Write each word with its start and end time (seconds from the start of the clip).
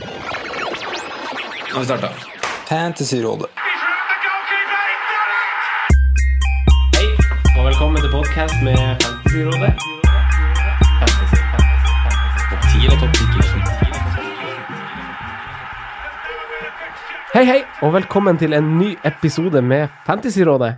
Nå 0.00 1.74
har 1.74 1.80
vi 1.80 1.86
starta. 1.86 2.08
Fantasyrådet. 2.68 3.46
Hei, 6.96 7.06
og 7.58 7.66
velkommen 7.68 8.02
til 8.02 8.10
podkast 8.10 8.54
med 8.64 8.76
Fantasyrådet. 9.04 9.74
Fantasy, 10.98 11.36
fantasy, 11.52 11.88
fantasy. 12.02 12.42
Topp 12.50 12.62
10 12.72 12.78
eller 12.86 12.98
topp 13.04 13.12
10? 13.14 13.22
Hei, 17.34 17.44
hei, 17.44 17.60
og 17.82 17.92
velkommen 17.94 18.38
til 18.38 18.52
en 18.52 18.78
ny 18.78 18.98
episode 19.04 19.62
med 19.62 19.88
Fantasyrådet. 20.06 20.74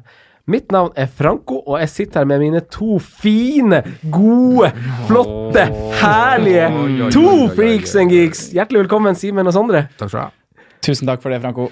Mitt 0.47 0.71
navn 0.71 0.93
er 0.95 1.09
Franco, 1.11 1.57
og 1.67 1.81
jeg 1.81 1.91
sitter 1.91 2.21
her 2.23 2.27
med 2.31 2.39
mine 2.39 2.61
to 2.71 3.01
fine, 3.03 3.81
gode, 4.15 4.69
flotte, 5.09 5.65
herlige 5.99 6.69
to 7.11 7.49
freaks 7.57 7.97
and 7.99 8.15
geeks. 8.15 8.45
Hjertelig 8.55 8.85
velkommen, 8.85 9.19
Simen 9.19 9.51
og 9.51 9.57
Sondre. 9.57 9.81
Takk 9.99 10.13
skal 10.13 10.21
du 10.21 10.23
ha. 10.23 10.69
Tusen 10.87 11.11
takk 11.11 11.25
for 11.25 11.35
det, 11.35 11.41
Franco. 11.43 11.67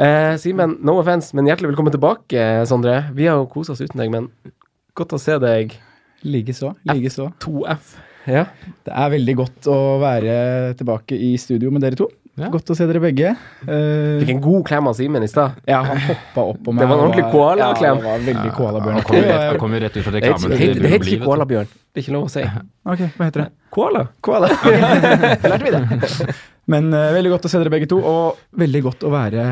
Eh, 0.00 0.38
Simen, 0.40 0.78
no 0.80 0.96
offense, 1.02 1.36
men 1.36 1.50
hjertelig 1.52 1.74
velkommen 1.74 1.92
tilbake, 1.92 2.48
Sondre. 2.70 2.96
Vi 3.12 3.28
har 3.28 3.36
jo 3.42 3.44
kosa 3.52 3.76
oss 3.76 3.84
uten 3.84 4.00
deg, 4.00 4.08
men 4.16 4.30
godt 4.96 5.12
å 5.12 5.20
se 5.20 5.36
deg. 5.44 5.76
Likeså. 6.24 6.72
Likeså. 6.94 7.28
2F. 7.44 7.92
Ja. 8.24 8.46
Det 8.88 8.96
er 9.04 9.16
veldig 9.18 9.36
godt 9.42 9.68
å 9.68 9.78
være 10.00 10.38
tilbake 10.80 11.20
i 11.20 11.34
studio 11.36 11.68
med 11.76 11.84
dere 11.84 12.00
to. 12.00 12.08
Ja. 12.34 12.48
Godt 12.50 12.72
å 12.72 12.74
se 12.74 12.86
dere 12.90 12.98
begge. 12.98 13.28
Uh, 13.62 14.18
Fikk 14.18 14.30
en 14.32 14.40
god 14.42 14.64
klem 14.66 14.88
av 14.90 14.96
Simen 14.98 15.22
i 15.22 15.28
stad. 15.30 15.54
ja, 15.70 15.78
han 15.86 16.00
hoppa 16.08 16.42
opp 16.50 16.58
på 16.66 16.72
meg. 16.74 16.82
Det 16.82 16.88
var 16.90 16.98
en 16.98 17.04
ordentlig 17.04 17.26
koalaklem. 17.30 18.00
Ja, 18.02 18.16
det 18.24 18.34
var 18.34 18.48
koalabjørn. 18.56 18.96
Han 18.98 19.06
kommer 19.06 19.28
rett, 19.30 19.60
han 19.62 19.76
rett 19.84 19.96
ut 19.96 20.04
fra 20.08 20.12
Det 20.16 20.22
heter 20.24 20.34
reklamen. 20.34 20.50
det 20.50 20.58
heter- 20.64 20.82
det 20.82 20.90
heter 20.96 21.12
ikke 21.12 21.24
koalabjørn. 21.28 21.68
Det 21.94 22.00
er 22.00 22.02
ikke 22.06 22.16
lov 22.16 22.26
å 22.26 22.32
si. 22.34 22.42
Ok, 22.90 23.04
hva 23.14 23.28
heter 23.30 23.44
det? 23.44 23.48
Koala. 23.70 24.02
Koala. 24.20 24.48
Lærte 25.46 25.62
vi 25.64 25.70
det. 25.76 26.34
Men 26.74 26.90
uh, 26.94 27.12
veldig 27.14 27.30
godt 27.36 27.46
å 27.46 27.52
se 27.52 27.60
dere 27.62 27.70
begge 27.70 27.86
to, 27.94 28.00
og 28.02 28.40
veldig 28.58 28.82
godt 28.88 29.04
å 29.06 29.12
være 29.14 29.46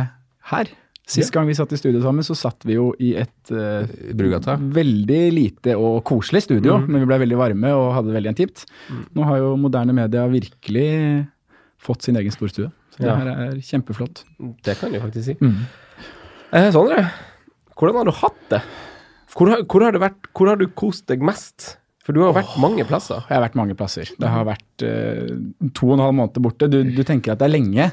her. 0.52 0.70
Sist 1.12 1.32
gang 1.34 1.46
vi 1.46 1.54
satt 1.58 1.72
i 1.74 1.76
studio 1.76 2.00
sammen, 2.00 2.24
så 2.24 2.34
satt 2.38 2.62
vi 2.64 2.76
jo 2.76 2.92
i 3.02 3.10
et 3.20 3.50
uh, 3.52 3.82
Brugata. 4.16 4.54
veldig 4.56 5.22
lite 5.34 5.74
og 5.76 6.00
koselig 6.08 6.44
studio, 6.46 6.78
men 6.86 7.02
vi 7.02 7.08
ble 7.10 7.18
veldig 7.24 7.38
varme 7.38 7.72
og 7.74 7.90
hadde 7.96 8.10
det 8.10 8.16
veldig 8.16 8.32
intimt. 8.32 8.62
Nå 9.14 9.26
har 9.28 9.38
jo 9.42 9.50
moderne 9.60 9.92
media 9.94 10.24
virkelig 10.30 10.86
fått 11.82 12.06
sin 12.06 12.16
egen 12.20 12.30
storstue. 12.34 12.70
Så 12.94 13.02
det 13.02 13.08
Ja. 13.10 13.16
her 13.18 13.28
er 13.48 13.60
kjempeflott. 13.60 14.24
Det 14.64 14.76
kan 14.78 14.92
du 14.92 15.00
faktisk 15.02 15.24
si. 15.32 15.34
Mm. 15.40 15.62
Eh, 16.52 16.70
Sondre, 16.74 17.04
hvordan 17.76 17.96
har 18.02 18.04
du 18.04 18.12
hatt 18.22 18.42
det? 18.50 18.62
Hvor, 19.32 19.48
har- 19.48 19.62
hvor, 19.64 19.82
har 19.86 19.92
vært, 19.98 20.26
hvor 20.36 20.48
har 20.52 20.56
du 20.60 20.66
kost 20.68 21.06
deg 21.08 21.22
mest? 21.24 21.78
For 22.04 22.12
du 22.12 22.20
har 22.20 22.32
jo 22.32 22.40
vært 22.40 22.56
mange 22.60 22.84
plasser. 22.84 23.22
Jeg 23.30 23.38
har 23.38 23.44
vært 23.48 23.54
mange 23.56 23.74
plasser. 23.78 24.08
Det 24.18 24.28
har 24.28 24.44
vært 24.44 24.82
eh, 24.82 25.70
to 25.72 25.86
og 25.88 25.94
en 25.94 26.02
halv 26.04 26.14
måned 26.18 26.42
borte. 26.42 26.68
Du, 26.68 26.82
du 26.82 27.02
tenker 27.06 27.32
at 27.32 27.38
det 27.38 27.46
er 27.46 27.54
lenge, 27.56 27.92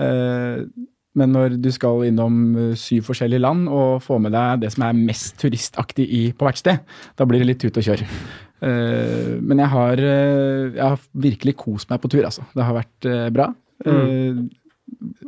eh, 0.00 0.64
men 1.14 1.32
når 1.36 1.58
du 1.60 1.68
skal 1.70 2.06
innom 2.08 2.38
eh, 2.56 2.74
syv 2.80 3.04
forskjellige 3.10 3.42
land 3.44 3.68
og 3.68 4.00
få 4.02 4.16
med 4.24 4.32
deg 4.32 4.62
det 4.64 4.70
som 4.72 4.86
er 4.88 4.96
mest 4.96 5.36
turistaktig 5.42 6.06
i, 6.08 6.22
på 6.32 6.48
hvert 6.48 6.56
sted, 6.62 6.80
da 7.20 7.26
blir 7.28 7.44
det 7.44 7.50
litt 7.52 7.60
tut 7.60 7.76
og 7.76 7.84
kjør. 7.84 8.06
Eh, 8.62 9.40
men 9.42 9.58
jeg 9.58 9.68
har, 9.72 9.98
eh, 9.98 10.70
jeg 10.76 10.82
har 10.84 10.98
virkelig 11.18 11.56
kost 11.58 11.90
meg 11.90 12.00
på 12.02 12.10
tur, 12.12 12.22
altså. 12.28 12.44
Det 12.54 12.62
har 12.68 12.76
vært 12.78 13.08
eh, 13.10 13.28
bra. 13.34 13.48
Eh, 13.84 14.42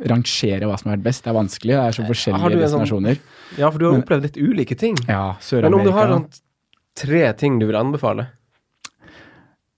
rangere 0.07 0.67
hva 0.69 0.77
som 0.79 0.89
har 0.91 0.97
vært 0.97 1.03
best, 1.07 1.23
det 1.25 1.31
er 1.31 1.37
vanskelig. 1.39 1.73
Det 1.75 1.83
er 1.83 1.95
så 1.97 2.05
forskjellige 2.07 2.51
sånn- 2.51 2.63
destinasjoner. 2.63 3.19
Ja, 3.57 3.69
for 3.71 3.79
du 3.79 3.85
har 3.85 3.93
Men- 3.93 4.03
opplevd 4.03 4.21
litt 4.29 4.37
ulike 4.37 4.77
ting. 4.77 4.95
Ja, 5.07 5.35
Sør-Amerika. 5.39 5.69
Men 5.69 5.73
om 5.79 5.85
du 5.85 5.91
har 5.91 6.07
sånn 6.07 6.41
tre 6.95 7.33
ting 7.33 7.59
du 7.59 7.65
vil 7.67 7.75
anbefale, 7.75 8.27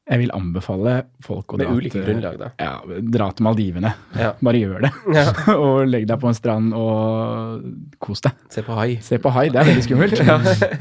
Jeg 0.08 0.22
vil 0.22 0.32
anbefale 0.32 0.92
folk 1.26 1.52
å 1.52 1.58
dra 1.60 1.68
ulike 1.76 1.92
til- 1.98 2.06
grunnlag, 2.06 2.38
da. 2.40 2.48
Ja, 2.64 3.00
dra 3.12 3.26
til 3.36 3.44
Maldivene. 3.44 3.90
Ja. 4.16 4.30
Bare 4.48 4.62
gjør 4.62 4.86
det. 4.86 4.92
Ja. 5.16 5.26
og 5.60 5.82
legg 5.92 6.06
deg 6.08 6.22
på 6.22 6.30
en 6.32 6.38
strand 6.38 6.72
og 6.78 7.66
kos 8.04 8.24
deg. 8.24 8.38
Se 8.54 8.64
på 8.64 8.78
hai. 8.78 8.98
Se 9.04 9.20
på 9.20 9.34
hai, 9.36 9.50
det 9.52 9.60
er 9.62 9.68
veldig 9.72 9.86
skummelt. 9.88 10.24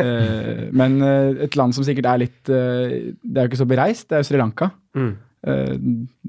Eh, 0.06 0.66
men 0.76 0.97
eh, 1.03 1.44
et 1.47 1.56
land 1.59 1.75
som 1.75 1.84
sikkert 1.87 2.06
er 2.10 2.20
litt 2.20 2.50
eh, 2.53 3.12
Det 3.19 3.38
er 3.41 3.47
jo 3.47 3.50
ikke 3.50 3.59
så 3.62 3.66
bereist, 3.69 4.06
det 4.10 4.19
er 4.19 4.22
jo 4.22 4.28
Sri 4.28 4.38
Lanka. 4.41 4.69
Mm. 4.97 5.12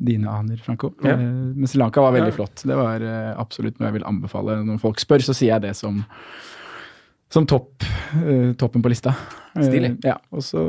Dine 0.07 0.29
aner, 0.29 0.57
Franco. 0.61 0.91
Men 1.01 1.65
Sri 1.69 1.79
Lanka 1.81 2.01
var 2.03 2.13
veldig 2.15 2.33
flott. 2.35 2.61
Det 2.69 2.75
var 2.77 3.01
absolutt 3.37 3.79
noe 3.79 3.89
jeg 3.89 3.97
vil 3.99 4.05
anbefale. 4.09 4.59
Når 4.67 4.81
folk 4.83 5.01
spør, 5.01 5.23
så 5.25 5.33
sier 5.37 5.55
jeg 5.55 5.65
det 5.65 5.73
som, 5.79 6.03
som 7.33 7.47
topp, 7.49 7.83
uh, 8.21 8.53
toppen 8.59 8.83
på 8.85 8.91
lista. 8.93 9.15
Stilig. 9.57 9.67
Stilig. 9.67 9.91
ja, 10.05 10.15
og 10.31 10.43
så 10.45 10.61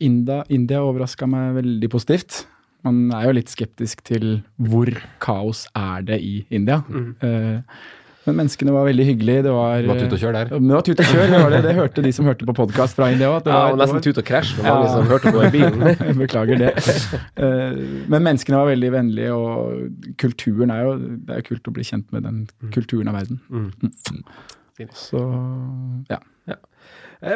India, 0.00 0.42
India 0.48 0.82
overraska 0.86 1.26
meg 1.28 1.56
veldig 1.60 1.90
positivt. 1.92 2.44
Man 2.86 3.10
er 3.12 3.26
jo 3.28 3.32
litt 3.36 3.50
skeptisk 3.52 4.00
til 4.08 4.38
hvor 4.56 4.88
kaos 5.20 5.66
er 5.76 6.06
det 6.06 6.20
i 6.24 6.38
India. 6.54 6.80
Mm. 6.88 7.10
Uh, 7.20 7.98
men 8.28 8.36
menneskene 8.36 8.72
var 8.72 8.84
veldig 8.84 9.04
hyggelige. 9.08 9.42
Det 9.46 9.52
var, 9.52 9.82
Var 9.88 10.00
tut 10.04 10.12
og 10.12 10.20
kjør 10.20 10.34
der. 10.36 10.50
Det 10.52 10.74
var 10.76 10.84
tut 10.86 11.00
og 11.00 11.06
kjør, 11.08 11.22
det 11.32 11.38
var 11.40 11.54
det. 11.54 11.60
Det 11.64 11.72
hørte 11.78 12.02
de 12.04 12.12
som 12.12 12.26
hørte 12.28 12.46
på 12.46 12.54
podkast 12.58 12.98
fra 12.98 13.08
India 13.12 13.30
òg. 13.32 13.48
Ja, 13.48 13.62
og 13.72 13.80
nesten 13.80 14.04
tut 14.04 14.20
og 14.20 14.26
krasj 14.28 14.52
for 14.58 14.68
mange 14.68 14.84
Ja. 14.86 14.90
som 14.92 15.08
hørte 15.08 15.32
på 15.32 15.40
i 15.46 15.50
bilen. 15.54 15.96
Beklager 16.20 16.60
det. 16.60 16.70
Eh, 17.40 17.80
Men 18.12 18.26
menneskene 18.28 18.60
var 18.60 18.68
veldig 18.70 18.92
vennlige, 18.92 19.32
og 19.32 20.14
kulturen 20.20 20.70
er 20.70 20.84
jo 20.84 20.92
Det 21.00 21.38
er 21.38 21.46
kult 21.48 21.72
å 21.72 21.74
bli 21.74 21.86
kjent 21.90 22.12
med 22.12 22.28
den 22.28 22.44
kulturen 22.76 23.08
av 23.08 23.16
verden. 23.22 23.40
Mm. 23.48 23.72
Så 24.96 25.20
ja. 26.10 26.18
ja. 26.50 26.56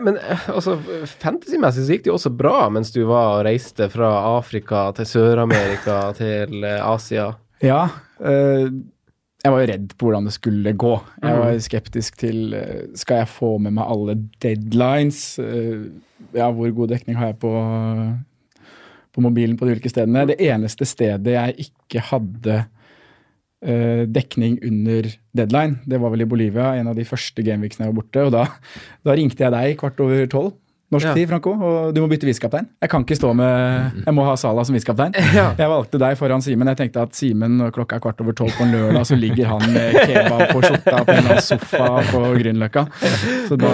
Men 0.00 0.16
eh, 0.16 0.46
altså, 0.48 0.78
fantasymessig 1.20 1.84
så 1.84 1.92
gikk 1.96 2.06
det 2.06 2.12
jo 2.12 2.16
også 2.18 2.32
bra 2.32 2.68
mens 2.72 2.92
du 2.94 3.02
var 3.08 3.38
og 3.40 3.44
reiste 3.48 3.90
fra 3.92 4.10
Afrika 4.38 4.86
til 4.96 5.08
Sør-Amerika 5.10 5.98
til 6.20 6.64
eh, 6.64 6.80
Asia. 6.88 7.30
Ja. 7.64 7.82
eh, 8.20 8.68
Jeg 9.44 9.52
var 9.52 9.60
jo 9.60 9.68
redd 9.74 9.90
på 10.00 10.06
hvordan 10.08 10.24
det 10.30 10.32
skulle 10.38 10.72
gå. 10.72 10.94
Jeg 11.22 11.40
var 11.42 11.58
skeptisk 11.60 12.16
til 12.22 12.54
eh, 12.56 12.86
Skal 12.96 13.22
jeg 13.22 13.28
få 13.34 13.58
med 13.60 13.76
meg 13.76 13.84
alle 13.92 14.16
deadlines? 14.44 15.38
Eh, 15.38 15.84
Ja, 16.34 16.48
hvor 16.50 16.70
god 16.74 16.88
dekning 16.90 17.14
har 17.20 17.28
jeg 17.30 17.36
på, 17.44 17.50
på 19.14 19.22
mobilen 19.22 19.56
på 19.60 19.66
de 19.68 19.74
ulike 19.76 19.90
stedene? 19.92 20.24
Det 20.26 20.38
eneste 20.42 20.86
stedet 20.88 21.34
jeg 21.36 21.68
ikke 21.68 22.00
hadde 22.08 22.56
eh, 22.56 22.70
dekning 23.64 24.58
under 24.62 25.08
deadline, 25.36 25.78
det 25.88 26.00
var 26.02 26.12
vel 26.12 26.22
i 26.26 26.28
Bolivia, 26.28 26.74
en 26.76 26.90
av 26.92 26.98
de 26.98 27.04
første 27.08 27.42
gameweeksene 27.46 27.86
jeg 27.86 27.94
var 27.94 28.02
borte. 28.02 28.26
Og 28.28 28.34
da, 28.36 28.44
da 29.08 29.16
ringte 29.16 29.46
jeg 29.46 29.54
deg 29.56 29.78
kvart 29.80 30.04
over 30.04 30.26
tolv. 30.28 30.52
Norsk 30.92 31.06
Ja. 31.08 31.14
tid, 31.16 31.26
Franco, 31.26 31.50
og 31.58 31.94
du 31.96 31.98
må 32.02 32.06
bytte 32.12 32.26
visekaptein. 32.28 32.66
Jeg 32.84 32.90
kan 32.92 33.02
ikke 33.02 33.16
stå 33.16 33.32
med 33.34 34.04
Jeg 34.04 34.14
må 34.14 34.22
ha 34.28 34.34
Salah 34.38 34.62
som 34.68 34.76
visekaptein. 34.76 35.14
Ja. 35.34 35.46
Jeg 35.58 35.66
valgte 35.72 35.98
deg 35.98 36.14
foran 36.20 36.44
Simen. 36.44 36.68
Jeg 36.70 36.76
tenkte 36.76 37.02
at 37.02 37.16
Simen, 37.18 37.56
når 37.58 37.72
klokka 37.74 37.96
er 37.96 38.02
kvart 38.04 38.20
over 38.22 38.36
tolv 38.36 38.52
på 38.54 38.62
en 38.62 38.70
lørdag, 38.76 39.02
så 39.08 39.16
ligger 39.18 39.48
han 39.48 39.64
med 39.74 39.96
kebab 40.04 40.44
på 40.52 40.62
skjorta 40.62 41.00
på 41.08 41.16
en 41.16 41.30
sofa 41.42 41.88
på 42.12 42.20
Grünerløkka. 42.36 42.84
Så 43.48 43.58
da 43.58 43.72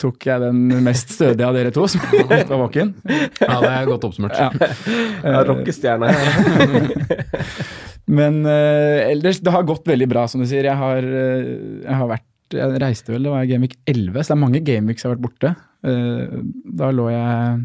tok 0.00 0.24
jeg 0.30 0.40
den 0.46 0.62
mest 0.86 1.12
stødige 1.18 1.50
av 1.50 1.58
dere 1.58 1.74
to, 1.74 1.84
som 1.90 2.00
var 2.30 2.46
våken. 2.62 2.94
Ja, 3.42 3.58
det 3.66 3.74
er 3.74 3.90
godt 3.90 4.08
oppsummert. 4.08 4.38
Ja, 4.40 5.42
Rockestjerne. 5.50 6.14
Men 8.10 8.40
uh, 8.46 9.10
ellers, 9.10 9.38
det 9.40 9.52
har 9.54 9.62
gått 9.68 9.86
veldig 9.86 10.08
bra, 10.10 10.24
som 10.28 10.42
du 10.42 10.46
sier. 10.50 10.66
Jeg 10.66 10.78
har, 10.78 11.04
uh, 11.06 11.82
jeg 11.84 11.98
har 12.00 12.08
vært 12.10 12.28
Jeg 12.52 12.80
reiste 12.82 13.12
vel, 13.14 13.22
det 13.24 13.30
var 13.32 13.46
Gameweek 13.48 13.78
11, 13.88 14.18
så 14.18 14.32
det 14.32 14.34
er 14.34 14.40
mange 14.42 14.60
Gameweeks 14.66 15.04
jeg 15.04 15.08
har 15.08 15.14
vært 15.16 15.24
borte. 15.24 15.52
Uh, 15.86 16.42
da 16.82 16.90
lå 16.92 17.06
jeg 17.12 17.62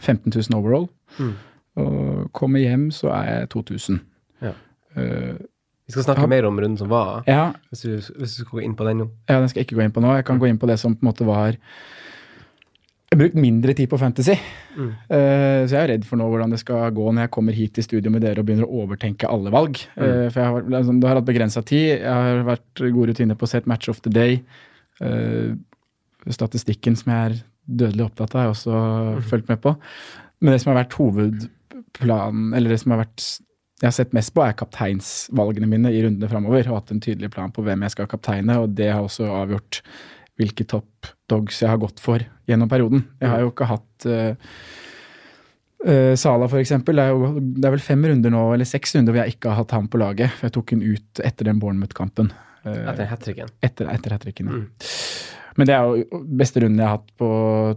15 0.00 0.32
000 0.34 0.56
overall. 0.58 0.88
Mm. 1.18 1.34
Og 1.78 2.32
kommer 2.34 2.58
hjem, 2.64 2.88
så 2.94 3.12
er 3.14 3.28
jeg 3.28 3.50
2000. 3.54 4.00
Ja. 4.42 4.54
Vi 4.98 5.92
skal 5.94 6.02
snakke 6.08 6.24
Ja. 6.26 6.30
mer 6.32 6.48
om 6.48 6.58
runden 6.58 6.76
som 6.80 6.90
var, 6.90 7.22
ja, 7.30 7.52
hvis 7.70 7.84
du, 7.86 7.92
hvis 8.18 8.34
du 8.34 8.40
skal 8.42 8.58
gå 8.58 8.64
inn 8.66 8.74
på 8.76 8.84
den 8.88 8.98
nå. 9.04 9.06
Ja, 9.30 9.38
den 9.38 9.48
skal 9.48 9.62
jeg 9.62 9.68
ikke 9.68 9.78
gå 9.78 9.84
inn 9.86 9.94
på 9.94 10.02
nå. 10.02 10.10
Jeg 10.18 10.26
kan 10.26 10.40
gå 10.42 10.48
inn 10.50 10.58
på 10.58 10.66
det 10.68 10.76
som 10.82 10.96
på 10.98 11.06
en 11.06 11.08
måte 11.12 11.24
var 11.28 11.54
Jeg 13.08 13.16
har 13.16 13.22
brukt 13.22 13.38
mindre 13.40 13.72
tid 13.72 13.88
på 13.88 13.96
fantasy. 13.96 14.34
Mm. 14.76 14.88
Uh, 15.08 15.62
så 15.64 15.72
jeg 15.72 15.80
er 15.80 15.90
redd 15.94 16.02
for 16.04 16.20
nå 16.20 16.26
hvordan 16.28 16.52
det 16.52 16.60
skal 16.60 16.90
gå 16.92 17.06
når 17.08 17.24
jeg 17.24 17.32
kommer 17.38 17.56
hit 17.56 17.72
til 17.78 17.86
studio 17.86 18.12
med 18.12 18.20
dere 18.20 18.42
og 18.42 18.48
begynner 18.50 18.68
å 18.68 18.82
overtenke 18.82 19.30
alle 19.32 19.52
valg. 19.54 19.80
Eh, 19.96 20.26
for 20.28 20.42
jeg 20.42 20.52
har, 20.52 20.66
altså, 20.68 20.92
det 20.92 21.08
har 21.08 21.16
hatt 21.16 21.30
begrensa 21.30 21.62
tid. 21.64 21.86
Jeg 21.94 22.04
har 22.04 22.44
vært 22.44 22.82
gode 22.84 23.14
rutiner 23.14 23.38
på 23.40 23.48
å 23.48 23.50
se 23.50 23.62
et 23.62 23.70
match 23.70 23.88
of 23.88 24.02
the 24.04 24.12
day. 24.12 24.42
Uh, 25.00 25.56
statistikken 26.28 26.98
som 27.00 27.14
jeg 27.14 27.30
er 27.30 27.40
dødelig 27.80 28.10
opptatt 28.10 28.36
av, 28.36 28.42
har 28.42 28.50
jeg 28.50 28.56
også 28.58 29.26
fulgt 29.30 29.48
med 29.54 29.64
på. 29.64 29.72
Men 30.44 30.52
det 30.52 30.60
som 30.60 30.74
har 30.74 30.82
vært 30.82 31.00
hovedplanen, 31.00 32.52
eller 32.58 32.74
det 32.74 32.82
som 32.84 32.92
har 32.92 33.06
vært 33.06 33.24
jeg 33.78 33.86
har 33.86 33.94
sett 33.94 34.14
mest 34.16 34.34
på, 34.34 34.42
er 34.42 34.56
kapteinsvalgene 34.58 35.68
mine 35.70 35.92
i 35.94 36.00
rundene 36.02 36.28
framover. 36.28 36.66
Og 36.66 36.80
hatt 36.80 36.90
en 36.92 37.02
tydelig 37.02 37.30
plan 37.30 37.52
på 37.54 37.62
hvem 37.64 37.84
jeg 37.86 37.94
skal 37.94 38.08
kapteine, 38.10 38.56
og 38.58 38.74
det 38.76 38.90
har 38.90 39.04
også 39.06 39.30
avgjort 39.30 39.80
hvilke 40.38 40.66
top 40.68 41.14
dogs 41.28 41.60
jeg 41.62 41.68
har 41.70 41.80
gått 41.82 42.00
for 42.00 42.22
gjennom 42.48 42.70
perioden. 42.70 43.02
Jeg 43.20 43.28
har 43.32 43.42
jo 43.44 43.50
ikke 43.52 43.68
hatt 43.68 44.06
uh, 44.08 44.54
Sala, 46.18 46.48
for 46.50 46.58
eksempel. 46.58 46.98
Det 46.98 47.04
er, 47.06 47.12
jo, 47.14 47.38
det 47.38 47.68
er 47.68 47.74
vel 47.76 47.84
fem 47.84 48.02
runder 48.10 48.32
nå, 48.34 48.40
eller 48.56 48.66
seks 48.66 48.96
runder 48.96 49.14
hvor 49.14 49.22
jeg 49.22 49.36
ikke 49.36 49.52
har 49.52 49.60
hatt 49.62 49.74
ham 49.76 49.86
på 49.92 50.00
laget. 50.02 50.32
For 50.38 50.48
jeg 50.48 50.56
tok 50.56 50.72
han 50.74 50.82
ut 50.82 51.22
etter 51.28 51.46
den 51.50 51.60
Bournemouth-kampen. 51.62 52.32
Uh, 52.66 52.80
Etter 52.90 53.06
hat 53.12 53.22
tricken. 53.22 53.52
etter, 53.62 53.90
etter 53.94 54.16
hat 54.16 54.24
tricken. 54.26 54.50
ja. 54.50 54.62
Mm. 54.62 54.94
Men 55.58 55.66
det 55.66 55.74
er 55.74 55.88
jo 55.90 56.18
beste 56.38 56.60
runden 56.62 56.78
jeg 56.78 56.86
har 56.86 57.00
hatt 57.00 57.08
på 57.18 57.28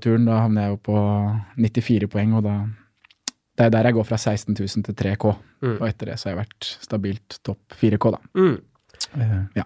turen. 0.04 0.26
Da 0.30 0.44
havner 0.44 0.68
jeg 0.68 0.74
jo 0.76 0.80
på 0.86 0.98
94 1.58 2.10
poeng, 2.14 2.36
og 2.38 2.44
da 2.46 2.56
Det 3.58 3.66
er 3.66 3.72
der 3.74 3.88
jeg 3.90 3.96
går 3.98 4.06
fra 4.08 4.18
16 4.18 4.54
000 4.58 4.86
til 4.88 4.96
3K, 4.96 5.36
Mm. 5.62 5.76
og 5.78 5.84
etter 5.86 6.10
det 6.10 6.16
så 6.18 6.26
har 6.30 6.34
jeg 6.36 6.40
vært 6.48 6.68
stabilt 6.82 7.36
topp 7.46 7.74
4K, 7.78 8.12
da. 8.16 8.20
Mm. 8.34 8.56
Ja. 9.54 9.64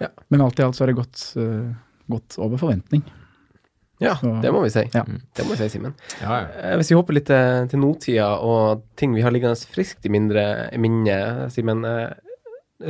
Ja. 0.00 0.08
Men 0.30 0.40
alt 0.42 0.58
i 0.58 0.64
alt 0.64 0.74
så 0.74 0.82
har 0.82 0.90
det 0.90 0.96
gått, 0.98 1.20
eh, 1.38 1.68
gått 2.10 2.38
over 2.38 2.56
forventning. 2.60 3.02
Ja, 3.98 4.14
Så- 4.20 4.42
det 4.42 4.50
må 4.52 4.60
vi 4.62 4.68
si. 4.70 4.82
Ja. 4.92 5.04
Det 5.34 5.44
må 5.46 5.54
vi 5.56 5.56
si, 5.56 5.68
Simen. 5.78 5.94
Ja, 6.20 6.40
ja. 6.42 6.48
Eh, 6.72 6.76
Hvis 6.76 6.90
vi 6.90 6.96
hopper 6.98 7.14
litt 7.14 7.26
til, 7.26 7.68
til 7.68 7.80
nåtida 7.80 8.26
og 8.44 8.82
ting 8.96 9.14
vi 9.14 9.22
har 9.22 9.30
liggende 9.32 9.56
friskt 9.72 10.04
i 10.04 10.10
mindre 10.12 10.70
minne 10.76 11.04
minnet, 11.06 11.52
Simen. 11.52 11.84
eh, 11.84 12.12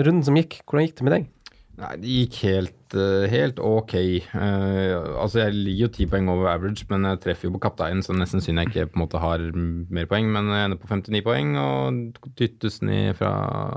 Runden 0.02 0.24
som 0.24 0.34
gikk, 0.34 0.62
hvordan 0.66 0.82
gikk 0.88 0.96
det 0.96 1.04
med 1.06 1.12
deg? 1.14 1.26
Nei, 1.76 1.90
det 2.00 2.12
gikk 2.12 2.36
helt, 2.46 2.94
eh, 2.96 3.26
helt 3.28 3.58
ok. 3.60 3.94
Uh, 4.32 5.20
altså, 5.20 5.42
jeg 5.42 5.52
ligger 5.52 5.82
jo 5.84 5.90
ti 5.92 6.06
poeng 6.08 6.30
over 6.32 6.48
average, 6.48 6.86
men 6.88 7.04
jeg 7.04 7.20
treffer 7.20 7.50
jo 7.50 7.52
på 7.58 7.60
kapteinen, 7.66 8.00
så 8.04 8.16
nesten 8.16 8.40
synd 8.40 8.62
jeg 8.62 8.70
ikke 8.70 8.86
på 8.94 8.96
en 8.96 9.02
måte 9.02 9.20
har 9.20 9.44
mer 9.52 10.08
poeng. 10.08 10.30
Men 10.32 10.48
jeg 10.54 10.70
ender 10.70 10.80
på 10.80 10.88
59 10.88 11.20
poeng 11.26 11.52
og 11.60 12.22
dyttes 12.40 12.80
ned 12.80 13.18
fra 13.18 13.32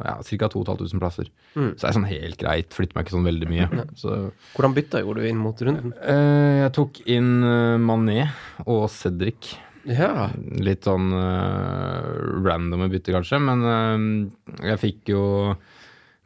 ja, 0.08 0.16
ca. 0.24 0.52
2500 0.56 1.04
plasser. 1.04 1.32
Mm. 1.58 1.74
Så 1.74 1.82
det 1.82 1.90
er 1.90 1.98
sånn 2.00 2.10
helt 2.14 2.40
greit. 2.40 2.72
Flytter 2.78 2.96
meg 2.96 3.08
ikke 3.08 3.18
sånn 3.18 3.28
veldig 3.28 3.52
mye. 3.52 3.88
Så 4.00 4.20
Hvordan 4.56 4.78
bytta 4.80 5.04
gjorde 5.04 5.26
du 5.26 5.32
inn 5.34 5.44
mot 5.44 5.66
runden? 5.68 5.96
Uh, 6.00 6.64
jeg 6.64 6.76
tok 6.80 7.04
inn 7.12 7.34
Mané 7.84 8.30
og 8.64 8.88
Cedric. 8.96 9.58
Ja. 9.90 10.30
Litt 10.64 10.88
sånn 10.88 11.12
uh, 11.12 12.16
randome 12.48 12.88
bytter, 12.92 13.20
kanskje, 13.20 13.44
men 13.44 13.68
uh, 13.68 14.64
jeg 14.72 14.84
fikk 14.88 15.16
jo 15.18 15.24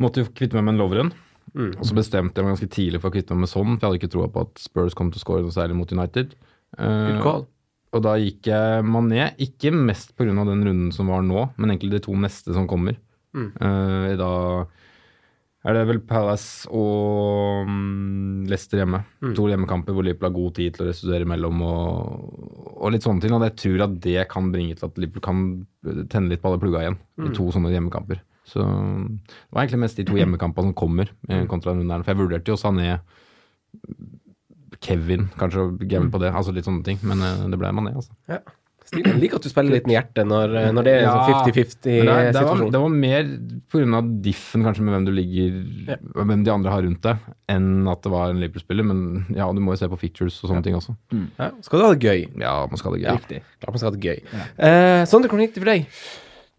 Måtte 0.02 0.24
jo 0.24 0.32
kvitte 0.36 0.58
meg 0.58 0.66
med 0.66 0.74
en 0.74 0.80
Loveren. 0.82 1.10
Mm. 1.54 1.72
Og 1.78 1.86
så 1.86 1.96
bestemte 1.98 2.40
jeg 2.42 2.46
meg 2.48 2.56
ganske 2.56 2.72
tidlig 2.74 3.02
for 3.02 3.12
å 3.12 3.14
kvitte 3.14 3.36
meg 3.36 3.46
med 3.46 3.52
sånn, 3.52 3.76
for 3.76 3.84
jeg 3.84 3.90
hadde 3.92 4.00
ikke 4.02 4.14
troa 4.16 4.30
på 4.34 4.46
at 4.48 4.62
Spurs 4.64 4.96
kom 4.98 5.12
til 5.14 5.22
å 5.22 5.26
score 5.26 5.44
noe 5.46 5.54
særlig 5.54 5.78
mot 5.78 5.92
United. 5.94 6.34
Uh, 6.80 7.44
og 7.94 8.02
da 8.02 8.16
gikk 8.18 8.50
jeg 8.50 8.86
Mané, 8.90 9.28
ikke 9.38 9.70
mest 9.76 10.16
pga. 10.18 10.32
den 10.34 10.66
runden 10.66 10.92
som 10.96 11.12
var 11.14 11.22
nå, 11.22 11.44
men 11.58 11.70
egentlig 11.76 11.92
de 11.94 12.00
to 12.08 12.16
neste 12.18 12.56
som 12.56 12.66
kommer. 12.68 12.98
Mm. 13.38 13.52
Eh, 13.54 14.16
da 14.18 14.32
er 15.64 15.78
det 15.78 15.84
vel 15.88 16.02
Palace 16.04 16.68
og 16.74 17.70
mm, 17.70 18.50
Leicester 18.50 18.82
hjemme. 18.82 19.04
Mm. 19.22 19.32
To 19.38 19.46
hjemmekamper 19.48 19.96
hvor 19.96 20.04
Liverpool 20.04 20.28
har 20.32 20.36
god 20.36 20.56
tid 20.58 20.74
til 20.76 20.84
å 20.84 20.90
restituere 20.90 21.28
imellom 21.28 21.62
og, 21.64 22.74
og 22.82 22.92
litt 22.92 23.06
sånne 23.06 23.24
ting. 23.24 23.38
Og 23.38 23.46
jeg 23.46 23.56
tror 23.62 23.86
at 23.86 23.96
det 24.04 24.26
kan 24.34 24.50
bringe 24.52 24.76
til 24.76 24.90
at 24.90 25.00
Liverpool 25.00 25.24
kan 25.30 25.46
tenne 26.12 26.34
litt 26.34 26.42
på 26.44 26.50
alle 26.52 26.62
plugga 26.66 26.84
igjen 26.88 27.00
Mm. 27.14 27.28
i 27.30 27.36
to 27.38 27.44
sånne 27.54 27.70
hjemmekamper. 27.70 28.24
Så 28.48 28.64
det 28.64 29.54
var 29.54 29.64
egentlig 29.64 29.84
mest 29.86 30.00
de 30.00 30.08
to 30.08 30.18
hjemmekampene 30.20 30.72
som 30.72 30.78
kommer, 30.78 31.12
eh, 31.30 31.46
kontra 31.50 31.72
den 31.72 31.86
runden. 31.86 32.04
For 32.04 32.14
jeg 32.14 32.22
vurderte 32.22 32.52
jo 32.52 32.60
Sané, 32.60 32.98
Kevin, 34.84 35.30
kanskje 35.40 35.70
gamble 35.88 36.12
på 36.12 36.20
det, 36.20 36.34
altså 36.36 36.52
litt 36.56 36.68
sånne 36.68 36.84
ting. 36.84 37.00
Men 37.08 37.24
eh, 37.24 37.48
det 37.54 37.60
ble 37.62 37.72
Mané, 37.76 37.96
altså. 37.96 38.12
ja. 38.32 38.42
Stilig. 38.84 39.14
Jeg 39.14 39.20
liker 39.22 39.40
at 39.40 39.46
du 39.46 39.48
spiller 39.48 39.78
litt 39.78 39.86
med 39.88 39.96
hjertet 39.96 40.28
når, 40.28 40.54
eh, 40.60 40.66
når 40.76 40.86
det 40.86 40.94
er 40.94 41.06
en 41.06 41.08
sånn 41.08 41.30
Ja, 41.32 41.38
Men 41.48 41.64
det, 41.64 42.34
det, 42.36 42.42
var, 42.44 42.58
50-50-situasjon. 42.58 42.74
det 42.74 42.82
var 42.84 42.96
mer 42.98 43.30
pga. 43.72 44.02
diffen 44.26 44.66
kanskje 44.68 44.84
med 44.84 44.94
hvem 44.94 45.06
du 45.08 45.12
ligger 45.16 45.56
Ja. 45.94 45.98
Hvem 46.20 46.44
de 46.44 46.52
andre 46.52 46.74
har 46.74 46.84
rundt 46.84 47.08
deg, 47.08 47.30
enn 47.54 47.70
at 47.88 48.04
det 48.04 48.12
var 48.12 48.34
en 48.34 48.42
Liverpool-spiller. 48.44 48.88
Men 48.92 49.00
ja, 49.38 49.48
du 49.56 49.64
må 49.64 49.72
jo 49.72 49.80
se 49.80 49.88
på 49.88 50.02
fictures 50.04 50.42
og 50.44 50.52
sånne 50.52 50.66
ting 50.68 50.76
også. 50.76 50.98
Ja. 51.40 51.50
Skal 51.64 51.80
du 51.80 51.86
ha 51.88 51.94
det 51.96 52.04
gøy? 52.04 52.28
Ja, 52.44 52.58
man 52.68 52.82
skal 52.82 52.92
ha 52.92 52.98
det 52.98 53.06
gøy. 53.06 53.22
Riktig. 53.22 53.42
Klart 53.64 53.72
man 53.78 53.80
skal 53.82 53.90
ha 53.90 53.96
det 53.96 54.04
gøy. 54.04 54.44
Eh, 54.68 55.00
Sondre, 55.08 55.32
hvordan 55.32 55.48
gikk 55.48 55.56
det 55.56 55.64
for 55.64 55.72
deg? 55.72 55.88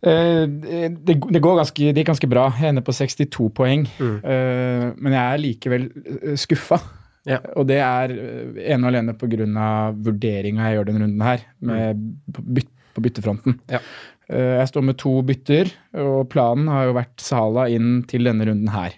Eh, 0.05 0.45
det, 0.49 1.17
det 1.17 1.41
går 1.43 1.59
ganske, 1.63 1.91
det 1.93 2.03
gikk 2.03 2.13
ganske 2.13 2.31
bra. 2.31 2.49
Jeg 2.59 2.75
ender 2.75 2.85
på 2.85 2.95
62 2.95 3.49
poeng. 3.57 3.87
Mm. 3.99 4.17
Eh, 4.21 4.87
men 4.99 5.17
jeg 5.17 5.25
er 5.25 5.43
likevel 5.43 5.89
eh, 6.05 6.37
skuffa. 6.41 6.81
Ja. 7.25 7.41
Og 7.57 7.65
det 7.71 7.81
er 7.81 8.13
ene 8.13 8.85
og 8.85 8.91
alene 8.91 9.15
pga. 9.17 9.69
vurderinga 9.97 10.67
jeg 10.69 10.77
gjør 10.77 10.89
denne 10.91 11.05
runden 11.07 11.23
her, 11.25 11.47
med 11.65 12.03
på, 12.37 12.45
byt, 12.59 12.69
på 12.93 13.05
byttefronten. 13.07 13.61
Ja. 13.73 13.81
Jeg 14.29 14.69
står 14.69 14.85
med 14.89 14.97
to 15.01 15.19
bytter, 15.25 15.69
og 16.01 16.29
planen 16.33 16.69
har 16.73 16.87
jo 16.89 16.95
vært 16.97 17.21
Sala 17.21 17.67
inn 17.73 18.03
til 18.09 18.25
denne 18.25 18.45
runden 18.49 18.71
her. 18.73 18.97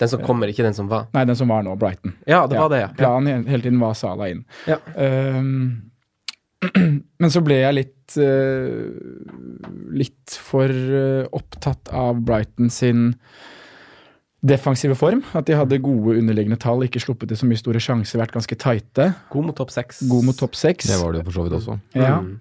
Den 0.00 0.08
som 0.08 0.22
kommer, 0.24 0.50
ikke 0.50 0.64
den 0.64 0.74
som 0.74 0.86
var. 0.90 1.08
Nei, 1.12 1.26
den 1.28 1.36
som 1.36 1.50
var 1.50 1.62
nå, 1.66 1.74
Brighton. 1.78 2.14
Ja, 2.26 2.44
det 2.48 2.56
var 2.58 2.70
det, 2.72 2.78
ja. 2.84 2.90
Planen 2.96 3.46
hele 3.50 3.66
tiden 3.66 3.82
var 3.82 3.98
Sala 3.98 4.30
inn. 4.32 4.44
Ja. 4.70 4.78
Ehm, 4.96 5.89
men 7.20 7.30
så 7.32 7.40
ble 7.44 7.56
jeg 7.62 7.76
litt 7.78 8.16
eh, 8.20 8.90
litt 9.96 10.34
for 10.44 10.68
eh, 10.70 11.24
opptatt 11.36 11.88
av 11.96 12.18
Brighton 12.26 12.68
sin 12.72 13.14
defensive 14.44 14.94
form. 14.96 15.22
At 15.36 15.48
de 15.48 15.56
hadde 15.58 15.78
gode 15.84 16.18
underliggende 16.20 16.58
tall, 16.60 16.84
ikke 16.86 17.00
sluppet 17.02 17.32
til 17.32 17.40
så 17.42 17.48
mye 17.48 17.60
store 17.60 17.80
sjanser, 17.82 18.20
vært 18.22 18.34
ganske 18.36 18.56
tighte. 18.60 19.10
God 19.32 19.50
mot 19.50 19.56
topp 19.58 19.72
seks. 19.74 20.02
God 20.10 20.28
mot 20.28 20.38
topp 20.40 20.56
seks. 20.58 20.88
Det 20.90 21.00
var 21.02 21.12
det 21.16 21.22
jo 21.22 21.26
for 21.30 21.38
så 21.40 21.46
vidt 21.48 21.58
også. 21.60 21.78
Ja. 21.98 22.14
Mm. 22.24 22.38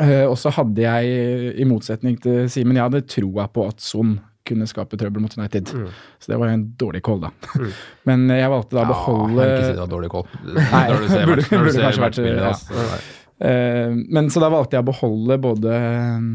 Eh, 0.00 0.24
og 0.30 0.36
så 0.38 0.52
hadde 0.54 0.84
jeg, 0.84 1.54
i 1.60 1.64
motsetning 1.68 2.18
til 2.22 2.44
Simen, 2.52 2.76
jeg 2.78 2.86
hadde 2.86 3.04
troa 3.10 3.48
på 3.50 3.64
at 3.68 3.80
Son 3.82 4.18
kunne 4.50 4.64
skape 4.66 4.96
trøbbel 4.98 5.22
mot 5.22 5.34
United. 5.36 5.68
Mm. 5.76 5.88
Så 6.22 6.30
det 6.32 6.38
var 6.40 6.48
jo 6.50 6.56
en 6.58 6.66
dårlig 6.80 7.02
call, 7.06 7.20
da. 7.26 7.30
Mm. 7.54 7.72
Men 8.08 8.24
jeg 8.34 8.50
valgte 8.52 8.78
da 8.78 8.84
å 8.88 8.90
Ja, 8.90 9.00
jeg 9.20 9.30
vil 9.30 9.42
ikke 9.46 9.64
si 9.64 9.72
det 9.76 9.82
var 9.84 9.90
dårlig 9.94 10.12
call. 10.12 10.28
Nei, 10.48 10.84
Når 10.90 11.00
du 11.04 11.08
ser 11.12 11.26
burde- 11.30 11.40
match- 11.40 11.50
når 11.52 11.58
du 11.58 11.64
burde 11.64 11.74
ser 11.76 11.88
kanskje 11.88 12.04
vært- 12.06 12.30
ja. 12.30 12.52
altså. 12.52 13.00
Eh, 13.40 13.90
men 14.12 14.28
så 14.30 14.42
da 14.42 14.50
valgte 14.52 14.76
jeg 14.76 14.84
å 14.84 14.90
beholde 14.90 15.38
både 15.40 15.74
eh, 15.80 16.28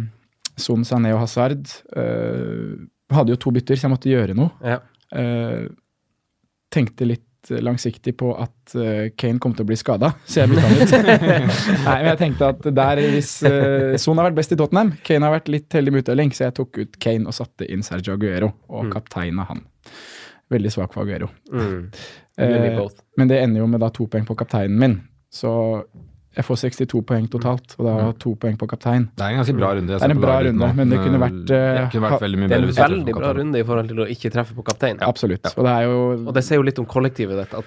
Son 0.58 0.84
Sané 0.88 1.12
og 1.14 1.20
Hazard. 1.26 1.68
Uh, 1.92 2.80
hadde 3.12 3.34
jo 3.36 3.40
to 3.44 3.52
bytter, 3.52 3.76
så 3.78 3.86
jeg 3.90 3.92
måtte 3.94 4.10
gjøre 4.12 4.36
noe. 4.38 4.54
Ja. 4.64 4.78
Eh, 5.14 5.66
tenkte 6.74 7.08
litt 7.10 7.22
langsiktig 7.62 8.16
på 8.18 8.32
at 8.42 8.74
eh, 8.80 9.12
Kane 9.20 9.38
kom 9.44 9.54
til 9.54 9.62
å 9.62 9.70
bli 9.70 9.76
skada, 9.78 10.14
så 10.26 10.42
jeg 10.42 10.50
bytta 10.56 10.72
ut. 10.72 10.96
Nei, 11.86 11.98
men 12.00 12.08
jeg 12.10 12.18
tenkte 12.24 12.48
at 12.56 12.66
der 12.80 13.02
hvis 13.14 13.36
Son 14.02 14.18
har 14.18 14.32
vært 14.32 14.40
best 14.40 14.56
i 14.56 14.58
Tottenham, 14.58 14.96
Kane 15.06 15.28
har 15.28 15.36
vært 15.36 15.52
litt 15.54 15.76
heldig 15.78 15.94
med 15.94 16.02
utdeling, 16.06 16.32
så 16.34 16.48
jeg 16.48 16.56
tok 16.58 16.80
ut 16.82 16.98
Kane 17.06 17.30
og 17.30 17.36
satte 17.38 17.68
inn 17.70 17.86
Sergio 17.86 18.16
Aguero 18.18 18.50
og 18.66 18.88
Mm. 18.88 18.96
kapteina 18.96 19.46
han. 19.52 19.62
Veldig 20.56 20.72
svak 20.74 20.96
for 20.96 21.04
Aguero. 21.06 21.30
Mm. 21.54 21.92
Eh, 22.42 22.82
men 23.20 23.30
det 23.30 23.44
ender 23.44 23.62
jo 23.62 23.68
med 23.70 23.84
da 23.86 23.92
to 23.94 24.08
poeng 24.10 24.26
på 24.26 24.36
kapteinen 24.40 24.80
min, 24.82 24.98
så 25.30 25.84
jeg 26.36 26.46
får 26.46 26.58
62 26.66 27.02
poeng 27.08 27.28
totalt, 27.32 27.76
og 27.80 27.86
da 27.88 28.12
to 28.20 28.34
poeng 28.36 28.58
på 28.60 28.68
kaptein. 28.68 29.06
Det 29.16 29.24
er 29.24 29.36
en 29.36 29.40
ganske 29.42 29.56
bra 29.58 29.70
runde. 29.78 29.94
jeg 29.94 30.00
Det 30.02 30.10
er 30.10 30.16
en 30.16 30.24
bra 30.26 30.40
runde, 30.44 30.72
men 30.76 30.90
det 30.92 31.00
kunne 31.00 31.22
vært, 31.22 31.46
Det 31.48 31.62
eh, 31.62 31.90
kunne 31.94 32.10
vært 32.10 32.26
veldig 32.26 32.40
mye 32.42 32.48
Det 32.50 32.56
er 32.58 32.64
en 32.66 32.74
jeg 32.74 32.90
veldig 32.96 33.16
bra 33.16 33.34
runde 33.40 33.60
i 33.60 33.64
forhold 33.64 33.88
til 33.94 34.02
å 34.04 34.10
ikke 34.16 34.32
treffe 34.34 34.58
på 34.58 34.66
kaptein. 34.68 35.00
Absolutt. 35.02 35.46
Og 35.56 35.64
det 35.64 35.72
er 35.72 35.88
jo 35.88 36.28
Og 36.28 36.34
det 36.36 36.44
sier 36.44 36.60
jo 36.60 36.68
litt 36.68 36.80
om 36.80 36.86
kollektivet 36.86 37.40
ditt, 37.40 37.54
at 37.54 37.66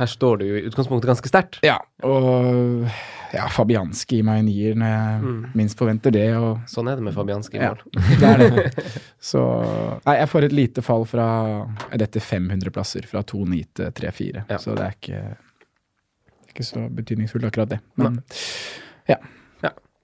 her 0.00 0.06
står 0.08 0.38
du 0.40 0.44
jo 0.48 0.54
i 0.56 0.62
utgangspunktet 0.64 1.10
ganske 1.10 1.28
sterkt. 1.28 1.58
Ja, 1.62 1.76
og 2.08 2.86
ja, 3.34 3.44
Fabianski 3.52 4.16
gir 4.18 4.24
meg 4.26 4.40
en 4.40 4.46
nier 4.48 4.74
når 4.74 4.88
jeg 4.90 5.20
Mm. 5.20 5.42
minst 5.54 5.78
forventer 5.78 6.10
det. 6.10 6.34
Og 6.36 6.58
Sånn 6.66 6.88
er 6.90 6.96
det 6.96 7.04
med 7.04 7.14
Fabianski 7.14 7.58
i 7.58 7.60
mål. 7.60 7.78
Ja. 7.92 8.00
det 8.20 8.30
er 8.30 8.50
det. 8.56 8.84
Så 9.20 9.42
Nei, 10.06 10.16
jeg 10.16 10.28
får 10.32 10.44
et 10.48 10.52
lite 10.56 10.82
fall 10.82 11.04
fra 11.04 11.26
dette 11.94 12.18
500 12.18 12.70
plasser, 12.72 13.06
fra 13.06 13.22
2,9 13.22 13.66
til 13.74 13.92
3,4. 13.92 14.44
Ja. 14.48 14.56
Så 14.58 14.74
det 14.74 14.86
er 14.88 14.96
ikke, 14.96 15.36
ikke 16.50 16.66
så 16.66 16.84
betydningsfullt, 17.00 17.46
akkurat 17.50 17.76
det. 17.76 17.80
Men 18.00 18.20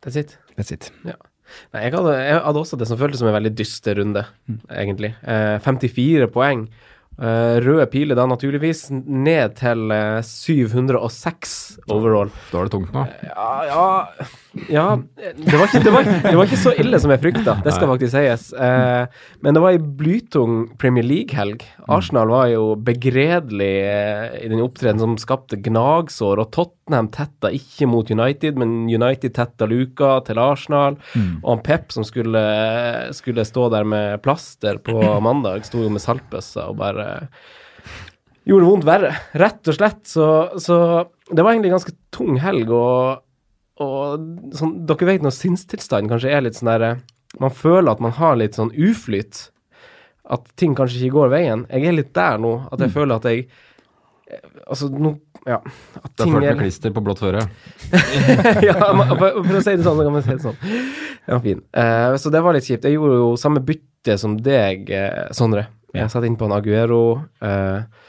That's 0.07 0.15
it. 0.21 0.37
that's 0.55 0.71
it. 0.71 0.93
Nei, 1.03 1.81
jeg 1.83 1.93
hadde, 1.97 2.13
jeg 2.15 2.37
hadde 2.45 2.61
også 2.61 2.77
det 2.79 2.87
som 2.87 2.99
føltes 3.01 3.19
som 3.19 3.27
en 3.27 3.35
veldig 3.35 3.51
dyster 3.59 3.99
runde, 3.99 4.23
egentlig. 4.71 5.17
Eh, 5.27 5.57
54 5.65 6.29
poeng. 6.31 6.67
Eh, 7.17 7.57
røde 7.65 7.87
piler 7.91 8.15
da 8.19 8.27
naturligvis 8.29 8.85
ned 8.93 9.57
til 9.59 9.91
eh, 9.95 10.21
706 10.23 11.57
overall. 11.91 12.31
Da 12.53 12.61
er 12.61 12.69
det 12.69 12.75
tungt 12.77 12.93
nå. 12.95 13.03
Ja, 13.27 13.49
ja, 13.71 13.87
ja 14.71 14.85
det, 15.17 15.57
var 15.57 15.67
ikke, 15.69 15.81
det, 15.85 15.93
var, 15.93 16.07
det 16.25 16.35
var 16.37 16.49
ikke 16.49 16.61
så 16.61 16.73
ille 16.81 17.01
som 17.03 17.13
jeg 17.13 17.23
frykta, 17.23 17.57
det 17.65 17.75
skal 17.75 17.91
faktisk 17.91 18.15
sies. 18.15 18.47
Eh, 18.53 19.27
men 19.45 19.57
det 19.57 19.63
var 19.63 19.77
ei 19.77 19.81
blytung 19.81 20.59
Premier 20.81 21.07
League-helg. 21.07 21.65
Arsenal 21.93 22.31
var 22.33 22.49
jo 22.53 22.65
begredelig 22.87 23.73
eh, 23.89 24.39
i 24.45 24.51
den 24.53 24.63
opptredenen 24.65 25.03
som 25.03 25.19
skapte 25.21 25.59
gnagsår, 25.63 26.43
og 26.43 26.51
Tottenham 26.57 27.11
tetta 27.15 27.53
ikke 27.55 27.89
mot 27.91 28.11
United, 28.13 28.59
men 28.61 28.87
United 28.91 29.37
tetta 29.37 29.69
luka 29.71 30.17
til 30.27 30.41
Arsenal. 30.43 30.99
Og 31.43 31.51
han 31.51 31.65
Pep 31.67 31.95
som 31.95 32.07
skulle, 32.07 32.43
skulle 33.17 33.47
stå 33.47 33.69
der 33.75 33.87
med 33.89 34.23
plaster 34.25 34.81
på 34.83 34.99
mandag, 35.27 35.67
sto 35.69 35.85
jo 35.85 35.93
med 35.93 36.05
saltbøssa 36.05 36.71
og 36.71 36.81
bare 36.83 37.07
gjorde 38.47 38.69
vondt 38.69 38.87
verre, 38.87 39.13
rett 39.39 39.71
og 39.71 39.77
slett. 39.77 40.03
Så, 40.09 40.27
så 40.63 40.77
det 41.31 41.43
var 41.43 41.53
egentlig 41.53 41.73
en 41.73 41.79
ganske 41.81 41.97
tung 42.15 42.39
helg, 42.43 42.71
og, 42.71 43.26
og 43.83 44.55
sånn, 44.57 44.79
dere 44.89 45.09
vet 45.11 45.25
når 45.25 45.35
sinnstilstanden 45.37 46.09
kanskje 46.13 46.33
er 46.33 46.45
litt 46.47 46.57
sånn 46.57 46.71
derre 46.71 46.91
Man 47.43 47.53
føler 47.53 47.93
at 47.93 48.01
man 48.01 48.15
har 48.17 48.39
litt 48.41 48.57
sånn 48.57 48.71
uflyt. 48.73 49.51
At 50.33 50.47
ting 50.57 50.73
kanskje 50.79 51.03
ikke 51.03 51.19
går 51.19 51.33
veien. 51.35 51.65
Jeg 51.69 51.91
er 51.91 51.97
litt 51.99 52.15
der 52.17 52.41
nå, 52.41 52.55
at 52.73 52.81
jeg 52.81 52.95
føler 52.95 53.19
at 53.19 53.29
jeg 53.29 53.43
eh, 54.31 54.47
Altså, 54.67 54.89
nå 54.89 55.13
Ja. 55.47 55.61
At 56.01 56.15
Det 56.17 56.27
er 56.27 56.33
er 56.33 56.41
med 56.41 56.63
klister 56.65 56.95
på 56.95 57.03
blått 57.05 57.21
føre. 57.23 57.45
ja, 58.67 58.75
for, 58.81 59.43
for 59.45 59.59
å 59.61 59.63
si 59.63 59.77
det 59.77 59.85
sånn, 59.85 60.01
så 60.01 60.07
kan 60.07 60.17
man 60.17 60.25
si 60.25 60.33
det 60.33 60.43
sånn. 60.43 60.57
Ja, 61.27 61.39
fin. 61.45 61.61
Uh, 61.77 62.17
så 62.19 62.33
det 62.35 62.43
var 62.43 62.57
litt 62.57 62.67
kjipt. 62.67 62.89
Jeg 62.89 62.97
gjorde 62.97 63.21
jo 63.21 63.29
samme 63.39 63.63
bytte 63.63 64.17
som 64.19 64.35
deg, 64.41 64.91
eh, 64.91 65.29
Sondre. 65.37 65.69
Jeg 65.97 66.11
satte 66.13 66.29
inn 66.29 66.37
på 66.39 66.49
en 66.49 66.57
Aguero. 66.57 67.05
eh, 67.43 67.49
eh, 67.49 68.06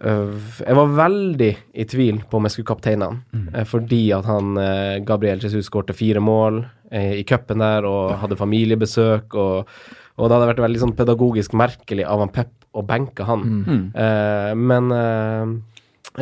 jeg 0.00 0.76
var 0.76 0.92
veldig 0.96 1.48
i 1.74 1.84
tvil 1.84 2.20
på 2.30 2.38
om 2.38 2.46
jeg 2.46 2.54
skulle 2.54 2.70
kapteine 2.70 3.08
han, 3.10 3.48
eh, 3.54 3.64
fordi 3.68 4.12
at 4.16 4.24
han 4.28 4.56
eh, 4.56 4.98
Gabriel 5.04 5.40
Jesus 5.42 5.66
skårte 5.68 5.92
fire 5.96 6.20
mål. 6.22 6.62
eh, 6.90 7.18
i 7.20 7.24
cupen 7.24 7.58
der 7.62 7.84
og 7.86 8.16
hadde 8.18 8.36
familiebesøk, 8.38 9.34
og, 9.34 9.68
og 10.16 10.28
det 10.28 10.34
hadde 10.36 10.48
vært 10.50 10.62
veldig 10.64 10.80
sånn 10.82 10.96
pedagogisk 10.98 11.52
merkelig 11.54 12.04
av 12.06 12.18
han 12.24 12.32
Pep 12.34 12.50
å 12.74 12.82
benke 12.86 13.22
han. 13.26 13.42
Mm. 13.66 13.82
Eh, 13.94 14.54
men 14.54 14.90
eh, 14.94 15.52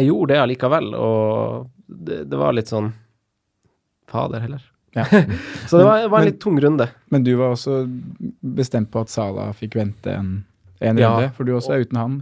jeg 0.00 0.08
gjorde 0.10 0.34
det 0.34 0.40
allikevel, 0.42 0.90
og 0.96 1.68
det, 1.88 2.22
det 2.28 2.36
var 2.40 2.52
litt 2.56 2.68
sånn 2.72 2.90
Fader 4.08 4.40
heller. 4.40 4.62
Ja. 4.96 5.04
Så 5.68 5.78
det 5.78 5.84
var, 5.84 5.98
det 6.00 6.08
var 6.08 6.18
en 6.18 6.24
Men- 6.24 6.32
litt 6.32 6.40
tung 6.40 6.58
runde. 6.60 6.88
Men 7.12 7.24
du 7.24 7.34
var 7.36 7.52
også 7.54 7.82
bestemt 8.40 8.90
på 8.90 9.02
at 9.04 9.12
Sala 9.12 9.50
fikk 9.56 9.76
vente 9.76 10.12
en, 10.16 10.30
en 10.80 10.98
Ja. 11.00 11.10
runde, 11.12 11.32
for 11.36 11.44
du 11.44 11.52
også 11.56 11.74
er 11.76 11.84
uten 11.84 11.96
han. 12.00 12.14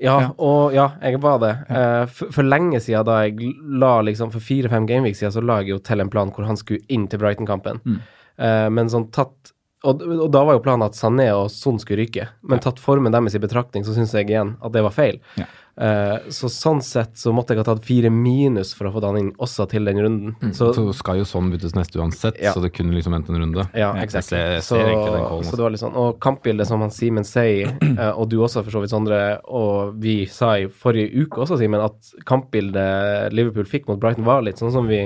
Ja, 0.00 0.20
Ja. 0.20 0.28
og 0.38 0.72
ja, 0.74 0.90
jeg 1.02 1.20
var 1.20 1.38
det. 1.42 1.54
Eh, 1.68 2.06
for, 2.06 2.30
for 2.32 2.42
lenge 2.46 2.78
siden, 2.80 3.04
da 3.08 3.16
jeg 3.26 3.54
la 3.66 4.00
liksom 4.06 4.30
For 4.30 4.38
fire-fem 4.40 4.86
gameweeks 4.86 5.18
siden, 5.18 5.32
så 5.34 5.42
la 5.42 5.56
jeg 5.60 5.68
jo 5.72 5.78
til 5.78 6.00
en 6.00 6.10
plan 6.10 6.30
hvor 6.30 6.46
han 6.46 6.56
skulle 6.56 6.84
inn 6.88 7.08
til 7.08 7.18
Brighton-kampen. 7.18 7.80
Mm. 7.84 7.96
Eh, 8.38 8.68
men 8.70 8.88
sånn 8.92 9.08
tatt 9.10 9.52
og, 9.84 10.02
og 10.02 10.30
da 10.34 10.42
var 10.44 10.56
jo 10.58 10.64
planen 10.64 10.88
at 10.88 10.96
Sané 10.98 11.28
og 11.36 11.50
Son 11.54 11.78
skulle 11.78 12.02
ryke. 12.02 12.28
Men 12.42 12.58
tatt 12.64 12.80
formen 12.82 13.14
deres 13.14 13.36
i 13.38 13.42
betraktning, 13.42 13.84
så 13.86 13.94
syns 13.94 14.12
jeg 14.16 14.26
igjen 14.32 14.56
at 14.62 14.72
det 14.74 14.82
var 14.82 14.94
feil. 14.94 15.20
Ja. 15.38 15.46
Uh, 15.78 16.24
så 16.34 16.48
sånn 16.50 16.80
sett 16.82 17.12
så 17.20 17.30
måtte 17.30 17.54
jeg 17.54 17.60
ha 17.60 17.66
tatt 17.68 17.84
fire 17.86 18.10
minus 18.10 18.72
for 18.74 18.88
å 18.88 18.90
få 18.96 18.98
han 19.04 19.18
inn 19.20 19.28
også 19.38 19.68
til 19.70 19.86
den 19.86 20.00
runden. 20.02 20.32
Så, 20.50 20.72
Så 20.74 20.82
skal 20.98 21.20
jo 21.20 21.26
sånn 21.30 21.52
byttes 21.52 21.76
neste 21.78 22.00
uansett, 22.02 22.34
Ja. 22.42 22.50
så 22.50 22.58
det 22.64 22.72
kunne 22.74 22.96
liksom 22.96 23.14
endt 23.14 23.30
en 23.30 23.38
runde. 23.38 23.68
ja, 23.78 23.92
exactly. 23.94 24.02
exakt. 24.02 24.32
jeg 24.34 24.64
ser- 24.64 24.88
jeg 24.90 24.96
ser 24.98 25.14
så, 25.28 25.44
så 25.52 25.54
det 25.54 25.62
var 25.62 25.70
litt 25.70 25.84
sånn. 25.84 25.94
Og 25.94 26.18
kampbildet 26.18 26.66
som 26.66 26.82
han 26.82 26.90
Simen 26.90 27.22
sier, 27.24 27.70
uh, 27.94 28.10
og 28.18 28.26
du 28.28 28.40
også 28.42 28.64
for 28.66 28.74
så 28.74 28.82
vidt, 28.82 28.90
Sondre, 28.90 29.20
og 29.46 29.94
vi 30.02 30.24
sa 30.26 30.56
i 30.58 30.66
forrige 30.66 31.14
uke 31.14 31.44
også, 31.46 31.60
Simen, 31.62 31.78
at 31.86 32.10
kampbildet 32.26 33.30
Liverpool 33.32 33.70
fikk 33.70 33.86
mot 33.86 34.00
Brighton 34.02 34.26
var 34.26 34.42
litt 34.42 34.58
sånn 34.58 34.72
som 34.74 34.90
vi 34.90 35.04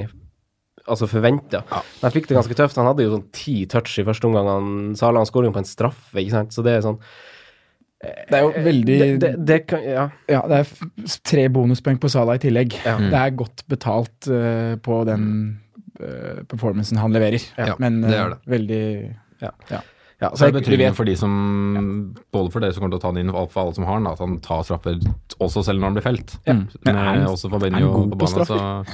altså 0.88 1.06
forventa. 1.10 1.62
han 1.70 2.10
fikk 2.14 2.26
det 2.28 2.36
ganske 2.38 2.56
tøft. 2.58 2.76
Han 2.80 2.86
hadde 2.90 3.04
jo 3.06 3.12
sånn 3.16 3.28
ti 3.32 3.66
touch 3.70 3.98
i 3.98 4.04
første 4.06 4.26
omgang. 4.26 4.48
Han 4.50 4.96
Sala 4.98 5.20
han 5.22 5.26
skåret 5.28 5.50
jo 5.50 5.54
på 5.54 5.62
en 5.62 5.68
straffe, 5.68 6.16
ikke 6.18 6.34
sant. 6.34 6.52
Så 6.56 6.64
det 6.66 6.76
er 6.78 6.82
sånn 6.86 6.98
Det 8.02 8.34
er 8.34 8.42
jo 8.42 8.64
veldig 8.64 8.98
det, 8.98 9.10
det, 9.22 9.32
det 9.46 9.58
kan, 9.70 9.82
Ja. 9.86 10.08
Ja, 10.28 10.40
det 10.50 10.56
er 10.64 11.16
tre 11.22 11.46
bonuspoeng 11.54 12.00
på 12.02 12.10
Sala 12.10 12.34
i 12.34 12.42
tillegg. 12.42 12.74
Ja. 12.84 12.96
Det 12.98 13.20
er 13.20 13.36
godt 13.38 13.62
betalt 13.70 14.26
uh, 14.32 14.74
på 14.82 15.04
den 15.06 15.26
uh, 16.02 16.42
performancen 16.50 16.98
han 16.98 17.14
leverer. 17.14 17.44
Ja, 17.58 17.76
Men 17.78 18.00
det 18.02 18.14
eh, 18.16 18.22
er 18.24 18.34
det. 18.34 18.40
veldig 18.56 18.82
ja. 19.42 19.52
Ja. 19.70 20.30
Så 20.36 20.46
er 20.46 20.52
det 20.52 20.60
betyr 20.62 20.78
vet- 20.78 20.94
for 20.94 21.04
de 21.04 21.16
som 21.18 21.32
Både 22.30 22.50
for 22.54 22.62
dere 22.62 22.70
som 22.74 22.82
kommer 22.84 22.94
til 22.94 23.00
å 23.00 23.02
ta 23.06 23.10
den 23.14 23.24
inn, 23.24 23.32
og 23.34 23.48
for 23.50 23.64
alle 23.64 23.74
som 23.74 23.86
har 23.88 23.98
den, 23.98 24.06
at 24.06 24.20
han 24.22 24.36
tar 24.42 24.62
straffer 24.66 24.98
også 25.42 25.64
selv 25.66 25.80
når 25.82 25.88
han 25.90 25.96
blir 25.96 26.04
felt. 26.06 26.36
Ja. 26.46 26.54
Men 26.54 26.68
Men 26.86 26.96
er 26.96 27.08
han- 27.08 27.26
også 27.26 27.50
for 27.50 27.58
er 27.58 27.70
han 27.70 27.72
Benjo 27.80 27.92
god 27.92 28.12
på 28.12 28.18
på 28.18 28.28
banen, 28.30 28.46
så 28.46 28.86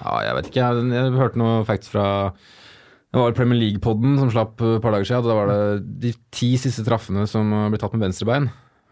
Ja, 0.00 0.16
jeg 0.26 0.36
vet 0.38 0.50
ikke. 0.50 0.64
Jeg, 0.64 0.88
jeg 0.96 1.14
hørte 1.18 1.40
noe 1.40 1.60
facts 1.68 1.92
fra 1.92 2.06
det 3.10 3.18
var 3.18 3.32
Premier 3.34 3.58
League-podden 3.58 4.20
som 4.20 4.28
slapp 4.30 4.60
et 4.62 4.82
par 4.84 4.94
dager 4.94 5.08
siden. 5.08 5.26
Da 5.26 5.34
var 5.34 5.48
det 5.50 5.62
de 6.04 6.12
ti 6.34 6.52
siste 6.62 6.84
traffene 6.86 7.24
som 7.26 7.48
ble 7.72 7.80
tatt 7.80 7.96
med 7.96 8.06
venstrebein. 8.06 8.46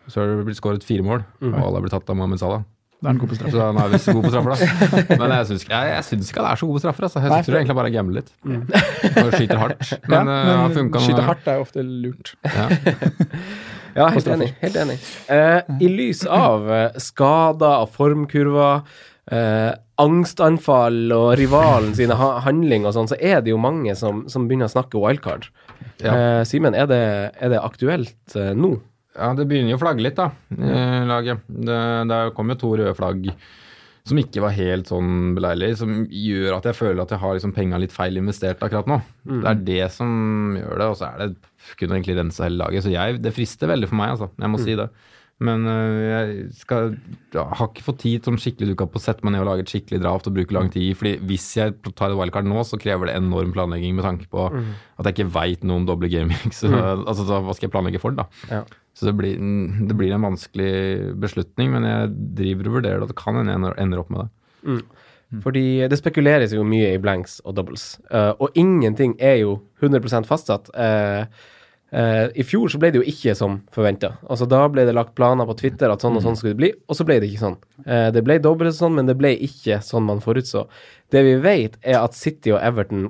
Så 0.09 0.23
har 0.23 0.33
det 0.33 0.49
blitt 0.49 0.59
skåret 0.59 0.87
fire 0.87 1.05
mål, 1.07 1.23
og 1.45 1.55
alle 1.55 1.77
har 1.77 1.85
blitt 1.85 1.95
tatt 1.95 2.11
av 2.11 2.19
Mohammed 2.19 2.41
Salah. 2.43 2.65
Da 2.99 3.12
er 3.12 3.15
han 3.15 3.19
god 3.23 3.31
på. 3.31 3.37
Så 3.38 3.62
han 3.62 3.77
er 3.79 3.91
visst 3.93 4.09
god 4.11 4.25
på 4.25 4.31
straffer, 4.33 4.50
da. 4.50 5.17
Men 5.21 5.35
jeg 5.37 5.47
syns, 5.53 5.65
jeg, 5.69 5.91
jeg 5.93 6.19
ikke 6.19 6.41
han 6.41 6.49
er 6.50 6.59
så 6.59 6.67
god 6.67 6.75
på 6.75 6.81
straffer. 6.83 7.07
Altså. 7.07 7.21
Jeg 7.23 7.47
tror 7.47 7.59
egentlig 7.61 7.77
bare 7.79 7.85
bare 7.85 7.93
gambler 7.95 8.25
litt. 8.25 8.33
Og 9.23 9.35
skyter 9.37 9.61
hardt. 9.62 9.93
Men, 10.11 10.31
ja, 10.35 10.38
men 10.49 10.62
han 10.65 10.75
funka 10.75 11.03
skyte 11.05 11.27
hardt 11.29 11.47
er 11.47 11.61
jo 11.61 11.67
ofte 11.69 11.85
lurt. 11.87 12.35
Ja. 12.43 12.69
Ja, 13.99 14.05
helt 14.15 14.29
enig. 14.31 14.53
Helt 14.61 14.77
enig. 14.79 14.95
Uh, 15.27 15.79
I 15.83 15.88
lys 15.91 16.21
av 16.31 16.69
eh, 16.71 16.99
skader 17.03 17.81
og 17.83 17.88
formkurver, 17.97 18.85
eh, 19.35 19.73
angstanfall 19.99 21.13
og 21.15 21.31
rivalen 21.41 21.95
sine 21.99 22.17
ha 22.19 22.35
handlinger 22.47 22.91
og 22.91 22.97
sånn, 22.97 23.11
så 23.11 23.19
er 23.19 23.43
det 23.45 23.53
jo 23.53 23.61
mange 23.63 23.95
som, 23.99 24.25
som 24.31 24.49
begynner 24.49 24.71
å 24.71 24.75
snakke 24.77 25.01
wildcard. 25.03 25.49
Ja. 26.03 26.15
Eh, 26.15 26.43
Simen, 26.49 26.77
er, 26.79 26.89
det, 26.91 27.03
er 27.39 27.55
det 27.55 27.63
aktuelt 27.63 28.39
eh, 28.39 28.55
nå? 28.57 28.77
Ja, 29.19 29.33
det 29.35 29.49
begynner 29.51 29.75
jo 29.75 29.79
å 29.81 29.83
flagge 29.83 30.05
litt, 30.05 30.19
da, 30.19 30.31
eh, 30.55 31.01
laget. 31.09 31.43
Det, 31.49 31.81
det 32.11 32.21
kom 32.37 32.53
jo 32.55 32.61
to 32.61 32.77
røde 32.79 32.95
flagg 32.99 33.33
som 34.09 34.21
ikke 34.23 34.41
var 34.41 34.55
helt 34.57 34.89
sånn 34.89 35.35
beleilig, 35.37 35.75
som 35.83 35.91
gjør 36.09 36.55
at 36.57 36.69
jeg 36.71 36.79
føler 36.79 37.03
at 37.03 37.11
jeg 37.13 37.21
har 37.21 37.35
liksom 37.37 37.53
penga 37.53 37.81
litt 37.83 37.93
feil 37.93 38.17
investert 38.17 38.63
akkurat 38.65 38.89
nå. 38.89 38.97
Det 39.29 39.51
er 39.51 39.59
det 39.67 39.89
som 39.93 40.55
gjør 40.57 40.81
det, 40.81 40.87
og 40.87 40.97
så 40.97 41.11
er 41.11 41.19
det 41.21 41.75
kunne 41.77 41.99
egentlig 41.99 42.17
rense 42.17 42.41
hele 42.47 42.63
laget. 42.63 42.87
Så 42.87 42.93
jeg, 42.95 43.19
det 43.21 43.35
frister 43.37 43.69
veldig 43.69 43.91
for 43.91 44.01
meg, 44.01 44.15
altså. 44.15 44.31
Jeg 44.39 44.53
må 44.55 44.63
si 44.63 44.79
det. 44.79 44.87
Men 45.45 45.66
øh, 45.71 45.99
jeg 46.02 46.47
skal, 46.59 46.97
har 47.37 47.68
ikke 47.68 47.85
fått 47.87 48.00
tid 48.02 48.26
sånn 48.26 48.40
skikkelig 48.42 48.73
duka 48.73 48.88
på 48.90 48.99
å 48.99 49.02
sette 49.04 49.23
meg 49.23 49.37
ned 49.37 49.45
og 49.45 49.50
lage 49.52 49.62
et 49.62 49.71
skikkelig 49.71 50.00
draft 50.02 50.26
og 50.26 50.35
bruke 50.35 50.57
lang 50.57 50.71
tid. 50.75 50.97
fordi 50.99 51.12
hvis 51.30 51.47
jeg 51.61 51.76
tar 51.92 52.11
et 52.11 52.18
wildcard 52.18 52.49
nå, 52.50 52.59
så 52.66 52.80
krever 52.80 53.07
det 53.07 53.14
enorm 53.21 53.52
planlegging 53.54 53.95
med 53.95 54.07
tanke 54.07 54.26
på 54.33 54.49
at 54.50 55.07
jeg 55.07 55.14
ikke 55.14 55.30
veit 55.37 55.62
noe 55.62 55.78
om 55.78 55.87
doble 55.87 56.11
gaming. 56.11 56.50
Så, 56.59 56.66
altså, 56.73 57.23
så, 57.23 57.38
hva 57.45 57.54
skal 57.54 57.68
jeg 57.68 57.75
planlegge 57.76 58.02
for, 58.02 58.16
da? 58.18 58.26
Ja. 58.50 58.64
Så 58.99 59.07
det 59.07 59.14
blir, 59.14 59.38
det 59.87 59.95
blir 59.95 60.11
en 60.16 60.25
vanskelig 60.26 61.14
beslutning, 61.23 61.71
men 61.76 61.87
jeg 61.87 62.14
driver 62.40 62.71
og 62.71 62.78
vurderer 62.80 63.04
det, 63.04 63.12
det 63.12 63.18
kan 63.21 63.38
hende 63.38 63.54
jeg 63.54 63.78
ender- 63.85 64.02
opp 64.02 64.11
med 64.11 64.25
det. 64.25 64.80
Fordi 65.45 65.64
det 65.87 65.99
spekuleres 66.00 66.54
jo 66.57 66.64
mye 66.66 66.95
i 66.97 67.00
blanks 67.02 67.38
og 67.45 67.54
doubles, 67.59 67.92
uh, 68.11 68.33
og 68.40 68.57
ingenting 68.59 69.14
er 69.21 69.42
jo 69.45 69.59
100 69.83 70.25
fastsatt. 70.26 70.71
Eh, 70.75 71.28
eh, 71.90 72.26
I 72.35 72.45
fjor 72.47 72.71
så 72.73 72.80
ble 72.80 72.90
det 72.95 73.00
jo 73.00 73.07
ikke 73.09 73.35
som 73.38 73.61
forventa. 73.75 74.14
Altså, 74.28 74.49
da 74.50 74.62
ble 74.73 74.87
det 74.88 74.97
lagt 74.97 75.14
planer 75.18 75.49
på 75.49 75.57
Twitter 75.59 75.92
at 75.92 76.04
sånn 76.04 76.18
og 76.18 76.25
sånn 76.25 76.38
skulle 76.38 76.57
det 76.57 76.62
bli, 76.62 76.73
og 76.88 76.99
så 76.99 77.07
ble 77.09 77.18
det 77.21 77.30
ikke 77.30 77.45
sånn. 77.47 77.59
Uh, 77.87 78.09
det 78.14 78.25
ble 78.26 78.38
dobbelt 78.45 78.76
sånn, 78.76 78.97
men 78.99 79.11
det 79.11 79.18
ble 79.18 79.35
ikke 79.49 79.80
sånn 79.85 80.07
man 80.09 80.23
forutså. 80.25 80.66
Det 81.12 81.25
vi 81.25 81.38
vet, 81.45 81.78
er 81.83 82.00
at 82.02 82.16
City 82.18 82.52
og 82.54 82.61
Everton 82.61 83.09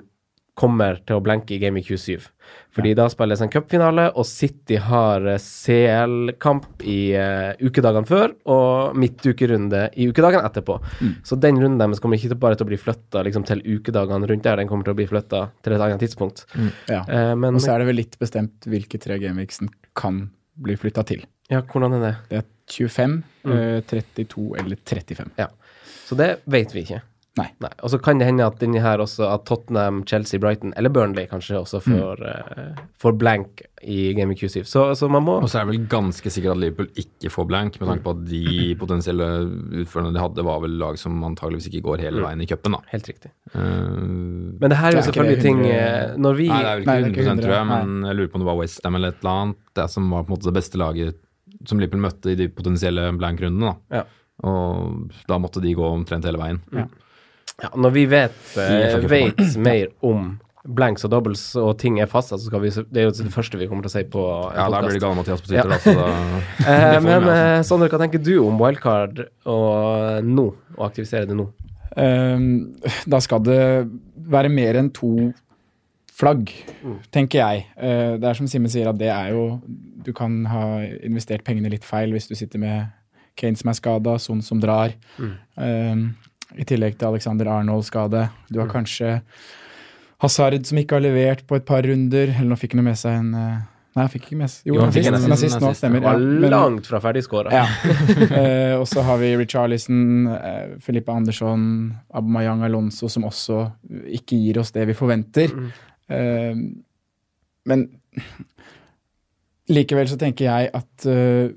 kommer 0.59 0.99
til 1.07 1.19
å 1.19 1.23
blenke 1.25 1.55
i 1.55 1.61
Game 1.63 1.81
i 1.81 1.87
27. 1.87 2.27
Fordi 2.75 2.95
da 2.97 3.07
spilles 3.13 3.43
en 3.45 3.51
cupfinale, 3.53 4.07
og 4.19 4.27
City 4.29 4.79
har 4.81 5.25
eh, 5.29 5.41
CL-kamp 5.43 6.85
i 6.89 6.99
uh, 7.19 7.53
ukedagene 7.61 8.09
før 8.09 8.33
og 8.51 8.97
midtukerunde 8.99 9.85
i 9.99 10.09
ukedagene 10.11 10.49
etterpå. 10.49 10.79
Så 11.27 11.39
den 11.41 11.61
runden 11.61 11.81
deres 11.81 12.03
kommer 12.03 12.21
ikke 12.21 12.39
bare 12.41 12.59
til 12.59 12.67
å 12.67 12.71
bli 12.71 12.81
flytta 12.81 13.25
liksom, 13.27 13.47
til 13.49 13.65
ukedagene 13.67 14.31
rundt 14.31 14.47
der, 14.47 14.61
den 14.61 14.71
kommer 14.71 14.89
til 14.89 14.97
å 14.97 15.01
bli 15.01 15.09
flytta 15.11 15.45
til 15.65 15.77
et 15.77 15.87
annet 15.87 16.05
tidspunkt. 16.05 16.47
Ja. 16.91 17.03
Uh, 17.05 17.35
men 17.39 17.59
Og 17.59 17.65
så 17.65 17.75
er 17.75 17.83
det 17.83 17.91
vel 17.91 18.01
litt 18.03 18.19
bestemt 18.21 18.69
hvilke 18.69 19.01
tre 19.03 19.21
gameweeksen 19.23 19.73
kan 19.99 20.27
bli 20.59 20.79
flytta 20.79 21.05
til. 21.09 21.27
ja, 21.49 21.63
hvordan 21.65 21.97
er 21.97 22.03
det? 22.05 22.15
Det 22.29 22.41
er 22.43 22.49
25, 22.69 23.23
eh, 23.45 23.81
32 23.89 24.57
eller 24.61 24.77
35. 24.85 25.31
Ja. 25.39 25.49
Så 26.09 26.15
det 26.15 26.39
vet 26.45 26.75
vi 26.75 26.85
ikke. 26.85 27.01
Nei. 27.39 27.71
Og 27.83 27.93
så 27.93 27.99
kan 28.03 28.21
det 28.21 28.29
hende 28.29 28.47
at 28.47 28.59
denne 28.63 28.83
her 28.83 29.03
også, 29.03 29.27
at 29.31 29.47
Tottenham, 29.49 30.03
Chelsea, 30.09 30.41
Brighton 30.43 30.75
eller 30.79 30.93
Burnley 30.93 31.29
kanskje 31.31 31.59
også 31.61 31.81
får, 31.85 32.23
eh, 32.27 32.81
får 33.03 33.17
blank 33.21 33.63
i 33.83 34.13
Game 34.17 34.35
of 34.35 34.41
Q7. 34.41 34.65
Så, 34.67 34.85
så 34.99 35.09
man 35.11 35.23
må 35.23 35.37
Og 35.39 35.49
så 35.51 35.61
er 35.61 35.67
det 35.67 35.77
vel 35.77 35.87
ganske 35.91 36.33
sikkert 36.35 36.57
at 36.57 36.63
Liverpool 36.63 36.89
ikke 36.99 37.31
får 37.31 37.49
blank, 37.51 37.79
med 37.81 37.93
tanke 37.93 38.07
på 38.07 38.15
at 38.17 38.25
de 38.31 38.43
potensielle 38.83 39.29
utførerne 39.85 40.15
de 40.17 40.25
hadde, 40.25 40.47
var 40.51 40.65
vel 40.65 40.77
lag 40.83 40.99
som 41.01 41.23
antageligvis 41.29 41.71
ikke 41.71 41.85
går 41.87 42.05
hele 42.09 42.25
veien 42.25 42.43
i 42.43 42.49
cupen, 42.51 42.79
da. 42.79 42.83
Helt 42.93 43.11
riktig. 43.13 43.33
Uh, 43.55 44.59
Men 44.59 44.69
det 44.73 44.81
her 44.83 44.93
er 44.93 45.01
jo 45.01 45.07
selvfølgelig 45.09 45.39
det 45.39 45.47
ting 45.47 45.63
100 45.65 45.79
eh, 45.79 46.19
Når 46.21 46.37
vi 46.37 46.51
Nei, 46.51 46.59
det 46.61 46.69
er 46.69 46.77
vel 46.77 46.83
ikke 46.83 46.99
det 46.99 47.07
er 47.07 47.15
ikke 47.15 47.31
100 47.31 47.47
tror 47.47 47.55
jeg, 47.55 47.65
100, 47.65 47.89
men 47.89 48.11
jeg 48.11 48.19
lurer 48.21 48.31
på 48.33 48.39
om 48.39 48.45
det 48.45 48.51
var 48.51 48.61
Westham 48.61 48.99
eller 48.99 49.15
et 49.15 49.23
eller 49.23 49.43
annet. 49.43 49.65
Det 49.79 49.89
som 49.95 50.13
var 50.13 50.25
på 50.25 50.33
en 50.33 50.37
måte 50.37 50.51
det 50.51 50.59
beste 50.59 50.81
laget 50.81 51.25
som 51.67 51.81
Liverpool 51.81 52.03
møtte 52.03 52.33
i 52.33 52.39
de 52.39 52.49
potensielle 52.53 53.09
blank-rundene. 53.19 53.73
da. 53.73 54.01
Ja. 54.01 54.07
Og 54.47 55.15
da 55.27 55.39
måtte 55.43 55.63
de 55.63 55.75
gå 55.75 55.87
omtrent 55.87 56.27
hele 56.29 56.41
veien. 56.41 56.61
Ja. 56.75 56.87
Ja, 57.63 57.73
når 57.75 57.91
vi 57.97 58.05
vet, 58.07 58.37
eh, 58.57 59.01
vet 59.11 59.41
mer 59.59 59.89
om 60.07 60.37
blanks 60.69 61.05
og 61.07 61.11
doubles 61.11 61.43
og 61.57 61.73
ting 61.81 61.97
er 62.03 62.07
fasta, 62.11 62.37
så 62.39 62.47
skal 62.51 62.61
vi 62.61 62.69
Det 62.71 63.01
er 63.01 63.07
jo 63.09 63.11
det 63.17 63.33
første 63.33 63.59
vi 63.59 63.67
kommer 63.67 63.83
til 63.87 63.91
å 63.91 63.95
si 63.97 64.03
på 64.05 64.23
en 64.51 64.59
Ja, 64.59 64.67
der 64.69 64.85
blir 64.85 64.99
det 64.99 65.01
podcast. 65.01 65.05
Gale-Mathias 65.07 65.41
på 65.41 65.49
Twitter, 65.49 65.69
da. 65.73 65.79
Så 65.85 65.95
da 65.97 66.09
Eh, 66.69 66.93
det 66.95 67.03
men 67.03 67.23
altså. 67.23 67.33
eh, 67.33 67.63
Sondre, 67.63 67.89
hva 67.89 67.99
tenker 68.03 68.23
du 68.23 68.35
om 68.45 68.59
wildcard 68.61 69.23
og 69.47 70.25
nå? 70.29 70.47
Å 70.77 70.85
aktivisere 70.87 71.27
det 71.27 71.37
nå? 71.39 71.49
Um, 71.97 72.77
da 73.09 73.19
skal 73.25 73.41
det 73.43 73.89
være 74.29 74.51
mer 74.53 74.77
enn 74.79 74.91
to 74.95 75.33
flagg, 76.15 76.53
tenker 77.15 77.41
jeg. 77.41 77.65
Uh, 77.81 78.19
det 78.21 78.29
er 78.29 78.35
som 78.39 78.47
Simen 78.47 78.71
sier, 78.71 78.87
at 78.91 78.99
det 79.01 79.09
er 79.11 79.33
jo 79.33 79.61
Du 80.05 80.13
kan 80.13 80.45
ha 80.47 80.63
investert 81.03 81.43
pengene 81.47 81.71
litt 81.73 81.85
feil 81.85 82.13
hvis 82.15 82.29
du 82.29 82.35
sitter 82.39 82.59
med 82.63 82.87
Kane 83.39 83.57
som 83.59 83.71
er 83.73 83.79
skada, 83.79 84.19
Son 84.19 84.43
som 84.43 84.61
drar. 84.61 84.95
Ehm, 85.59 86.15
I 86.57 86.65
tillegg 86.65 86.97
til 86.99 87.11
Alexander 87.11 87.51
Arnold-skade. 87.53 88.29
Du 88.49 88.61
har 88.63 88.71
kanskje 88.73 89.19
Hazard 90.23 90.65
som 90.67 90.79
ikke 90.81 90.97
har 90.97 91.05
levert 91.05 91.45
på 91.47 91.59
et 91.59 91.67
par 91.69 91.85
runder. 91.87 92.33
Eller 92.33 92.49
nå 92.49 92.57
fikk 92.59 92.73
han 92.75 92.83
jo 92.83 92.87
med 92.89 92.99
seg 92.99 93.19
en 93.21 93.35
eh, 93.37 93.59
Nei, 93.97 94.05
han 94.05 94.11
fikk 94.13 94.27
ikke 94.29 94.39
med 94.39 94.51
seg 94.53 94.69
Jo, 94.69 94.75
han 94.79 94.93
fikk 94.95 95.07
en 95.09 95.17
assist. 95.19 95.57
nå, 95.59 95.71
stemmer. 95.75 96.05
Ja, 96.05 96.13
men- 96.19 96.51
langt 96.53 96.87
fra 96.87 97.01
ferdigskåra. 97.03 97.51
ja. 97.51 97.65
eh, 98.41 98.75
og 98.79 98.85
så 98.87 99.03
har 99.03 99.19
vi 99.19 99.33
Richarlison, 99.41 100.27
eh, 100.37 100.77
Felipe 100.85 101.11
Andersson, 101.11 101.65
Aubameyang 102.15 102.63
Alonso, 102.69 103.09
som 103.11 103.25
også 103.27 103.65
ikke 104.21 104.39
gir 104.39 104.61
oss 104.63 104.71
det 104.77 104.87
vi 104.87 104.95
forventer. 104.95 105.51
Eh, 106.09 106.55
men 107.69 107.89
likevel 109.69 110.09
så 110.09 110.19
tenker 110.21 110.47
jeg 110.49 110.71
at 110.79 111.09
eh, 111.11 111.51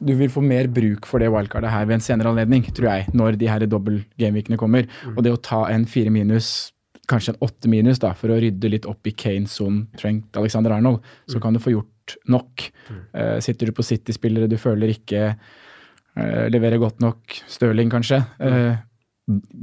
du 0.00 0.14
vil 0.16 0.32
få 0.32 0.42
mer 0.44 0.68
bruk 0.72 1.06
for 1.08 1.22
det 1.22 1.30
wildcardet 1.32 1.72
her 1.72 1.86
ved 1.88 1.98
en 1.98 2.04
senere 2.04 2.32
anledning, 2.32 2.64
tror 2.74 2.88
jeg, 2.88 3.14
når 3.16 3.36
de 3.40 3.48
her 3.50 3.66
dobbel 3.68 4.00
gameweekene 4.20 4.58
kommer. 4.60 4.88
Og 5.14 5.22
det 5.26 5.34
å 5.34 5.40
ta 5.44 5.66
en 5.68 5.84
fire 5.88 6.12
minus 6.14 6.70
kanskje 7.10 7.34
en 7.34 7.40
åtte 7.44 7.70
minus 7.70 8.00
da, 8.02 8.12
for 8.16 8.32
å 8.32 8.38
rydde 8.40 8.70
litt 8.70 8.86
opp 8.88 9.08
i 9.08 9.14
Kane, 9.18 9.48
Son, 9.50 9.82
Trent, 9.98 10.28
Alexander 10.38 10.76
Arnold, 10.76 11.02
så 11.30 11.40
kan 11.42 11.56
du 11.56 11.62
få 11.62 11.74
gjort 11.74 12.16
nok. 12.30 12.68
Eh, 12.90 13.38
sitter 13.44 13.70
du 13.70 13.76
på 13.76 13.86
City-spillere 13.86 14.50
du 14.50 14.56
føler 14.60 14.92
ikke 14.94 15.32
uh, 15.34 16.46
leverer 16.50 16.80
godt 16.82 17.02
nok, 17.02 17.40
Stirling 17.50 17.90
kanskje, 17.92 18.22
eh, 18.42 18.78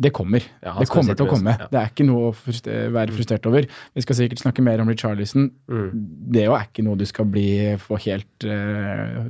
det 0.06 0.12
kommer. 0.16 0.44
Ja, 0.64 0.74
det 0.80 0.88
kommer 0.92 1.16
til 1.18 1.26
å 1.28 1.30
komme. 1.32 1.54
ja. 1.60 1.68
Det 1.72 1.80
er 1.82 1.90
ikke 1.92 2.06
noe 2.08 2.30
å 2.30 2.36
frustre- 2.36 2.88
være 2.96 3.14
frustrert 3.16 3.46
over. 3.50 3.68
Vi 3.96 4.02
skal 4.06 4.16
sikkert 4.20 4.42
snakke 4.44 4.64
mer 4.66 4.80
om 4.84 4.88
Richarlison. 4.92 5.50
Mm. 5.70 5.90
Det 6.36 6.46
jo 6.46 6.54
er 6.58 6.68
ikke 6.70 6.86
noe 6.88 6.96
du 7.00 7.06
skal 7.10 7.26
bli 7.26 7.48
få 7.82 8.00
helt 8.06 8.48
uh, 8.48 9.28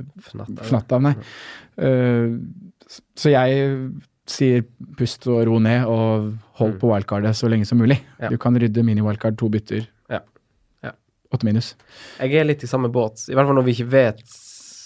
Fnatt 0.68 0.92
av. 0.92 1.02
nei. 1.02 1.14
Eh, 1.78 2.36
så 3.18 3.30
jeg 3.34 3.92
sier 4.28 4.64
pust 4.98 5.24
og 5.30 5.46
ro 5.48 5.58
ned, 5.58 5.86
og 5.88 6.34
hold 6.60 6.74
Mm. 6.74 6.80
på 6.82 6.90
wildcardet 6.92 7.34
så 7.36 7.48
lenge 7.48 7.66
som 7.66 7.78
mulig. 7.80 7.98
Ja. 8.20 8.28
Du 8.28 8.36
kan 8.36 8.54
rydde 8.56 8.82
mini-wildcard 8.84 9.38
to 9.38 9.48
bytter. 9.48 9.86
Ja. 10.10 10.20
Ja. 10.84 10.92
Åtte 11.32 11.44
minus. 11.44 11.74
Jeg 12.20 12.34
er 12.34 12.44
litt 12.44 12.62
i 12.62 12.66
samme 12.66 12.90
båt, 12.92 13.24
i 13.28 13.34
hvert 13.34 13.46
fall 13.48 13.56
når 13.56 13.64
vi 13.64 13.72
ikke 13.78 13.90
vet 13.90 14.20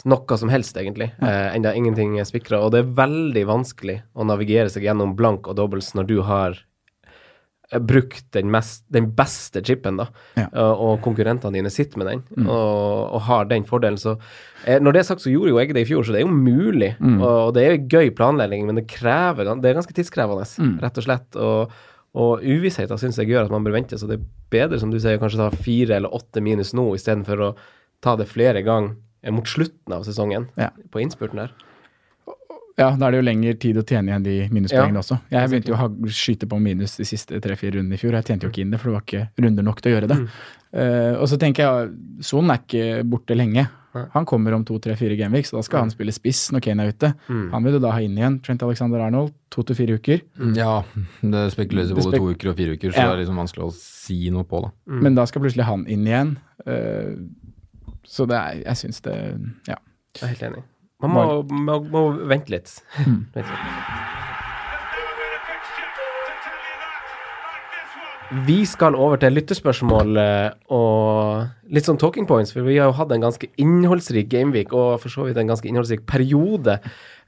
noe 0.09 0.39
som 0.39 0.51
helst, 0.53 0.77
egentlig. 0.77 1.13
Eh, 1.23 1.55
enda 1.57 1.75
ingenting 1.77 2.19
er 2.19 2.27
spikra. 2.29 2.61
Og 2.65 2.73
det 2.75 2.83
er 2.83 2.93
veldig 2.99 3.47
vanskelig 3.49 4.01
å 4.15 4.27
navigere 4.27 4.71
seg 4.73 4.87
gjennom 4.89 5.17
blank 5.19 5.49
og 5.51 5.57
dobbels 5.59 5.93
når 5.95 6.09
du 6.09 6.17
har 6.27 6.57
eh, 7.71 7.79
brukt 7.79 8.25
den, 8.35 8.51
mest, 8.51 8.85
den 8.93 9.11
beste 9.17 9.63
chipen, 9.65 10.01
da, 10.03 10.09
Ja. 10.39 10.49
Eh, 10.49 10.83
og 10.87 11.01
konkurrentene 11.05 11.55
dine 11.55 11.71
sitter 11.73 12.03
med 12.03 12.11
den, 12.11 12.25
og, 12.47 13.15
og 13.15 13.23
har 13.29 13.47
den 13.51 13.65
fordelen. 13.69 14.01
Så 14.01 14.17
eh, 14.67 14.81
når 14.83 14.97
det 14.97 15.05
er 15.05 15.09
sagt, 15.13 15.25
så 15.25 15.33
gjorde 15.33 15.55
jo 15.55 15.61
jeg 15.63 15.77
det 15.77 15.87
i 15.87 15.91
fjor, 15.93 16.03
så 16.05 16.17
det 16.17 16.23
er 16.23 16.27
jo 16.27 16.35
mulig. 16.35 16.93
Og 17.23 17.55
det 17.55 17.65
er 17.65 17.77
jo 17.77 17.87
gøy 17.99 18.13
planlegging, 18.19 18.67
men 18.67 18.81
det 18.81 18.89
krever 18.91 19.53
Det 19.55 19.71
er 19.71 19.79
ganske 19.79 19.97
tidskrevende, 19.97 20.49
rett 20.83 20.99
og 20.99 21.07
slett. 21.07 21.39
Og, 21.39 21.79
og 22.13 22.43
uvissheten 22.45 22.99
syns 23.01 23.17
jeg 23.23 23.31
gjør 23.31 23.47
at 23.47 23.55
man 23.55 23.65
bør 23.65 23.79
vente, 23.79 23.97
så 23.97 24.11
det 24.11 24.19
er 24.19 24.27
bedre, 24.53 24.83
som 24.83 24.91
du 24.93 24.99
sier, 25.01 25.17
kanskje 25.23 25.41
ta 25.41 25.49
fire 25.63 25.97
eller 25.97 26.13
åtte 26.13 26.43
minus 26.45 26.75
nå, 26.77 26.91
istedenfor 26.99 27.47
å 27.47 27.55
ta 28.03 28.19
det 28.19 28.27
flere 28.29 28.61
ganger 28.67 28.99
mot 29.31 29.45
slutten 29.47 29.93
av 29.95 30.03
sesongen, 30.05 30.49
Ja. 30.59 30.71
på 30.91 30.99
innspurten 31.01 31.37
der. 31.37 31.51
Ja, 32.79 32.97
da 32.97 33.07
er 33.07 33.13
det 33.13 33.19
jo 33.21 33.27
lengre 33.29 33.53
tid 33.61 33.77
å 33.77 33.85
tjene 33.85 34.09
igjen 34.09 34.23
de 34.25 34.49
minuspoengene 34.49 34.97
Ja. 34.97 35.03
også. 35.05 35.21
Jeg 35.31 35.51
begynte 35.51 35.69
jo 35.69 35.77
å 35.77 36.09
skyte 36.09 36.49
på 36.49 36.59
minus 36.59 36.97
de 36.97 37.05
siste 37.05 37.39
tre-fire 37.41 37.73
rundene 37.77 37.95
i 37.95 37.99
fjor. 38.01 38.13
Jeg 38.17 38.25
tjente 38.25 38.43
jo 38.45 38.49
ikke 38.51 38.63
inn 38.65 38.71
det, 38.71 38.81
for 38.81 38.89
det 38.91 38.95
var 38.97 39.05
ikke 39.05 39.29
runder 39.45 39.63
nok 39.63 39.81
til 39.83 39.93
å 39.93 40.01
gjøre 40.01 40.09
det. 40.09 40.19
Eh, 40.73 41.15
og 41.21 41.29
så 41.29 41.37
tenker 41.39 41.57
jeg, 41.63 41.93
Son 42.25 42.51
er 42.51 42.59
ikke 42.59 43.05
borte 43.09 43.37
lenge. 43.37 43.69
Han 44.15 44.25
kommer 44.25 44.55
om 44.55 44.65
to, 44.65 44.79
tre, 44.79 44.95
fire 44.97 45.15
gameweeks, 45.19 45.51
så 45.53 45.57
da 45.59 45.61
skal 45.63 45.81
han 45.81 45.91
spille 45.91 46.11
spiss 46.17 46.49
når 46.51 46.63
Kane 46.63 46.81
er 46.81 46.93
ute. 46.95 47.15
Mm. 47.29 47.51
Han 47.53 47.63
vil 47.63 47.73
du 47.73 47.79
da 47.79 47.91
ha 47.93 47.99
inn 48.01 48.17
igjen. 48.17 48.41
Trent 48.43 48.63
Alexander 48.63 49.01
Arnold, 49.05 49.35
to 49.51 49.63
til 49.63 49.77
fire 49.77 49.99
uker. 50.01 50.23
Ja, 50.57 50.83
det 51.21 51.53
spekuleres 51.53 51.91
i 51.91 51.95
både 51.95 52.09
spek- 52.09 52.17
to 52.17 52.33
uker 52.33 52.49
og 52.49 52.57
fire 52.57 52.73
uker, 52.73 52.89
så 52.91 52.97
Ja. 52.97 53.15
det 53.15 53.21
er 53.21 53.25
liksom 53.27 53.37
vanskelig 53.37 53.69
å 53.69 53.73
si 53.75 54.31
noe 54.31 54.45
på, 54.45 54.63
da. 54.63 54.71
Men 54.87 55.15
da 55.15 55.27
skal 55.27 55.43
plutselig 55.43 55.65
han 55.67 55.85
inn 55.87 56.07
igjen. 56.07 56.37
Eh, 56.67 57.17
så 58.13 58.29
det 58.29 58.37
er 58.37 58.61
Jeg 58.67 58.83
syns 58.85 59.01
det 59.07 59.17
Ja. 59.71 59.79
Jeg 60.21 60.27
er 60.27 60.35
helt 60.35 60.43
enig. 60.51 60.65
Man 61.03 61.11
må, 61.17 61.23
må, 61.51 61.79
må 61.91 62.03
vente 62.31 62.53
litt. 62.53 62.77
Litt. 63.35 63.49
Vi 68.47 68.63
skal 68.65 68.95
over 68.97 69.19
til 69.21 69.35
lytterspørsmål 69.37 70.17
eh, 70.17 70.55
og 70.73 71.73
litt 71.75 71.85
sånn 71.85 71.99
talking 72.01 72.25
points, 72.29 72.55
for 72.55 72.65
vi 72.65 72.79
har 72.79 72.89
jo 72.89 72.95
hatt 72.97 73.13
en 73.13 73.27
ganske 73.27 73.49
innholdsrik 73.61 74.31
gameweek 74.33 74.73
og 74.73 75.03
for 75.03 75.13
så 75.13 75.27
vidt 75.27 75.37
en 75.41 75.51
ganske 75.53 75.69
innholdsrik 75.69 76.07
periode. 76.09 76.79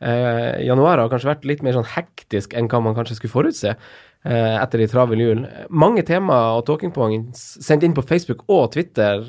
Eh, 0.01 0.65
januar 0.65 1.03
har 1.03 1.13
kanskje 1.13 1.29
vært 1.35 1.45
litt 1.51 1.65
mer 1.67 1.77
sånn 1.77 1.91
hektisk 1.93 2.57
enn 2.57 2.71
hva 2.73 2.81
man 2.87 2.97
kanskje 2.97 3.19
skulle 3.19 3.35
forutse 3.35 3.75
eh, 3.75 4.57
etter 4.57 4.81
ei 4.81 4.89
travel 4.89 5.21
jul. 5.21 5.45
Mange 5.69 6.07
temaer 6.09 6.63
og 6.63 6.65
talking 6.71 6.95
points 6.95 7.51
sendt 7.61 7.85
inn 7.85 7.97
på 7.97 8.07
Facebook 8.09 8.47
og 8.49 8.71
Twitter. 8.73 9.29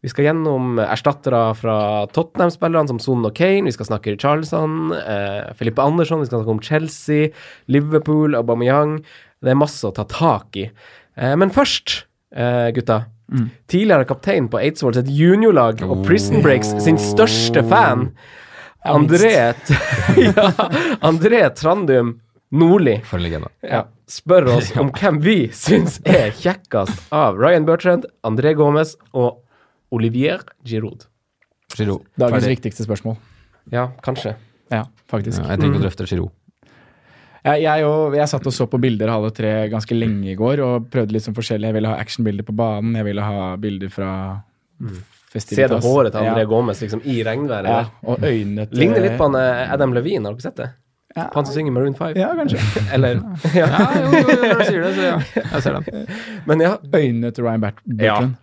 Vi 0.00 0.08
skal 0.08 0.30
gjennom 0.30 0.78
erstattere 0.80 1.42
fra 1.58 1.76
Tottenham-spillerne 2.14 2.88
som 2.88 3.00
Son 3.02 3.26
og 3.28 3.34
Kane. 3.36 3.68
Vi 3.68 3.74
skal 3.76 3.90
snakke 3.90 4.16
Charleston, 4.16 4.94
eh, 4.96 5.52
Filippe 5.58 5.84
Andersson, 5.84 6.22
vi 6.22 6.26
skal 6.30 6.40
snakke 6.40 6.54
om 6.56 6.62
Chelsea, 6.64 7.28
Liverpool, 7.68 8.34
Aubameyang. 8.34 9.02
Det 9.44 9.52
er 9.52 9.60
masse 9.60 9.84
å 9.84 9.92
ta 9.94 10.04
tak 10.08 10.56
i. 10.56 10.70
Eh, 11.16 11.36
men 11.36 11.50
først, 11.50 12.04
eh, 12.32 12.70
gutta. 12.72 13.06
Tidligere 13.68 14.08
kaptein 14.08 14.48
på 14.50 14.58
Eidsvoll 14.58 14.94
sitt 14.94 15.06
juniorlag 15.06 15.82
og 15.86 16.04
Prison 16.04 16.42
Breaks 16.42 16.72
sin 16.82 16.96
største 16.98 17.62
fan, 17.68 18.10
André, 18.84 19.54
ja, 20.16 20.48
André 21.04 21.44
Trandum 21.54 22.16
Nordli, 22.50 22.96
ja, 23.62 23.84
spør 24.08 24.48
oss 24.56 24.72
om 24.80 24.90
hvem 24.90 25.20
vi 25.22 25.36
syns 25.54 26.00
er 26.02 26.32
kjekkest 26.34 27.12
av 27.14 27.38
Ryan 27.38 27.68
Bertrand, 27.68 28.08
André 28.26 28.56
Gomez 28.58 28.96
og 29.12 29.38
Olivier 29.90 30.44
Giroud. 30.66 31.06
Giroud. 31.76 32.06
Dagens 32.18 32.44
Ferdig. 32.44 32.56
viktigste 32.58 32.86
spørsmål. 32.86 33.16
Ja, 33.70 33.90
kanskje. 34.04 34.34
Ja, 34.70 34.84
faktisk. 35.10 35.42
Ja, 35.42 35.54
jeg 35.54 35.62
trenger 35.62 35.80
å 35.80 35.86
drøfte 35.86 36.06
Giroud. 36.10 36.36
Jeg, 37.40 37.62
jeg, 37.64 37.84
og, 37.88 38.14
jeg 38.18 38.28
satt 38.28 38.46
og 38.46 38.52
så 38.52 38.66
på 38.68 38.78
bilder 38.82 39.08
alle 39.14 39.30
tre 39.32 39.52
ganske 39.72 39.96
lenge 39.96 40.34
i 40.34 40.36
går, 40.36 40.60
og 40.60 40.90
prøvde 40.92 41.16
litt 41.16 41.24
sånn 41.24 41.36
forskjellig. 41.36 41.70
Jeg 41.70 41.78
ville 41.78 41.92
ha 41.92 42.02
actionbilder 42.02 42.44
på 42.44 42.54
banen, 42.56 42.98
jeg 43.00 43.06
ville 43.08 43.24
ha 43.24 43.54
bilder 43.60 43.92
fra 43.92 44.10
festivitas. 45.32 45.56
Se 45.56 45.68
det 45.72 45.80
håret 45.86 46.12
til 46.12 46.20
André 46.20 46.44
ja. 46.44 46.50
Gomez 46.50 46.82
liksom 46.84 47.00
i 47.08 47.16
regnværet. 47.24 47.70
Ja, 47.70 47.80
og 48.04 48.26
øynene 48.26 48.68
til 48.68 48.82
Ligner 48.82 49.04
litt 49.06 49.16
på 49.20 49.30
han 49.30 49.40
eh, 49.40 49.72
Adam 49.72 49.96
Levine, 49.96 50.26
har 50.28 50.36
dere 50.36 50.48
sett 50.50 50.60
det? 50.60 50.68
Ja. 51.16 51.24
På 51.30 51.40
han 51.40 51.48
som 51.48 51.56
synger 51.56 51.74
Maroon 51.74 51.96
5? 51.98 52.12
Ja, 52.20 52.28
kanskje. 52.38 52.60
Eller 52.94 53.16
ja. 53.56 53.66
Ja, 53.72 53.88
jo, 53.96 54.12
jo, 54.12 54.20
jo, 54.20 54.36
når 54.44 54.60
du 54.60 54.66
sier 54.68 54.84
det, 54.84 54.92
så 54.98 55.08
ja. 55.08 55.16
Jeg 55.54 55.64
ser 55.64 55.80
den. 55.80 56.06
Men 56.46 56.66
ja, 56.66 56.76
Øynene 56.92 57.32
til 57.34 57.48
Ryan 57.48 57.64
Bertrand. 57.64 57.96
Bertrand. 57.96 58.38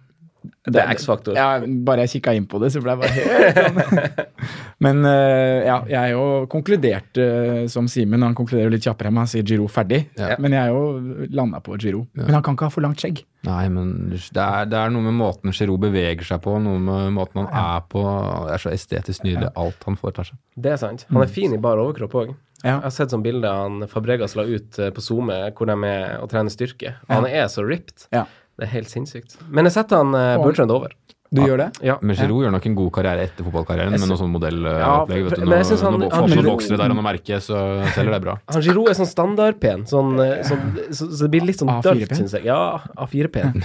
Det 0.67 0.81
er 0.81 0.91
X-faktor. 0.93 1.37
Ja, 1.37 1.59
bare 1.87 2.05
jeg 2.05 2.17
kikka 2.17 2.33
inn 2.37 2.47
på 2.49 2.59
det, 2.61 2.71
så 2.73 2.81
ble 2.83 2.95
jeg 2.95 3.01
bare 3.03 3.13
helt 3.15 3.59
sånn. 3.61 4.27
Men 4.85 5.01
eh, 5.09 5.65
ja, 5.65 5.77
jeg 5.89 6.13
jo 6.13 6.23
konkluderte 6.51 7.23
eh, 7.23 7.61
som 7.71 7.87
Simen. 7.91 8.25
Han 8.25 8.35
konkluderer 8.37 8.73
litt 8.73 8.85
kjappere 8.85 9.11
enn 9.11 9.17
meg, 9.17 9.25
han 9.25 9.31
sier 9.31 9.47
Giro 9.47 9.67
ferdig. 9.71 10.03
Ja. 10.19 10.35
Men 10.41 10.55
jeg 10.57 10.73
jo 10.73 11.27
landa 11.33 11.61
på 11.63 11.77
Giro. 11.81 12.05
Men 12.17 12.37
han 12.37 12.45
kan 12.45 12.57
ikke 12.57 12.69
ha 12.69 12.73
for 12.73 12.85
langt 12.85 13.01
skjegg. 13.01 13.23
Nei, 13.47 13.67
men 13.71 13.93
det 14.11 14.43
er, 14.43 14.67
det 14.67 14.79
er 14.79 14.91
noe 14.93 15.05
med 15.07 15.17
måten 15.19 15.55
Giro 15.55 15.77
beveger 15.81 16.27
seg 16.27 16.41
på, 16.43 16.57
noe 16.63 16.81
med 16.83 17.15
måten 17.17 17.45
han 17.45 17.53
er 17.77 17.85
på. 17.89 18.03
Det 18.47 18.57
er 18.57 18.65
så 18.65 18.73
estetisk 18.73 19.25
nydelig, 19.27 19.53
alt 19.57 19.87
han 19.87 19.99
foretar 19.99 20.29
seg. 20.31 20.41
Det 20.57 20.75
er 20.75 20.81
sant. 20.81 21.07
Han 21.13 21.23
er 21.23 21.31
fin 21.31 21.55
i 21.55 21.61
bar 21.61 21.81
overkropp 21.81 22.19
òg. 22.23 22.35
Ja. 22.63 22.79
Jeg 22.79 22.87
har 22.87 22.93
sett 22.95 23.13
sånn 23.13 23.21
bilde 23.25 23.49
han 23.53 23.85
Fabregas 23.89 24.33
la 24.37 24.47
ut 24.47 24.79
eh, 24.81 24.89
på 24.93 25.03
SoMe, 25.05 25.35
hvor 25.57 25.69
de 25.69 25.75
er 25.85 26.17
og 26.23 26.29
trener 26.31 26.53
styrke. 26.53 26.95
Han 27.11 27.27
er 27.29 27.45
så 27.53 27.65
ripped. 27.65 28.07
Ja. 28.15 28.25
Det 28.57 28.65
er 28.65 28.71
helt 28.73 28.89
sinnssykt. 28.89 29.37
Men 29.53 29.65
jeg 29.69 29.73
setter 29.77 29.95
han 30.01 30.09
uh, 30.17 30.33
Bertrand 30.43 30.71
over. 30.73 30.89
Du 31.27 31.41
gjør 31.43 31.57
det? 31.59 31.65
Ja. 31.83 31.97
Men 32.01 32.15
Giroud 32.15 32.39
gjør 32.45 32.53
nok 32.55 32.65
en 32.69 32.75
god 32.77 32.87
karriere 32.95 33.19
etter 33.27 33.43
fotballkarrieren, 33.43 33.91
med 33.99 34.07
noe 34.07 34.15
sånn 34.17 34.29
modellopplegg. 34.31 35.17
Ja, 35.19 35.25
vet 35.27 35.35
du. 35.35 35.41
men 35.43 35.57
jeg 35.59 35.65
synes 35.67 35.81
han- 35.83 35.97
Når 35.99 36.13
han- 36.15 36.45
vokser 36.47 36.71
det 36.71 36.77
der 36.79 36.87
og 36.93 36.97
har 37.01 37.03
merke, 37.03 37.35
så 37.43 37.57
selger 37.97 38.11
det 38.15 38.21
bra. 38.23 38.35
Han 38.55 38.61
Giroud 38.63 38.87
er 38.87 38.95
sånn 38.95 39.09
standardpen, 39.11 39.83
sånn, 39.91 40.13
eh, 40.23 40.39
sånn, 40.47 40.63
så, 40.95 41.03
så 41.11 41.19
det 41.27 41.31
blir 41.35 41.43
litt 41.49 41.59
sånn 41.59 41.67
A4-pen? 41.73 41.99
dølt, 41.99 42.15
syns 42.15 42.31
jeg. 42.37 42.45
Ja, 42.47 42.79
A4-pen. 42.95 43.59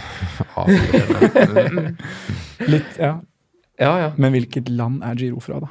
Ja, 0.57 0.63
Litt, 2.75 2.91
ja. 2.99 3.13
Ja, 3.79 3.93
ja. 3.99 4.11
Men 4.19 4.33
hvilket 4.35 4.67
land 4.69 5.03
er 5.07 5.15
Giro 5.23 5.39
fra, 5.41 5.61
da? 5.63 5.71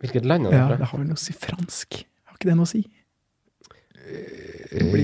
Hvilket 0.00 0.24
land 0.24 0.46
er 0.48 0.50
det 0.50 0.56
Ja, 0.58 0.66
fra? 0.68 0.76
Det 0.80 0.86
har 0.90 0.98
vel 0.98 1.06
noe 1.12 1.20
å 1.20 1.24
si 1.28 1.32
fransk. 1.36 2.04
Har 2.24 2.34
ikke 2.40 2.48
det 2.48 2.56
noe 2.56 2.64
å 2.64 2.72
si? 2.72 2.86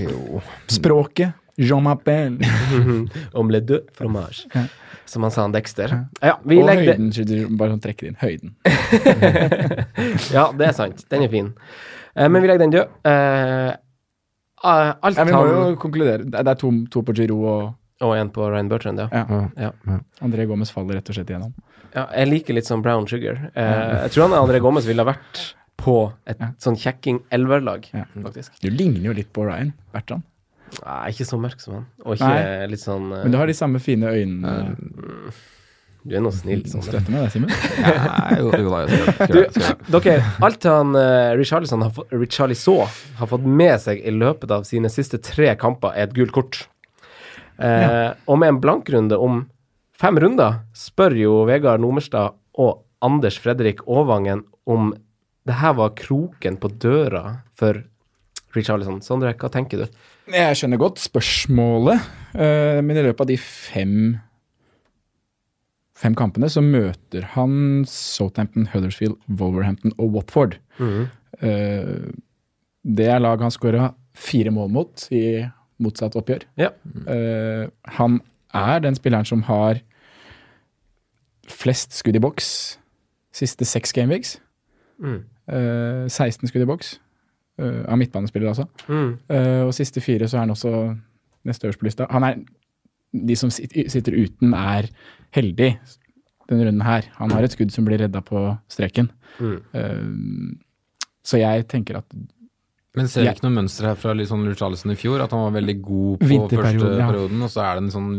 jo. 0.09 0.41
Språket. 0.73 1.33
Jean 1.57 1.83
Mappel. 1.83 2.37
Omelette 3.33 3.65
de 3.67 3.79
fromage, 3.97 4.45
Ja. 4.53 4.65
som 5.05 5.23
han 5.23 5.31
sa 5.31 5.41
han 5.45 5.51
Dexter. 5.55 5.93
Ja, 6.21 6.35
vi 6.45 6.59
Og 6.61 6.67
legde... 6.69 6.93
høyden. 6.97 7.57
Bare 7.57 7.71
sånn 7.73 7.81
trekker 7.81 8.07
inn 8.11 8.17
høyden. 8.21 8.53
Ja, 10.35 10.51
det 10.53 10.67
er 10.69 10.75
sant. 10.77 11.03
Den 11.11 11.23
er 11.25 11.31
fin. 11.33 11.53
Eh, 12.15 12.27
men 12.29 12.41
vi 12.43 12.47
legger 12.49 12.63
den 12.65 12.73
død. 12.75 12.93
Eh, 13.07 13.71
ah, 14.63 14.93
alt 15.01 15.17
Ja, 15.17 15.25
vi 15.25 15.33
må 15.33 15.41
han 15.45 15.71
jo 15.73 15.75
konkludere. 15.81 16.25
Det 16.27 16.39
er 16.39 16.47
det 16.47 16.53
er 16.55 16.61
to, 16.61 16.71
to 16.93 17.03
på 17.07 17.15
Giro, 17.17 17.39
og 17.45 17.73
Og 18.05 18.13
en 18.13 18.29
på 18.29 18.45
Ryan 18.45 18.67
Bertrand, 18.69 18.99
ja. 19.01 19.07
ja. 19.25 19.71
ja. 19.89 19.99
André 20.21 20.45
Gomez 20.45 20.69
faller 20.69 20.99
rett 20.99 21.07
og 21.09 21.15
slett 21.17 21.31
igjennom. 21.33 21.53
ja. 21.95 22.03
Jeg 22.13 22.27
liker 22.29 22.53
litt 22.53 22.67
sånn 22.69 22.83
brown 22.85 23.07
sugar. 23.09 23.39
Eh, 23.57 24.03
jeg 24.03 24.11
tror 24.13 24.27
han 24.27 24.35
André 24.37 24.59
Gomez 24.61 24.85
ville 24.85 25.01
ha 25.01 25.09
vært 25.15 25.55
på 25.81 25.95
et 26.29 26.37
Ja. 26.39 26.51
sånn 26.61 26.77
kjekking-elverlag, 26.77 27.87
Ja. 27.97 28.03
faktisk. 28.21 28.59
Du 28.61 28.69
ligner 28.69 29.01
jo 29.09 29.13
litt 29.17 29.31
på 29.33 29.47
Ryan 29.49 29.73
Bertrand. 29.93 30.21
Nei, 30.83 31.01
ikke 31.13 31.25
så 31.27 31.37
mørk 31.41 31.61
som 31.63 31.77
han. 31.77 31.85
Og 32.05 32.15
ikke 32.17 32.31
Nei. 32.31 32.65
litt 32.71 32.81
sånn 32.83 33.11
uh, 33.11 33.21
Men 33.23 33.33
du 33.33 33.37
har 33.39 33.49
de 33.49 33.55
samme 33.57 33.79
fine 33.83 34.09
øynene. 34.11 34.53
Du 36.07 36.15
er 36.15 36.23
nå 36.23 36.31
snill 36.35 36.63
sånn. 36.69 36.83
Støtter 36.87 37.11
meg 37.11 37.25
det, 37.25 37.31
Simen. 37.33 37.51
Nei, 37.83 38.37
jo, 38.39 38.51
jo 38.51 38.71
skal, 39.57 40.01
dere, 40.07 40.31
alt 40.47 40.67
han 40.69 40.95
uh, 40.95 41.33
Richarlison 41.39 41.83
har, 41.83 41.91
fått- 41.95 42.13
Richarlison 42.15 42.97
har 43.19 43.31
fått 43.31 43.47
med 43.47 43.75
seg 43.83 44.03
i 44.07 44.13
løpet 44.15 44.53
av 44.55 44.67
sine 44.69 44.91
siste 44.93 45.19
tre 45.23 45.53
kamper, 45.59 45.95
er 45.95 46.07
et 46.07 46.15
gult 46.15 46.35
kort. 46.35 46.65
Ja. 47.57 48.13
Og 48.29 48.37
med 48.37 48.51
en 48.51 48.59
blankrunde 48.61 49.17
om 49.17 49.39
fem 49.97 50.19
runder 50.21 50.59
spør 50.77 51.15
jo 51.17 51.31
Vegard 51.49 51.81
Nomerstad 51.81 52.35
og 52.61 52.83
Anders 53.01 53.39
Fredrik 53.41 53.81
Aavangen 53.89 54.43
om 54.69 54.91
det 55.47 55.55
her 55.57 55.73
var 55.77 55.95
kroken 55.97 56.57
på 56.61 56.69
døra 56.81 57.39
for 57.57 57.79
Richarlison. 58.55 58.99
Sondre, 59.05 59.33
hva 59.37 59.49
tenker 59.53 59.83
du? 59.85 59.99
Jeg 60.27 60.57
skjønner 60.59 60.79
godt 60.81 60.99
spørsmålet, 60.99 62.03
eh, 62.35 62.79
men 62.83 62.97
i 62.97 63.03
løpet 63.05 63.23
av 63.23 63.29
de 63.29 63.37
fem 63.39 64.17
fem 65.97 66.15
kampene 66.17 66.49
så 66.51 66.61
møter 66.61 67.25
han 67.33 67.85
Southampton, 67.89 68.67
Huddersfield, 68.73 69.17
Wolverhampton 69.39 69.95
og 69.97 70.17
Watford. 70.17 70.57
Eh, 70.77 72.11
det 72.87 73.07
er 73.09 73.23
lag 73.23 73.41
han 73.41 73.53
skåra 73.53 73.91
fire 74.17 74.51
mål 74.53 74.73
mot 74.73 75.07
i 75.13 75.41
motsatt 75.81 76.17
oppgjør. 76.17 76.45
Ja. 76.59 76.71
Eh, 77.09 77.69
han 77.97 78.19
er 78.53 78.83
den 78.85 78.97
spilleren 78.97 79.27
som 79.27 79.43
har 79.49 79.81
flest 81.47 81.95
skudd 81.95 82.17
i 82.17 82.21
boks 82.21 82.77
siste 83.37 83.65
seks 83.65 83.93
gameweeks. 83.93 84.37
Mm. 84.99 85.21
Eh, 85.47 86.05
16 86.09 86.49
skudd 86.49 86.65
i 86.65 86.69
boks. 86.69 86.97
Eh, 87.59 87.83
av 87.87 87.99
midtbanespillere, 87.99 88.53
altså. 88.53 88.67
Mm. 88.87 89.11
Uh, 89.31 89.63
og 89.67 89.73
siste 89.75 90.03
fire 90.03 90.29
så 90.29 90.39
er 90.39 90.45
han 90.45 90.53
også 90.55 90.71
neste 91.47 91.67
øverst 91.67 91.81
på 91.81 91.87
lista. 91.87 92.07
Han 92.11 92.25
er, 92.27 92.39
de 93.13 93.35
som 93.39 93.51
sitter 93.51 94.15
uten, 94.15 94.53
er 94.53 94.89
heldig 95.35 95.73
denne 96.47 96.69
runden 96.69 96.85
her. 96.85 97.09
Han 97.19 97.33
har 97.35 97.43
et 97.43 97.55
skudd 97.55 97.73
som 97.75 97.87
blir 97.87 98.01
redda 98.03 98.23
på 98.25 98.49
streken. 98.71 99.11
Mm. 99.39 99.59
Uh, 99.75 100.57
så 101.27 101.41
jeg 101.41 101.67
tenker 101.67 101.99
at 101.99 102.17
Men 102.97 103.09
ser 103.11 103.25
vi 103.25 103.33
ikke 103.35 103.45
noe 103.45 103.57
mønster 103.59 103.89
her 103.89 103.97
fra 103.99 104.13
liksom 104.15 104.45
Lurt 104.45 104.55
Richarlison 104.55 104.93
i 104.93 104.97
fjor? 104.97 105.21
At 105.21 105.33
han 105.35 105.43
var 105.43 105.57
veldig 105.59 105.75
god 105.85 106.21
på 106.21 106.29
første 106.31 106.61
første 106.61 106.93
ja. 106.95 107.09
perioden, 107.11 107.43
og 107.45 107.51
så 107.53 107.65
er 107.65 107.77
det 107.77 107.83
en 107.83 107.93
sånn 107.93 108.13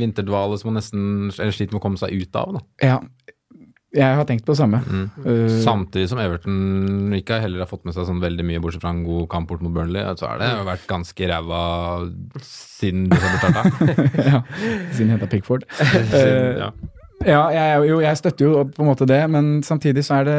vinterdvale 0.00 0.60
som 0.60 0.70
han 0.70 0.78
nesten 0.80 1.34
sliter 1.34 1.74
med 1.74 1.80
å 1.82 1.84
komme 1.84 2.00
seg 2.00 2.14
ut 2.14 2.38
av. 2.40 2.54
da. 2.56 2.64
Ja, 2.92 3.00
jeg 3.94 4.16
har 4.18 4.26
tenkt 4.26 4.44
på 4.46 4.52
det 4.54 4.58
samme. 4.58 4.80
Mm. 4.86 5.04
Uh, 5.24 5.52
Samtidig 5.62 6.08
som 6.10 6.18
Everton 6.22 7.14
ikke 7.14 7.38
heller 7.42 7.62
har 7.64 7.70
fått 7.70 7.84
med 7.86 7.94
seg 7.96 8.08
sånn 8.08 8.22
veldig 8.22 8.46
mye, 8.48 8.62
bortsett 8.64 8.82
fra 8.82 8.90
en 8.94 9.04
god 9.06 9.28
kamp 9.32 9.48
bort 9.52 9.62
mot 9.62 9.74
Burnley, 9.74 10.02
så 10.18 10.32
har 10.32 10.42
det 10.42 10.50
vært 10.66 10.88
ganske 10.90 11.28
ræva 11.30 11.60
siden 12.42 13.06
desember 13.12 13.38
starta. 13.44 13.94
ja, 14.32 14.42
siden 14.96 15.14
henta 15.14 15.30
Pickford. 15.30 15.64
Siden- 16.10 16.60
ja. 16.64 16.72
Ja, 17.24 17.42
jeg, 17.54 17.84
jo, 17.88 18.00
jeg 18.02 18.18
støtter 18.20 18.44
jo 18.44 18.64
på 18.68 18.82
en 18.82 18.88
måte 18.90 19.06
det, 19.08 19.22
men 19.32 19.62
samtidig 19.64 20.02
så 20.04 20.18
er 20.20 20.26
det 20.28 20.34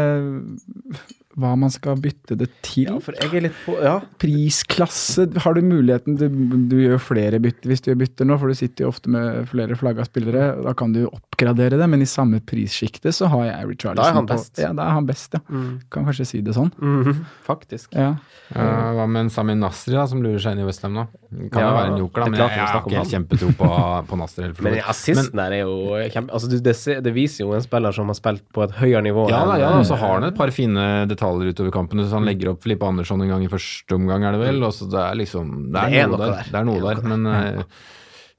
hva 1.37 1.53
man 1.59 1.69
skal 1.73 1.97
bytte 1.99 2.37
det 2.39 2.47
til. 2.63 2.85
Ja, 2.87 2.99
for 3.03 3.11
jeg 3.19 3.33
er 3.35 3.43
litt 3.49 3.57
på 3.65 3.75
Ja. 3.83 3.97
Prisklasse, 4.21 5.25
har 5.43 5.53
du 5.57 5.61
muligheten 5.65 6.15
du, 6.19 6.27
Du 6.69 6.75
gjør 6.79 6.99
flere 7.01 7.39
bytter 7.43 7.69
hvis 7.71 7.81
du 7.83 7.89
gjør 7.91 7.99
bytter 8.03 8.27
nå, 8.29 8.37
for 8.39 8.47
du 8.51 8.55
sitter 8.57 8.85
jo 8.85 8.91
ofte 8.91 9.09
med 9.11 9.47
flere 9.51 9.75
flagga 9.79 10.05
spillere. 10.07 10.47
Da 10.63 10.73
kan 10.77 10.93
du 10.95 11.01
jo 11.05 11.09
oppgradere 11.15 11.77
det, 11.79 11.87
men 11.91 12.01
i 12.01 12.07
samme 12.09 12.39
prissjiktet 12.45 13.13
så 13.15 13.27
har 13.31 13.45
jeg 13.49 13.67
Richarlison. 13.73 13.99
Da 14.03 14.09
er 14.09 14.13
han 14.19 14.27
på- 14.27 14.61
Ja, 14.61 14.71
da 14.73 14.83
er 14.87 14.93
han 14.95 15.05
best, 15.05 15.33
ja. 15.33 15.39
Mm. 15.49 15.81
Kan 15.91 16.05
kanskje 16.05 16.25
si 16.27 16.41
det 16.41 16.53
sånn. 16.55 16.71
Mhm, 16.79 17.25
faktisk. 17.45 17.93
Ja. 17.93 18.15
Uh, 18.55 18.93
Hva 18.95 19.07
med 19.09 19.25
en 19.25 19.29
Sami 19.29 19.55
Nasri, 19.55 19.93
da, 19.93 20.05
som 20.05 20.21
lurer 20.21 20.39
seg 20.39 20.53
inn 20.55 20.63
i 20.63 20.67
Westham 20.67 20.93
nå? 20.93 21.07
Kan 21.51 21.59
Ja, 21.61 21.67
jo 21.69 21.75
være 21.75 21.91
en 21.91 21.97
joker, 21.99 22.21
da, 22.23 22.29
men 22.29 22.39
jeg, 22.39 22.49
jeg 22.55 22.67
har 22.67 22.81
ikke 22.81 22.95
helt 22.95 23.11
kjempetro 23.11 23.49
på, 23.57 23.69
på 24.07 24.17
Nasri. 24.17 24.51
Men 24.61 24.79
assisten 24.87 25.35
der 25.35 25.51
er 25.51 25.61
jo 25.65 25.75
kjempe... 26.13 26.31
Altså, 26.31 26.47
det, 26.49 27.03
det 27.03 27.13
viser 27.13 27.43
jo 27.45 27.53
en 27.57 27.61
spiller 27.65 27.91
som 27.91 28.07
har 28.07 28.15
spilt 28.15 28.43
på 28.53 28.63
et 28.63 28.71
høyere 28.79 29.01
nivå. 29.03 29.27
Ja, 29.29 29.43
da, 29.45 29.57
ja, 29.59 29.73
og 29.79 29.85
så 29.85 29.97
har 29.97 30.19
han 30.19 30.23
et 30.29 30.35
par 30.37 30.47
fine 30.55 31.05
detaljer 31.09 31.24
utover 31.33 31.71
kampene. 31.73 32.05
Så 32.07 32.13
han 32.19 32.25
legger 32.27 32.53
opp 32.53 32.63
Filippe 32.63 32.85
Andersson 32.88 33.21
en 33.25 33.29
gang 33.33 33.43
i 33.45 33.51
første 33.51 33.95
omgang, 33.97 34.23
er 34.23 34.31
det 34.38 34.39
vel. 34.45 34.63
Og 34.63 34.71
så 34.77 34.88
det 34.91 35.01
er 35.01 35.15
liksom 35.19 35.71
Det 35.73 35.81
er, 35.81 35.89
Det 35.89 35.99
er 36.03 36.07
noe, 36.07 36.17
noe 36.17 36.25
der. 36.25 36.33
der. 36.35 36.49
Det 36.51 36.59
er 36.61 36.65
noe 36.69 36.79
Det 36.79 36.83
er 36.83 36.95
der. 36.95 37.01
der. 37.01 37.11
Men 37.17 37.27
eh, 37.33 37.63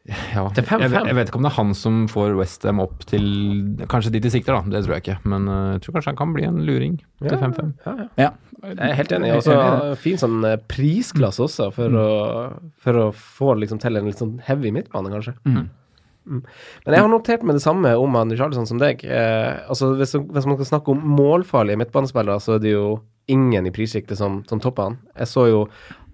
ja, 0.07 0.43
Til 0.55 0.63
5-5. 0.63 0.81
jeg, 0.85 0.91
vet- 0.93 1.07
jeg 1.11 1.15
vet 1.19 1.29
ikke 1.33 1.37
om 1.41 1.43
det 1.43 1.51
er 1.51 1.57
han 1.57 1.73
som 1.75 1.95
får 2.07 2.37
Westham 2.39 2.79
opp 2.85 3.01
til 3.11 3.25
Kanskje 3.91 4.13
dit 4.15 4.23
de 4.23 4.31
sikter, 4.31 4.55
da. 4.55 4.63
Det 4.71 4.85
tror 4.87 4.95
jeg 4.95 5.03
ikke. 5.03 5.17
Men 5.27 5.49
eh, 5.51 5.73
jeg 5.75 5.83
tror 5.83 5.97
kanskje 5.99 6.13
han 6.13 6.21
kan 6.21 6.33
bli 6.37 6.45
en 6.47 6.61
luring 6.69 7.01
til 7.23 7.39
5-5. 7.43 7.73
Ja, 7.87 7.95
ja. 7.99 8.07
ja. 8.23 8.31
Jeg 8.67 8.79
er 8.91 8.95
helt 9.01 9.13
enig. 9.13 9.33
Også, 9.37 9.57
fin 10.01 10.17
sånn 10.19 10.39
eh, 10.47 10.57
prisklasse 10.71 11.43
også, 11.43 11.73
for, 11.75 11.91
å, 11.99 12.07
for 12.79 13.03
å 13.03 13.09
få 13.13 13.57
liksom 13.61 13.79
til 13.83 13.99
en 13.99 14.07
litt 14.07 14.19
sånn 14.23 14.39
heavy 14.47 14.71
midtbane, 14.75 15.11
kanskje. 15.13 15.35
Mm. 15.45 15.67
Mm. 16.27 16.41
Men 16.85 16.97
jeg 16.97 17.05
har 17.05 17.13
notert 17.13 17.45
meg 17.47 17.59
det 17.59 17.65
samme 17.65 17.93
om 17.97 18.17
han 18.19 18.35
Charlesson 18.35 18.69
som 18.69 18.81
deg. 18.83 19.05
Eh, 19.05 19.53
altså 19.71 19.93
hvis, 19.99 20.17
hvis 20.19 20.49
man 20.49 20.59
skal 20.59 20.73
snakke 20.73 20.95
om 20.95 21.05
målfarlige 21.17 21.81
midtbanespillere, 21.81 22.43
så 22.43 22.57
er 22.57 22.65
det 22.65 22.75
jo 22.75 22.89
ingen 23.31 23.67
i 23.67 23.75
prissjiktet 23.75 24.19
som, 24.19 24.43
som 24.51 24.63
topper 24.63 24.91
han. 24.91 24.99
Jeg 25.19 25.31
så 25.31 25.47
jo 25.51 25.63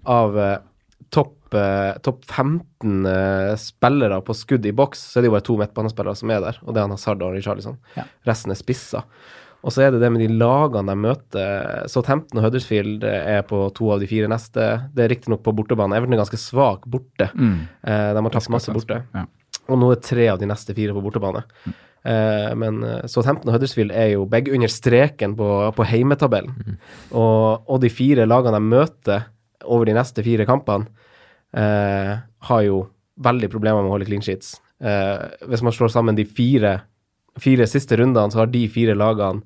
av 0.09 0.37
eh, 0.39 0.57
topp 1.13 1.55
eh, 1.57 1.93
topp 2.05 2.25
15 2.25 3.05
eh, 3.09 3.53
spillere 3.61 4.19
på 4.25 4.35
skudd 4.37 4.65
i 4.65 4.73
boks, 4.75 5.05
så 5.11 5.19
er 5.19 5.25
det 5.25 5.31
jo 5.31 5.37
bare 5.37 5.47
to 5.49 5.59
midtbanespillere 5.61 6.17
som 6.19 6.33
er 6.33 6.43
der, 6.43 6.59
og 6.63 6.73
det 6.73 6.81
er 6.81 6.87
han 6.87 6.95
Hazard 6.95 7.23
og 7.25 7.37
Richarlison. 7.37 7.79
Ja. 7.97 8.07
Resten 8.29 8.53
er 8.53 8.59
spisser. 8.59 9.07
Og 9.63 9.71
så 9.71 9.85
er 9.85 9.93
det 9.93 10.01
det 10.03 10.09
med 10.11 10.19
de 10.19 10.33
lagene 10.35 10.91
de 10.91 10.99
møter. 10.99 11.85
Southampton 11.91 12.41
og 12.41 12.49
Huddersfield 12.49 13.05
er 13.07 13.45
på 13.47 13.61
to 13.77 13.93
av 13.93 14.01
de 14.03 14.09
fire 14.09 14.27
neste. 14.27 14.65
Det 14.91 15.05
er 15.05 15.13
riktignok 15.13 15.39
på 15.45 15.53
bortebane. 15.55 15.95
Everton 15.95 16.17
er 16.17 16.19
ganske 16.19 16.39
svak 16.41 16.83
borte. 16.91 17.29
Mm. 17.31 17.61
Eh, 17.87 18.09
de 18.11 18.25
har 18.25 18.35
tapt 18.35 18.51
masse 18.51 18.75
borte. 18.75 18.99
Ja. 19.15 19.23
Og 19.71 19.79
nå 19.79 19.91
er 19.93 20.03
tre 20.03 20.27
av 20.31 20.41
de 20.41 20.49
neste 20.49 20.75
fire 20.75 20.95
på 20.95 21.03
bortebane. 21.03 21.43
Eh, 22.03 22.49
men 22.59 22.81
eh, 22.83 23.05
Southampton 23.07 23.51
og 23.51 23.55
Huddersfield 23.55 23.93
er 23.95 24.13
jo 24.15 24.25
begge 24.29 24.51
under 24.55 24.71
streken 24.71 25.37
på, 25.39 25.49
på 25.77 25.87
heimetabellen. 25.87 26.77
Og, 27.15 27.63
og 27.69 27.79
de 27.83 27.91
fire 27.93 28.27
lagene 28.27 28.59
de 28.59 28.73
møter 28.73 29.29
over 29.63 29.87
de 29.87 29.95
neste 29.95 30.23
fire 30.25 30.45
kampene, 30.49 30.89
eh, 31.55 32.13
har 32.49 32.63
jo 32.65 32.85
veldig 33.23 33.49
problemer 33.53 33.83
med 33.83 33.91
å 33.91 33.95
holde 33.95 34.09
clean 34.09 34.23
sheets. 34.25 34.57
Eh, 34.83 35.27
hvis 35.47 35.63
man 35.63 35.75
slår 35.75 35.93
sammen 35.93 36.17
de 36.17 36.25
fire, 36.27 36.79
fire 37.39 37.67
siste 37.69 37.97
rundene, 37.99 38.33
så 38.33 38.43
har 38.43 38.51
de 38.51 38.65
fire 38.71 38.97
lagene 38.97 39.45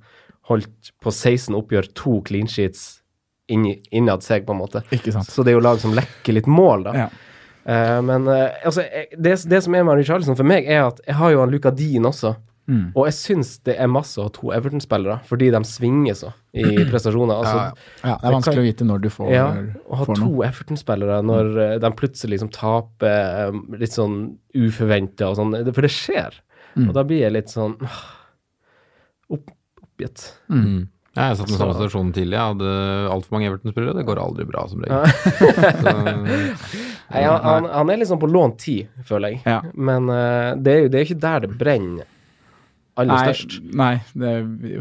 holdt 0.49 0.93
på 1.03 1.11
16 1.11 1.55
oppgjør 1.57 1.91
to 1.97 2.21
clean 2.27 2.47
sheets 2.49 3.03
innad 3.47 4.25
seg, 4.25 4.45
på 4.47 4.55
en 4.55 4.59
måte. 4.59 4.81
Ikke 4.95 5.13
sant. 5.15 5.29
Så 5.31 5.43
det 5.43 5.53
er 5.53 5.57
jo 5.59 5.63
lag 5.63 5.79
som 5.79 5.93
lekker 5.95 6.35
litt 6.35 6.49
mål, 6.51 6.87
da. 6.89 6.95
Ja. 7.05 7.07
Eh, 7.67 8.01
men 8.07 8.27
uh, 8.31 8.55
altså, 8.65 8.85
det, 9.11 9.37
det 9.49 9.63
som 9.65 9.75
er 9.75 9.87
med 9.87 9.99
Richarlison 9.99 10.37
for 10.39 10.47
meg, 10.47 10.67
er 10.71 10.87
at 10.87 11.01
jeg 11.05 11.17
har 11.19 11.33
jo 11.33 11.41
han 11.43 11.51
Luka 11.51 11.73
Dean 11.75 12.07
også. 12.07 12.37
Mm. 12.67 12.89
Og 12.99 13.05
jeg 13.07 13.15
syns 13.15 13.53
det 13.63 13.77
er 13.79 13.87
masse 13.87 14.19
å 14.19 14.25
ha 14.25 14.31
to 14.35 14.49
Everton-spillere, 14.51 15.21
fordi 15.27 15.47
de 15.55 15.61
svinger 15.67 16.17
så 16.19 16.33
i 16.51 16.65
prestasjoner. 16.91 17.39
Altså, 17.39 17.61
Ja, 17.61 18.09
ja, 18.11 18.17
det 18.19 18.27
er 18.27 18.35
vanskelig 18.35 18.63
å 18.63 18.65
vite 18.65 18.87
når 18.87 19.05
du 19.05 19.09
får, 19.13 19.31
ja, 19.31 19.45
å 19.87 20.01
ha 20.01 20.07
får 20.09 20.19
to. 20.19 20.33
Everton-spillere 20.49 21.21
når 21.27 21.53
mm. 21.55 21.63
de 21.85 21.93
plutselig 22.01 22.35
liksom 22.35 22.51
taper 22.55 23.15
eh, 23.45 23.61
litt 23.83 23.95
sånn 23.95 24.19
uforventa 24.57 25.31
og 25.31 25.39
sånn, 25.39 25.55
for 25.71 25.87
det 25.87 25.93
skjer. 25.95 26.41
Mm. 26.75 26.89
Og 26.89 26.93
da 26.99 27.07
blir 27.07 27.23
jeg 27.23 27.35
litt 27.35 27.55
sånn 27.55 27.77
opp, 29.31 29.47
oppgitt. 29.79 30.29
Mm. 30.51 30.87
Jeg 31.17 31.31
har 31.31 31.39
satt 31.39 31.47
meg 31.49 31.55
i 31.55 31.57
samme 31.57 31.73
Så- 31.73 31.79
situasjon 31.79 32.13
tidlig. 32.13 32.35
Jeg 32.35 32.51
hadde 32.51 32.73
altfor 33.15 33.33
mange 33.33 33.47
Everton-spillere. 33.49 33.95
Det 33.97 34.05
går 34.05 34.19
aldri 34.21 34.45
bra, 34.45 34.67
som 34.69 34.83
regel. 34.83 34.99
Nei, 37.07 37.23
han, 37.23 37.39
han, 37.43 37.71
han 37.71 37.89
er 37.93 38.01
liksom 38.01 38.19
på 38.19 38.27
lånt 38.27 38.59
tid, 38.59 38.91
føler 39.07 39.35
jeg. 39.35 39.41
Ja. 39.47 39.61
Men 39.73 40.09
uh, 40.11 40.53
det 40.59 40.73
er 40.73 40.85
jo 40.85 40.91
det 40.91 40.99
er 40.99 41.07
ikke 41.07 41.21
der 41.23 41.45
det 41.45 41.51
brenner 41.59 42.13
aller 42.97 43.13
Nei, 43.13 43.33
størst. 43.33 43.57
nei 43.77 43.91
det, 44.17 44.31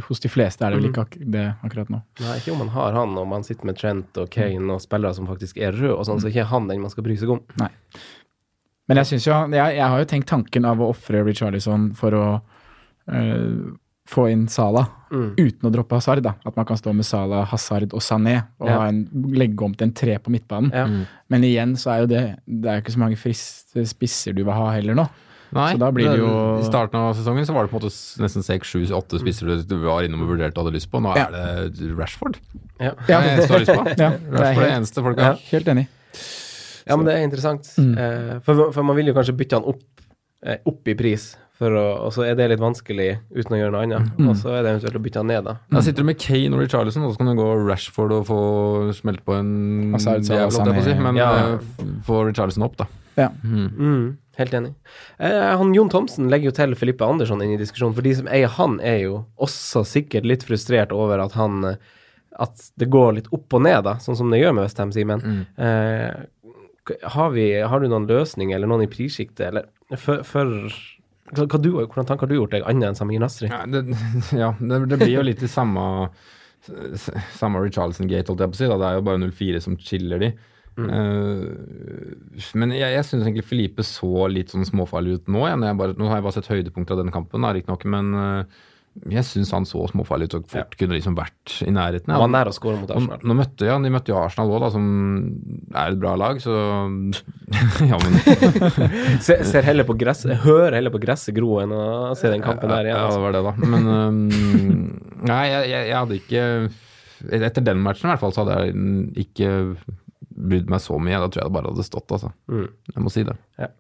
hos 0.06 0.22
de 0.24 0.30
fleste 0.32 0.64
er 0.64 0.72
det 0.72 0.80
vel 0.80 0.88
ikke 0.88 1.04
ak 1.04 1.16
det 1.36 1.46
akkurat 1.66 1.90
nå. 1.92 2.00
Nei, 2.24 2.36
ikke 2.40 2.54
om 2.54 2.62
man 2.64 2.72
har 2.72 2.96
han, 2.96 3.16
og 3.20 3.26
man 3.28 3.44
sitter 3.44 3.68
med 3.68 3.76
Trent 3.76 4.20
og 4.22 4.30
Kane 4.32 4.72
og 4.72 4.80
spillere 4.84 5.16
som 5.18 5.28
faktisk 5.28 5.60
er 5.60 5.76
røde, 5.76 5.94
og 5.94 6.06
sånn, 6.08 6.22
så 6.22 6.30
er 6.30 6.34
ikke 6.34 6.48
han 6.54 6.70
den 6.70 6.84
man 6.84 6.92
skal 6.92 7.04
bry 7.06 7.16
seg 7.20 7.34
om. 7.36 7.42
Nei. 7.60 7.68
Men 8.88 9.02
jeg 9.02 9.10
syns 9.10 9.26
jo, 9.26 9.36
jeg, 9.52 9.76
jeg 9.76 9.92
har 9.92 10.00
jo 10.00 10.08
tenkt 10.08 10.30
tanken 10.30 10.68
av 10.68 10.80
å 10.80 10.90
ofre 10.94 11.20
Richarlison 11.26 11.90
for 11.98 12.16
å 12.16 12.26
øh, 13.10 13.74
få 14.06 14.30
inn 14.30 14.46
Salah, 14.48 14.86
Mm. 15.10 15.34
uten 15.38 15.68
å 15.68 15.72
droppe 15.72 15.92
Hazard. 15.94 16.22
da. 16.22 16.34
At 16.44 16.56
man 16.56 16.64
kan 16.66 16.76
stå 16.76 16.92
med 16.94 17.04
Salah, 17.06 17.44
Hazard 17.46 17.92
og 17.94 18.00
Sané 18.00 18.46
og 18.60 18.66
Ja. 18.68 18.78
ha 18.78 18.86
en, 18.88 19.08
legge 19.34 19.62
om 19.64 19.72
til 19.74 19.86
en 19.86 19.92
tre 19.92 20.18
på 20.18 20.30
midtbanen. 20.30 20.72
Ja. 20.72 20.86
mm. 20.86 21.06
Men 21.30 21.42
igjen 21.42 21.76
så 21.76 21.90
er 21.94 22.00
jo 22.00 22.06
det 22.06 22.36
Det 22.46 22.64
er 22.70 22.74
jo 22.80 22.82
ikke 22.82 22.94
så 22.94 22.98
mange 22.98 23.16
friste 23.16 23.86
spisser 23.86 24.34
du 24.34 24.42
vil 24.44 24.52
ha 24.52 24.70
heller 24.72 24.94
nå. 24.94 25.08
Nei, 25.52 25.74
Så 25.74 25.78
da 25.78 25.90
blir 25.92 26.08
det 26.10 26.18
jo- 26.18 26.58
I 26.58 26.64
starten 26.64 26.96
av 26.96 27.14
sesongen 27.14 27.46
så 27.46 27.54
var 27.54 27.62
det 27.62 27.70
på 27.70 27.76
en 27.76 27.82
måte 27.82 28.18
nesten 28.20 28.42
seks, 28.42 28.66
sju, 28.66 28.82
åtte 28.90 29.20
spisser 29.20 29.46
du- 29.46 29.62
du 29.62 29.76
var 29.86 30.02
innom 30.02 30.22
og 30.22 30.28
vurderte 30.36 30.58
og 30.58 30.64
hadde 30.66 30.74
lyst 30.74 30.90
på. 30.90 31.00
Nå 31.00 31.14
Ja. 31.14 31.26
er 31.28 31.68
det 31.70 31.96
Rashford. 31.96 32.36
Ja. 32.80 32.86
Ja. 32.86 32.90
Det 33.06 33.10
er 33.14 33.38
eneste 33.38 33.46
du 33.48 33.52
har 33.54 33.60
lyst 33.60 33.74
på. 33.74 33.84
Ja, 33.96 34.10
det 34.10 34.20
er 34.20 34.30
Rashford 34.32 34.62
er 34.62 34.66
det 34.66 34.76
eneste 34.76 35.02
folk 35.02 35.16
Ja. 35.18 35.22
har. 35.24 35.34
helt 35.50 35.66
enig. 35.66 35.86
ja, 36.86 36.96
men 36.96 37.06
det 37.06 37.14
er 37.14 37.22
interessant. 37.28 37.62
Mm. 37.78 37.96
Eh, 37.98 38.38
for, 38.40 38.72
for 38.72 38.82
man 38.82 38.96
vil 38.96 39.06
jo 39.06 39.14
kanskje 39.14 39.36
bytte 39.36 39.52
han 39.52 39.64
opp, 39.64 39.82
eh, 40.44 40.56
opp 40.66 40.88
i 40.88 40.94
pris, 40.94 41.36
å, 41.60 41.84
og 42.04 42.10
så 42.12 42.26
er 42.28 42.34
det 42.36 42.50
litt 42.52 42.60
vanskelig 42.60 43.06
uten 43.32 43.54
å 43.56 43.58
gjøre 43.60 43.72
noe 43.72 43.84
annet. 43.86 44.10
Mm. 44.18 44.28
Og 44.28 44.36
så 44.36 44.50
er 44.52 44.62
det 44.66 44.74
eventuelt 44.74 44.98
å 44.98 45.02
bytte 45.06 45.22
han 45.22 45.30
ned, 45.30 45.46
da. 45.46 45.54
Da 45.72 45.80
sitter 45.80 46.04
du 46.04 46.08
med 46.10 46.18
Kane 46.20 46.52
og 46.52 46.60
Richarlison, 46.60 47.06
og 47.08 47.14
så 47.14 47.22
kan 47.22 47.30
du 47.32 47.38
gå 47.40 47.46
Rashford 47.64 48.12
og 48.12 48.26
få 48.28 48.40
smelt 48.98 49.24
på 49.24 49.38
en 49.38 49.96
Salah, 49.98 50.20
jævla, 50.20 50.74
jeg 50.76 50.84
si, 50.84 50.94
men 51.00 51.16
Ja. 51.16 51.30
eh, 51.56 51.58
få 52.04 52.26
Richarlison 52.28 52.66
opp, 52.68 52.76
da. 52.76 52.86
Ja. 53.16 53.30
Mm. 53.42 53.68
Mm, 53.72 54.18
helt 54.36 54.52
enig. 54.58 54.74
Eh, 55.18 55.56
han 55.56 55.72
Jon 55.72 55.88
Thomsen 55.88 56.28
legger 56.28 56.50
jo 56.50 56.56
til 56.58 56.74
Filippe 56.76 57.08
Andersson 57.08 57.40
inn 57.40 57.54
i 57.54 57.60
diskusjonen, 57.62 57.94
for 57.96 58.04
de 58.04 58.12
som 58.18 58.28
eier 58.28 58.52
han, 58.58 58.78
er 58.84 58.98
jo 59.06 59.22
også 59.40 59.80
sikkert 59.88 60.28
litt 60.28 60.44
frustrert 60.44 60.92
over 60.92 61.24
at 61.24 61.32
han 61.40 61.64
eh, 61.64 61.76
At 62.38 62.66
det 62.76 62.90
går 62.92 63.14
litt 63.16 63.28
opp 63.32 63.54
og 63.56 63.62
ned, 63.64 63.78
da, 63.86 63.94
sånn 63.96 64.16
som 64.18 64.28
det 64.28 64.42
gjør 64.42 64.52
med 64.58 64.66
Westham, 64.66 64.90
Simen. 64.92 65.22
Mm. 65.24 65.46
Eh, 65.56 66.98
har, 67.14 67.30
vi, 67.32 67.46
har 67.64 67.80
du 67.80 67.88
noen 67.88 68.04
løsning 68.06 68.52
eller 68.52 68.68
noen 68.68 68.84
i 68.84 68.90
prissjiktet, 68.92 69.48
eller 69.48 69.96
for, 69.96 70.20
for 70.22 70.68
hva, 71.32 71.46
hva 71.46 71.60
du, 71.60 71.70
Hvordan 71.74 72.08
tanker 72.08 72.26
har 72.26 72.32
du 72.32 72.38
gjort 72.38 72.54
deg, 72.54 72.66
annet 72.68 72.90
enn 72.90 72.98
Samir 72.98 73.22
Nasri? 73.22 73.50
Ja, 73.50 73.64
det, 73.66 73.84
ja 74.42 74.52
det, 74.60 74.82
det 74.92 75.00
blir 75.02 75.14
jo 75.18 75.26
litt 75.26 75.42
i 75.42 75.50
samme 75.50 75.86
Samme 77.36 77.60
Richarlison-gate, 77.62 78.26
holdt 78.26 78.42
jeg 78.42 78.50
på 78.50 78.56
å 78.56 78.58
si. 78.58 78.66
Da. 78.66 78.76
Det 78.80 78.86
er 78.88 78.96
jo 78.96 79.02
bare 79.06 79.20
04 79.22 79.60
som 79.62 79.76
skiller 79.78 80.22
de. 80.22 80.30
Eh, 80.76 82.48
men 82.60 82.72
jeg, 82.76 82.92
jeg 82.92 83.04
syns 83.08 83.24
egentlig 83.24 83.46
Filipe 83.48 83.84
så 83.86 84.26
litt 84.28 84.52
sånn 84.52 84.66
småfarlig 84.68 85.20
ut 85.20 85.30
nå. 85.32 85.44
Ja, 85.48 85.56
bare, 85.78 85.96
nå 85.96 86.10
har 86.10 86.20
jeg 86.20 86.26
bare 86.26 86.36
sett 86.36 86.50
høydepunkter 86.52 86.96
av 86.96 87.04
den 87.04 87.14
kampen, 87.14 87.46
riktignok, 87.56 87.86
men 87.92 88.12
eh, 88.20 88.64
jeg 89.12 89.24
syns 89.28 89.50
han 89.54 89.66
så 89.68 89.82
småfarlig 89.90 90.28
ut 90.30 90.34
og 90.38 90.46
fort 90.50 90.72
kunne 90.80 90.96
liksom 90.96 91.14
vært 91.18 91.56
i 91.66 91.72
nærheten. 91.74 92.10
Han 92.14 92.22
var 92.24 92.30
nær 92.32 92.50
å 92.50 92.54
skåre 92.56 92.78
mot 92.80 92.90
Arsenal. 92.94 93.20
Nå 93.26 93.36
møtte, 93.38 93.66
ja, 93.68 93.76
de 93.82 93.90
møtte 93.92 94.12
jo 94.12 94.16
Arsenal 94.20 94.52
òg, 94.56 94.66
som 94.74 94.86
er 95.74 95.92
et 95.92 96.00
bra 96.00 96.14
lag, 96.18 96.40
så 96.42 96.54
Ja, 97.90 97.98
men 98.02 98.16
Se, 99.26 99.38
ser 99.46 99.66
heller 99.68 99.86
på 99.88 99.96
gress, 100.00 100.24
hører 100.46 100.78
heller 100.78 100.94
på 100.94 101.02
gresset 101.02 101.36
gro 101.36 101.58
enn 101.62 101.74
å 101.76 101.84
se 102.18 102.32
den 102.32 102.44
kampen 102.44 102.72
der 102.72 102.88
igjen. 102.88 102.96
Ja, 102.98 103.04
Altså. 103.06 103.20
det 103.20 103.26
var 103.26 103.36
det, 103.36 103.44
da. 103.46 103.70
Men 103.76 103.92
um, 103.92 104.18
Nei, 105.30 105.42
jeg, 105.52 105.70
jeg, 105.72 105.88
jeg 105.90 105.96
hadde 105.96 106.18
ikke 106.20 106.42
Etter 107.46 107.64
den 107.64 107.80
matchen 107.84 108.08
i 108.08 108.12
hvert 108.12 108.20
fall, 108.22 108.34
så 108.36 108.44
hadde 108.44 108.58
jeg 108.66 109.26
ikke 109.26 109.52
brydd 110.36 110.68
meg 110.70 110.82
så 110.84 110.98
mye. 111.00 111.16
Da 111.22 111.30
tror 111.32 111.40
jeg 111.42 111.48
det 111.48 111.54
bare 111.56 111.70
hadde 111.72 111.86
stått, 111.86 112.12
altså. 112.12 112.28
Mm. 112.52 112.66
Jeg 112.92 113.02
må 113.06 113.12
si 113.14 113.22
det. 113.24 113.36
Ja. 113.56 113.70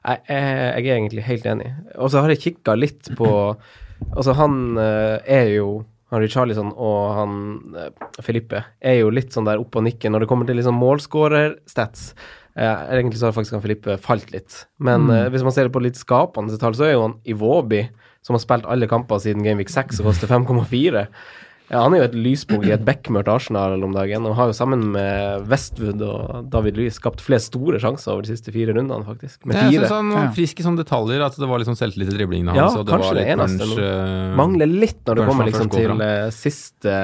Jeg, 0.00 0.22
jeg, 0.26 0.48
jeg 0.50 0.90
er 0.90 0.96
egentlig 0.96 1.24
helt 1.28 1.46
enig. 1.46 1.68
Og 2.00 2.10
så 2.10 2.24
har 2.24 2.32
jeg 2.34 2.40
kikka 2.42 2.74
litt 2.78 3.12
på 3.18 3.30
Altså, 4.16 4.34
han 4.38 4.60
eh, 4.80 5.16
er 5.40 5.48
jo 5.56 5.70
han 6.10 6.24
Richarlison 6.24 6.72
og 6.74 7.00
han 7.14 7.34
uh, 7.76 8.06
Felipe 8.24 8.64
er 8.82 8.96
jo 8.98 9.12
litt 9.14 9.30
sånn 9.30 9.46
der 9.46 9.60
oppe 9.62 9.78
og 9.78 9.86
nikker 9.86 10.10
når 10.10 10.24
det 10.24 10.30
kommer 10.32 10.48
til 10.48 10.58
liksom 10.58 10.78
målskårer-stats. 10.82 12.08
Eh, 12.58 12.80
egentlig 12.96 13.20
så 13.20 13.28
har 13.28 13.36
faktisk 13.36 13.54
han 13.54 13.62
Filippe 13.62 13.94
falt 14.02 14.32
litt. 14.34 14.64
Men 14.82 15.06
eh, 15.14 15.28
hvis 15.30 15.44
man 15.46 15.54
ser 15.54 15.68
det 15.68 15.74
på 15.74 15.82
litt 15.84 16.00
skapende 16.00 16.58
tall, 16.58 16.74
så 16.74 16.88
er 16.88 16.96
jo 16.96 17.04
han 17.06 17.18
Iwobi, 17.30 17.84
som 18.26 18.36
har 18.36 18.42
spilt 18.42 18.66
alle 18.68 18.90
kamper 18.90 19.22
siden 19.22 19.46
Gameweek 19.46 19.70
6 19.72 20.02
og 20.02 20.10
koster 20.10 20.30
5,4. 20.30 21.06
Ja, 21.70 21.84
han 21.84 21.94
er 21.94 22.00
jo 22.02 22.06
et 22.08 22.14
lyspunkt 22.18 22.66
i 22.66 22.72
et 22.74 22.82
bekmørkt 22.82 23.28
Arsenal 23.30 23.82
om 23.86 23.92
dagen, 23.94 24.24
og 24.26 24.34
har 24.34 24.48
jo 24.50 24.54
sammen 24.58 24.88
med 24.90 25.44
Westwood 25.46 26.00
og 26.02 26.48
David 26.50 26.74
Louis 26.80 26.96
skapt 26.98 27.20
flere 27.22 27.38
store 27.44 27.78
sjanser 27.78 28.10
over 28.10 28.26
de 28.26 28.32
siste 28.32 28.50
fire 28.50 28.74
rundene, 28.74 29.04
faktisk. 29.06 29.44
Med 29.46 29.54
Jeg 29.54 29.68
fire. 29.70 29.84
syns 29.86 29.94
han 29.94 30.10
var 30.10 30.32
frisk 30.34 30.58
i 30.58 30.66
sånne 30.66 30.82
detaljer, 30.82 31.22
at 31.22 31.38
det 31.38 31.46
var 31.46 31.62
liksom 31.62 31.76
selvtillit 31.78 32.10
i 32.10 32.16
driblingene 32.18 32.56
Ja, 32.58 32.64
hans. 32.66 32.74
og 32.80 32.86
det 32.86 32.92
kanskje 32.96 33.12
var 33.12 33.20
det 33.20 33.26
eneste 33.36 33.68
crunch, 33.68 33.78
øh, 33.86 34.34
Mangler 34.40 34.66
litt 34.66 35.04
når 35.06 35.14
det 35.20 35.26
kommer 35.30 35.46
liksom 35.46 35.70
til 35.70 36.02
eh, 36.02 36.30
siste, 36.34 36.96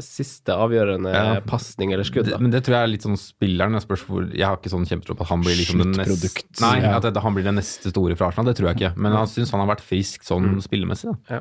siste 0.00 0.56
avgjørende 0.56 1.12
Ja. 1.12 1.40
pasning 1.44 1.92
eller 1.92 2.04
skudd. 2.08 2.24
det, 2.24 2.32
Da. 2.32 2.38
men 2.38 2.50
det 2.50 2.64
tror 2.64 2.76
jeg 2.80 2.82
er 2.88 2.92
litt 2.96 3.02
sånn 3.04 3.20
spilleren. 3.20 3.72
Jeg, 3.76 3.82
spørs 3.84 4.04
hvor, 4.08 4.24
jeg 4.32 4.46
har 4.46 4.56
ikke 4.56 4.72
sånn 4.72 4.88
kjempetro 4.88 5.16
på 5.16 5.20
at 5.20 5.28
han 5.28 5.42
blir 5.44 5.56
liksom 5.60 5.78
den 5.84 5.92
neste 5.92 6.16
Sluttprodukt. 6.16 6.60
Nei, 6.64 6.80
Ja. 6.80 6.96
at 6.96 7.16
han 7.16 7.34
blir 7.34 7.44
den 7.44 7.56
neste 7.56 7.90
store 7.92 8.16
fra 8.16 8.28
Arsenal, 8.28 8.46
det 8.52 8.56
tror 8.56 8.72
jeg 8.72 8.76
ikke. 8.80 8.96
Men 8.96 9.12
jeg 9.12 9.28
syns 9.36 9.50
han 9.52 9.60
har 9.60 9.76
vært 9.76 9.84
frisk 9.84 10.22
sånn 10.24 10.62
spillemessig. 10.64 11.12
da. 11.28 11.40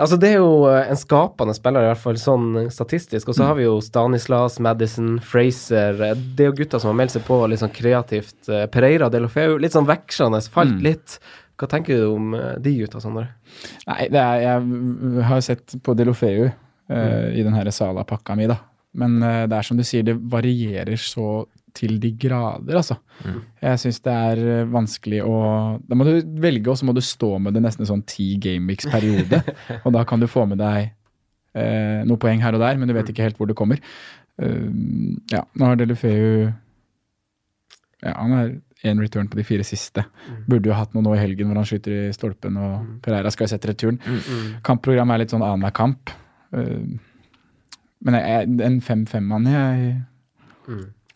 Altså, 0.00 0.16
det 0.20 0.30
er 0.32 0.38
jo 0.40 0.64
eh, 0.70 0.88
en 0.88 0.98
skapende 0.98 1.54
spiller, 1.56 1.84
i 1.84 1.90
hvert 1.90 2.02
fall 2.02 2.18
sånn 2.20 2.54
statistisk. 2.72 3.28
Og 3.28 3.36
så 3.36 3.50
har 3.50 3.58
vi 3.58 3.66
jo 3.66 3.76
Stanislas, 3.84 4.56
Madison, 4.64 5.18
Fraser 5.24 6.00
eh, 6.06 6.16
Det 6.16 6.46
er 6.46 6.50
jo 6.50 6.56
gutter 6.62 6.82
som 6.82 6.92
har 6.92 6.98
meldt 7.02 7.16
seg 7.16 7.26
på 7.26 7.38
litt 7.50 7.62
sånn 7.62 7.74
kreativt. 7.74 8.38
Eh, 8.48 8.64
Pereira, 8.72 9.10
Delofeu, 9.12 9.58
litt 9.60 9.76
sånn 9.76 9.88
vekslende, 9.90 10.40
falt 10.52 10.80
litt. 10.84 11.18
Hva 11.60 11.68
tenker 11.68 12.00
du 12.00 12.08
om 12.14 12.34
eh, 12.38 12.56
de 12.64 12.74
gutta, 12.80 13.02
Sondre? 13.04 13.28
Nei, 13.90 14.08
det 14.12 14.24
er, 14.24 14.46
jeg 14.46 15.28
har 15.28 15.44
sett 15.44 15.76
på 15.84 15.94
Delofeu 15.98 16.48
mm. 16.48 17.36
i 17.36 17.44
den 17.44 17.56
her 17.56 17.68
Sala-pakka 17.74 18.38
mi, 18.38 18.48
da. 18.48 18.56
Men 18.96 19.20
uh, 19.22 19.44
det 19.46 19.54
er 19.54 19.66
som 19.66 19.78
du 19.78 19.84
sier, 19.86 20.02
det 20.06 20.16
varierer 20.32 20.98
så 20.98 21.44
til 21.76 21.98
de 22.02 22.12
grader, 22.20 22.78
altså. 22.80 22.96
Jeg 23.60 23.80
syns 23.82 24.00
det 24.04 24.14
er 24.14 24.40
eh, 24.40 24.70
vanskelig 24.70 25.20
å 25.26 25.34
Da 25.84 25.98
må 25.98 26.06
du 26.06 26.14
velge, 26.40 26.70
og 26.72 26.78
så 26.80 26.88
må 26.88 26.94
du 26.96 27.02
stå 27.04 27.34
med 27.42 27.56
det 27.56 27.62
nesten 27.64 27.88
sånn 27.88 28.04
ti 28.08 28.32
gameweeks-periode. 28.42 29.42
og 29.84 29.92
da 29.96 30.06
kan 30.08 30.22
du 30.22 30.28
få 30.30 30.46
med 30.50 30.60
deg 30.62 30.88
eh, 30.88 32.00
noen 32.06 32.20
poeng 32.20 32.42
her 32.44 32.56
og 32.56 32.64
der, 32.64 32.80
men 32.80 32.88
du 32.90 32.96
vet 32.96 33.12
ikke 33.12 33.26
helt 33.28 33.40
hvor 33.40 33.50
det 33.50 33.58
kommer. 33.58 33.82
Uh, 34.40 34.70
ja, 35.28 35.42
nå 35.58 35.66
har 35.68 35.76
Delufeu 35.76 36.48
Ja, 38.00 38.14
han 38.14 38.32
har 38.32 38.52
én 38.88 39.02
return 39.02 39.28
på 39.28 39.36
de 39.36 39.44
fire 39.44 39.66
siste. 39.68 40.06
Burde 40.48 40.70
jo 40.70 40.78
hatt 40.78 40.94
noe 40.96 41.04
nå 41.04 41.12
i 41.12 41.20
helgen 41.20 41.50
hvor 41.50 41.60
han 41.60 41.68
skyter 41.68 42.06
i 42.06 42.14
stolpen, 42.16 42.56
og 42.56 42.86
Pereira 43.04 43.28
skal 43.34 43.44
jo 43.44 43.52
sette 43.52 43.68
returen. 43.68 44.00
Kampprogrammet 44.64 45.18
er 45.18 45.22
litt 45.24 45.34
sånn 45.34 45.44
annenhver 45.44 45.76
kamp. 45.76 46.14
Uh, 46.56 46.96
men 48.00 48.16
jeg, 48.16 48.48
en 48.64 48.80
5-5-mann 48.80 49.50
jeg 49.50 49.92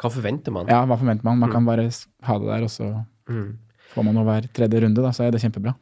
Hva 0.00 0.10
forventer 0.10 0.52
man? 0.52 0.66
Ja, 0.68 0.82
hva 0.86 0.96
forventer 0.98 1.24
man? 1.24 1.38
Man 1.38 1.52
kan 1.52 1.64
bare 1.66 1.88
ha 1.88 2.38
det 2.38 2.48
der, 2.50 2.62
og 2.66 2.70
så 2.70 2.88
Mm. 3.28 3.58
får 3.94 4.04
man 4.04 4.14
noe 4.14 4.24
hver 4.24 4.48
tredje 4.52 4.80
runde, 4.82 5.00
da, 5.02 5.10
så 5.10 5.24
er 5.24 5.30
det 5.30 5.40
kjempebra. 5.40 5.74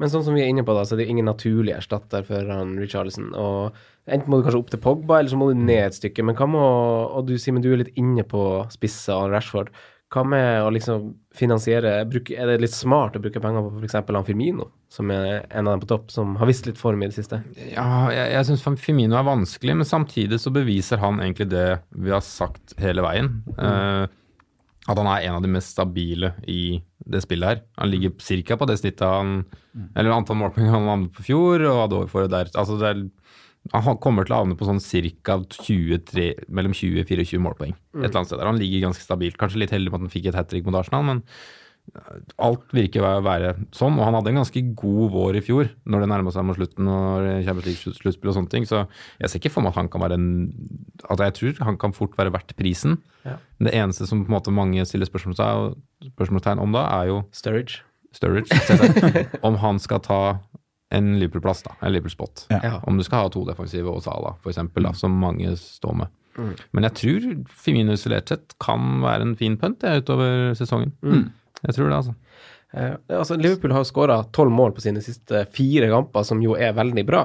Men 0.00 0.08
sånn 0.08 0.24
som 0.24 0.32
vi 0.34 0.40
er 0.40 0.48
inne 0.48 0.64
på, 0.64 0.72
da, 0.74 0.82
så 0.88 0.94
er 0.96 1.02
det 1.02 1.08
ingen 1.12 1.26
naturlig 1.28 1.74
erstatter 1.76 2.24
for 2.24 2.46
han 2.48 2.72
Richarlison. 2.80 3.34
Og 3.36 3.74
enten 4.08 4.28
må 4.32 4.38
du 4.40 4.46
kanskje 4.46 4.58
opp 4.62 4.70
til 4.72 4.80
Pogba, 4.80 5.18
eller 5.20 5.28
så 5.28 5.36
må 5.36 5.50
du 5.52 5.58
ned 5.60 5.90
et 5.90 5.98
stykke. 5.98 6.24
Men 6.24 6.34
hva 6.38 6.48
må, 6.48 6.62
Og 7.12 7.26
du, 7.26 7.34
Simen, 7.36 7.60
du 7.62 7.70
er 7.72 7.82
litt 7.84 7.94
inne 8.00 8.24
på 8.24 8.66
spissa 8.72 9.12
og 9.20 9.30
Rashford. 9.30 9.68
Hva 10.10 10.24
med 10.26 10.64
å 10.64 10.70
liksom 10.74 11.12
finansiere 11.38 12.00
Er 12.02 12.48
det 12.50 12.56
litt 12.58 12.74
smart 12.74 13.14
å 13.14 13.20
bruke 13.22 13.38
penger 13.42 13.62
på 13.62 13.78
f.eks. 13.78 13.98
Firmino, 14.26 14.66
som 14.90 15.10
er 15.14 15.44
en 15.46 15.68
av 15.68 15.76
dem 15.76 15.84
på 15.84 15.90
topp, 15.92 16.08
som 16.10 16.34
har 16.40 16.50
vist 16.50 16.66
litt 16.66 16.80
form 16.80 17.04
i 17.04 17.10
det 17.10 17.14
siste? 17.14 17.38
Ja, 17.70 18.10
jeg, 18.10 18.32
jeg 18.34 18.48
syns 18.48 18.64
Firmino 18.82 19.18
er 19.18 19.28
vanskelig, 19.28 19.76
men 19.78 19.86
samtidig 19.86 20.40
så 20.42 20.50
beviser 20.54 21.02
han 21.02 21.22
egentlig 21.22 21.52
det 21.52 21.68
vi 21.94 22.10
har 22.10 22.24
sagt 22.26 22.74
hele 22.82 23.06
veien. 23.06 23.36
Eh, 23.54 24.08
at 24.88 24.98
han 24.98 25.10
er 25.12 25.28
en 25.28 25.36
av 25.38 25.44
de 25.44 25.52
mest 25.52 25.74
stabile 25.76 26.32
i 26.48 26.80
det 27.10 27.22
spillet 27.22 27.48
her. 27.48 27.62
Han 27.78 27.90
ligger 27.92 28.14
ca. 28.18 28.56
på 28.56 28.66
det 28.66 28.78
snittet 28.80 29.06
han 29.06 29.44
Eller 29.94 30.10
antall 30.10 30.38
målpoeng 30.40 30.70
han 30.72 30.88
havnet 30.88 31.14
på 31.14 31.26
fjor, 31.28 31.62
og 31.68 31.82
hadde 31.84 31.98
året 32.00 32.26
det 32.26 32.34
der. 32.34 32.50
Altså 32.58 32.78
det 32.80 32.88
er, 32.88 33.04
han 33.70 33.98
kommer 34.02 34.26
til 34.26 34.34
å 34.34 34.40
havne 34.40 34.56
på 34.58 34.66
sånn 34.66 34.80
ca. 34.80 35.36
mellom 36.48 36.74
20 36.74 37.02
og 37.02 37.10
24 37.12 37.42
målpoeng. 37.44 37.74
Et 37.94 38.04
eller 38.06 38.16
annet 38.22 38.30
sted 38.30 38.40
der. 38.40 38.48
Han 38.48 38.58
ligger 38.58 38.86
ganske 38.88 39.04
stabilt. 39.04 39.38
Kanskje 39.38 39.60
litt 39.62 39.74
heldig 39.74 39.92
med 39.92 40.00
at 40.00 40.06
han 40.06 40.14
fikk 40.14 40.30
et 40.30 40.38
hat 40.38 40.48
trick 40.50 40.64
mot 40.66 40.78
Arsenal, 40.80 41.04
men 41.06 41.24
alt 42.40 42.70
virker 42.74 43.02
å 43.02 43.10
være 43.24 43.52
sånn, 43.74 43.96
og 43.98 44.04
han 44.06 44.14
hadde 44.16 44.30
en 44.32 44.40
ganske 44.40 44.60
god 44.78 45.10
vår 45.14 45.38
i 45.40 45.42
fjor, 45.44 45.70
når 45.90 46.04
det 46.04 46.08
nærma 46.12 46.32
seg 46.34 46.46
mot 46.46 46.58
slutten 46.58 46.90
og 46.92 47.26
sluttspill 47.66 48.30
og 48.30 48.36
sånne 48.36 48.52
ting, 48.52 48.66
så 48.68 48.84
jeg 49.18 49.30
ser 49.30 49.40
ikke 49.40 49.52
for 49.56 49.64
meg 49.64 49.74
at 49.74 49.80
han 49.80 49.90
kan 49.92 50.04
være 50.04 50.18
en 50.18 50.28
Altså, 51.00 51.24
jeg 51.24 51.34
tror 51.38 51.64
han 51.66 51.78
kan 51.80 51.94
fort 51.96 52.12
være 52.18 52.30
verdt 52.34 52.52
prisen. 52.58 52.98
Ja. 53.24 53.38
Det 53.58 53.72
eneste 53.74 54.06
som 54.06 54.20
på 54.22 54.30
en 54.30 54.36
måte 54.36 54.52
mange 54.54 54.84
stiller 54.86 55.08
spørsmålstegn 55.08 56.60
om 56.62 56.76
da, 56.76 56.84
er 57.00 57.10
jo 57.10 57.22
Sturridge. 57.34 57.80
Sturridge. 58.14 58.54
om 59.46 59.56
han 59.62 59.80
skal 59.82 60.02
ta 60.04 60.20
en 60.90 61.12
Liverpool-plass, 61.20 61.62
da. 61.66 61.76
En 61.80 61.92
Liverpool-spot. 61.94 62.46
Ja. 62.50 62.78
Om 62.82 62.98
du 62.98 63.04
skal 63.06 63.24
ha 63.24 63.30
to 63.32 63.44
defensive 63.46 63.92
og 63.92 64.02
Sala, 64.04 64.34
for 64.42 64.52
eksempel, 64.52 64.86
da, 64.88 64.94
som 64.98 65.14
mange 65.22 65.52
står 65.60 66.00
med. 66.02 66.16
Mm. 66.38 66.50
Men 66.76 66.86
jeg 66.88 66.96
tror 67.00 67.28
Firmino 67.64 67.94
isolert 67.96 68.30
sett 68.30 68.56
kan 68.62 69.00
være 69.04 69.28
en 69.28 69.36
fin 69.38 69.56
punt 69.60 69.84
jeg, 69.86 70.02
utover 70.04 70.52
sesongen. 70.58 70.92
Mm. 71.02 71.28
Jeg 71.60 71.76
tror 71.76 71.90
det, 71.90 72.00
altså. 72.00 72.16
Eh, 72.72 72.92
altså 73.18 73.38
Liverpool 73.38 73.74
har 73.74 73.86
skåra 73.88 74.20
tolv 74.34 74.54
mål 74.54 74.74
på 74.76 74.84
sine 74.84 75.02
siste 75.04 75.44
fire 75.54 75.90
kamper, 75.92 76.26
som 76.26 76.42
jo 76.42 76.56
er 76.58 76.76
veldig 76.76 77.06
bra. 77.08 77.24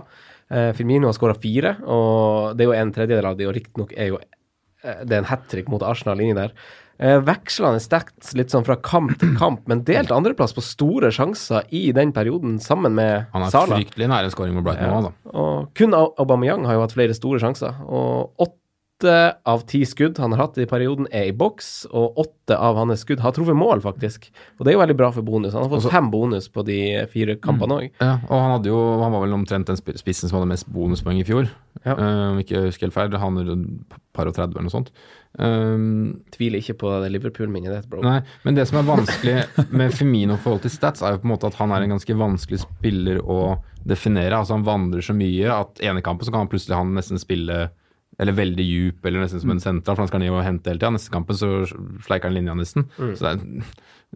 Eh, 0.49 0.71
Firmino 0.78 1.10
har 1.10 1.17
skåra 1.17 1.38
fire, 1.38 1.78
og 1.86 2.56
det 2.58 2.65
er 2.65 2.71
jo 2.71 2.80
en 2.80 2.95
tredjedel 2.95 3.30
av 3.32 3.38
de, 3.39 3.49
og 3.49 3.56
riktignok 3.58 3.93
er 3.97 4.12
jo 4.13 4.19
eh, 4.21 5.06
det 5.06 5.15
er 5.15 5.23
en 5.23 5.32
hat 5.32 5.47
trick 5.51 5.69
mot 5.71 5.86
Arsenal 5.86 6.21
inni 6.21 6.38
der. 6.38 6.54
Eh, 6.95 7.17
vekslende 7.27 7.81
sterkt 7.84 8.29
litt 8.39 8.53
sånn 8.53 8.63
fra 8.67 8.77
kamp 8.79 9.17
til 9.19 9.34
kamp, 9.39 9.65
men 9.67 9.84
delt 9.88 10.13
andreplass 10.15 10.55
på 10.55 10.63
store 10.63 11.12
sjanser 11.12 11.65
i 11.75 11.89
den 11.95 12.13
perioden, 12.15 12.55
sammen 12.63 12.95
med 12.95 13.25
Han 13.34 13.43
er 13.43 13.51
fryktelig 13.51 14.08
nære 14.12 14.31
scoring 14.31 14.55
mot 14.55 14.63
Brighton 14.63 14.93
nå, 14.93 15.01
altså. 15.01 15.34
Og 15.36 15.73
kun 15.75 15.97
Aubameyang 15.97 16.63
har 16.69 16.77
jo 16.77 16.86
hatt 16.86 16.95
flere 16.95 17.17
store 17.17 17.41
sjanser. 17.43 17.75
Og 17.84 18.31
åtte 18.39 18.64
av 19.03 19.65
ti 19.67 19.81
skudd 19.86 20.17
han 20.21 20.31
har 20.31 20.45
hatt 20.45 20.60
i 20.62 20.67
perioden, 20.69 21.08
er 21.12 21.27
i 21.29 21.36
boks, 21.36 21.88
og 21.91 22.15
åtte 22.21 22.55
av 22.55 22.77
hans 22.79 23.03
skudd 23.03 23.19
har 23.19 23.34
truffet 23.36 23.58
mål, 23.58 23.81
faktisk. 23.84 24.29
Og 24.55 24.63
det 24.63 24.71
er 24.71 24.77
jo 24.77 24.84
veldig 24.84 24.97
bra 24.97 25.10
for 25.12 25.25
bonus. 25.25 25.53
Han 25.53 25.65
har 25.65 25.73
fått 25.73 25.91
fem 25.91 26.08
bonus 26.13 26.47
på 26.47 26.63
de 26.67 26.79
fire 27.12 27.36
kampene 27.41 27.79
òg. 27.81 27.89
Ja, 27.99 28.15
og 28.29 28.39
han, 28.39 28.55
hadde 28.55 28.71
jo, 28.71 28.79
han 29.01 29.12
var 29.12 29.25
vel 29.25 29.36
omtrent 29.36 29.67
den 29.67 29.79
spissen 29.99 30.31
som 30.31 30.39
hadde 30.39 30.53
mest 30.53 30.69
bonuspoeng 30.71 31.19
i 31.19 31.27
fjor. 31.27 31.51
Ja. 31.84 31.97
Om 32.31 32.39
ikke 32.41 32.67
husker 32.69 32.88
helt 32.88 32.95
feil. 32.95 33.19
Han 33.19 33.41
rundt 33.43 33.99
par 34.15 34.29
og 34.29 34.36
30 34.38 34.55
eller 34.55 34.67
noe 34.69 34.73
sånt. 34.73 34.91
Um, 35.36 36.23
Tviler 36.31 36.62
ikke 36.63 36.77
på 36.79 36.91
det 37.03 37.12
Liverpool-minnet 37.12 37.73
ditt, 37.73 37.88
bro. 37.91 37.99
Nei, 38.05 38.21
men 38.45 38.55
det 38.55 38.63
som 38.69 38.79
er 38.79 38.88
vanskelig 38.88 39.65
med 39.75 39.91
Femino 39.91 40.38
i 40.38 40.41
forhold 40.41 40.63
til 40.63 40.71
stats, 40.71 41.03
er 41.03 41.15
jo 41.15 41.23
på 41.23 41.27
en 41.27 41.34
måte 41.34 41.49
at 41.51 41.58
han 41.60 41.73
er 41.75 41.84
en 41.84 41.97
ganske 41.97 42.15
vanskelig 42.15 42.62
spiller 42.63 43.19
å 43.19 43.58
definere. 43.86 44.39
Altså 44.39 44.55
Han 44.55 44.67
vandrer 44.67 45.03
så 45.05 45.15
mye 45.17 45.51
at 45.51 45.84
ene 45.84 46.03
kampen 46.05 46.27
så 46.27 46.34
kan 46.34 46.45
han 46.45 46.51
plutselig 46.51 46.79
han 46.79 46.95
nesten 46.95 47.21
spille 47.21 47.65
eller 48.21 48.38
veldig 48.38 48.63
djup, 48.65 49.06
eller 49.06 49.25
nesten 49.25 49.41
som 49.43 49.51
en 49.51 49.62
sentral, 49.63 49.97
for 49.97 50.06
han 50.06 50.12
skal 50.12 50.23
ned 50.23 50.32
og 50.32 50.45
hente 50.45 50.71
hele 50.71 50.80
tida. 50.80 50.93
Neste 50.95 51.12
kampen 51.13 51.38
så 51.39 51.51
sleiker 52.06 52.30
han 52.30 52.38
linja 52.38 52.56
nesten. 52.58 52.88
Så 52.95 53.25
det 53.25 53.34
er, 53.34 53.73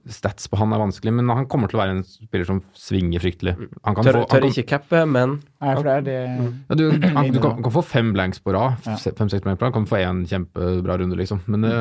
stats 0.07 0.47
på 0.47 0.57
han 0.59 0.71
er 0.71 0.79
vanskelig, 0.79 1.11
men 1.17 1.31
han 1.33 1.47
kommer 1.51 1.67
til 1.67 1.79
å 1.79 1.81
være 1.81 1.97
en 1.97 2.03
spiller 2.05 2.47
som 2.47 2.61
svinger 2.77 3.23
fryktelig. 3.23 3.55
Han 3.83 3.97
kan 3.97 4.05
Tør, 4.07 4.19
få, 4.19 4.21
han 4.21 4.29
tør 4.31 4.45
kan, 4.45 4.53
ikke 4.53 4.69
cappe, 4.69 5.01
men 5.09 5.33
Nei, 5.59 5.73
for 5.73 5.87
det 5.87 5.95
er 5.97 6.05
det 6.05 6.19
ja, 6.21 6.77
du, 6.79 6.85
han, 7.17 7.31
du, 7.33 7.41
kan, 7.43 7.59
kan 7.65 7.75
få 7.75 7.83
fem 7.83 8.13
blanks 8.15 8.39
på 8.43 8.53
rad. 8.55 8.79
Ja. 8.87 8.95
Fem-seks 8.95 9.43
blanks 9.43 9.59
på 9.59 9.67
rad. 9.67 9.75
Kan 9.75 9.89
få 9.89 9.99
én 9.99 10.23
kjempebra 10.29 10.99
runde, 11.01 11.19
liksom. 11.19 11.43
Men, 11.51 11.67
det, 11.67 11.73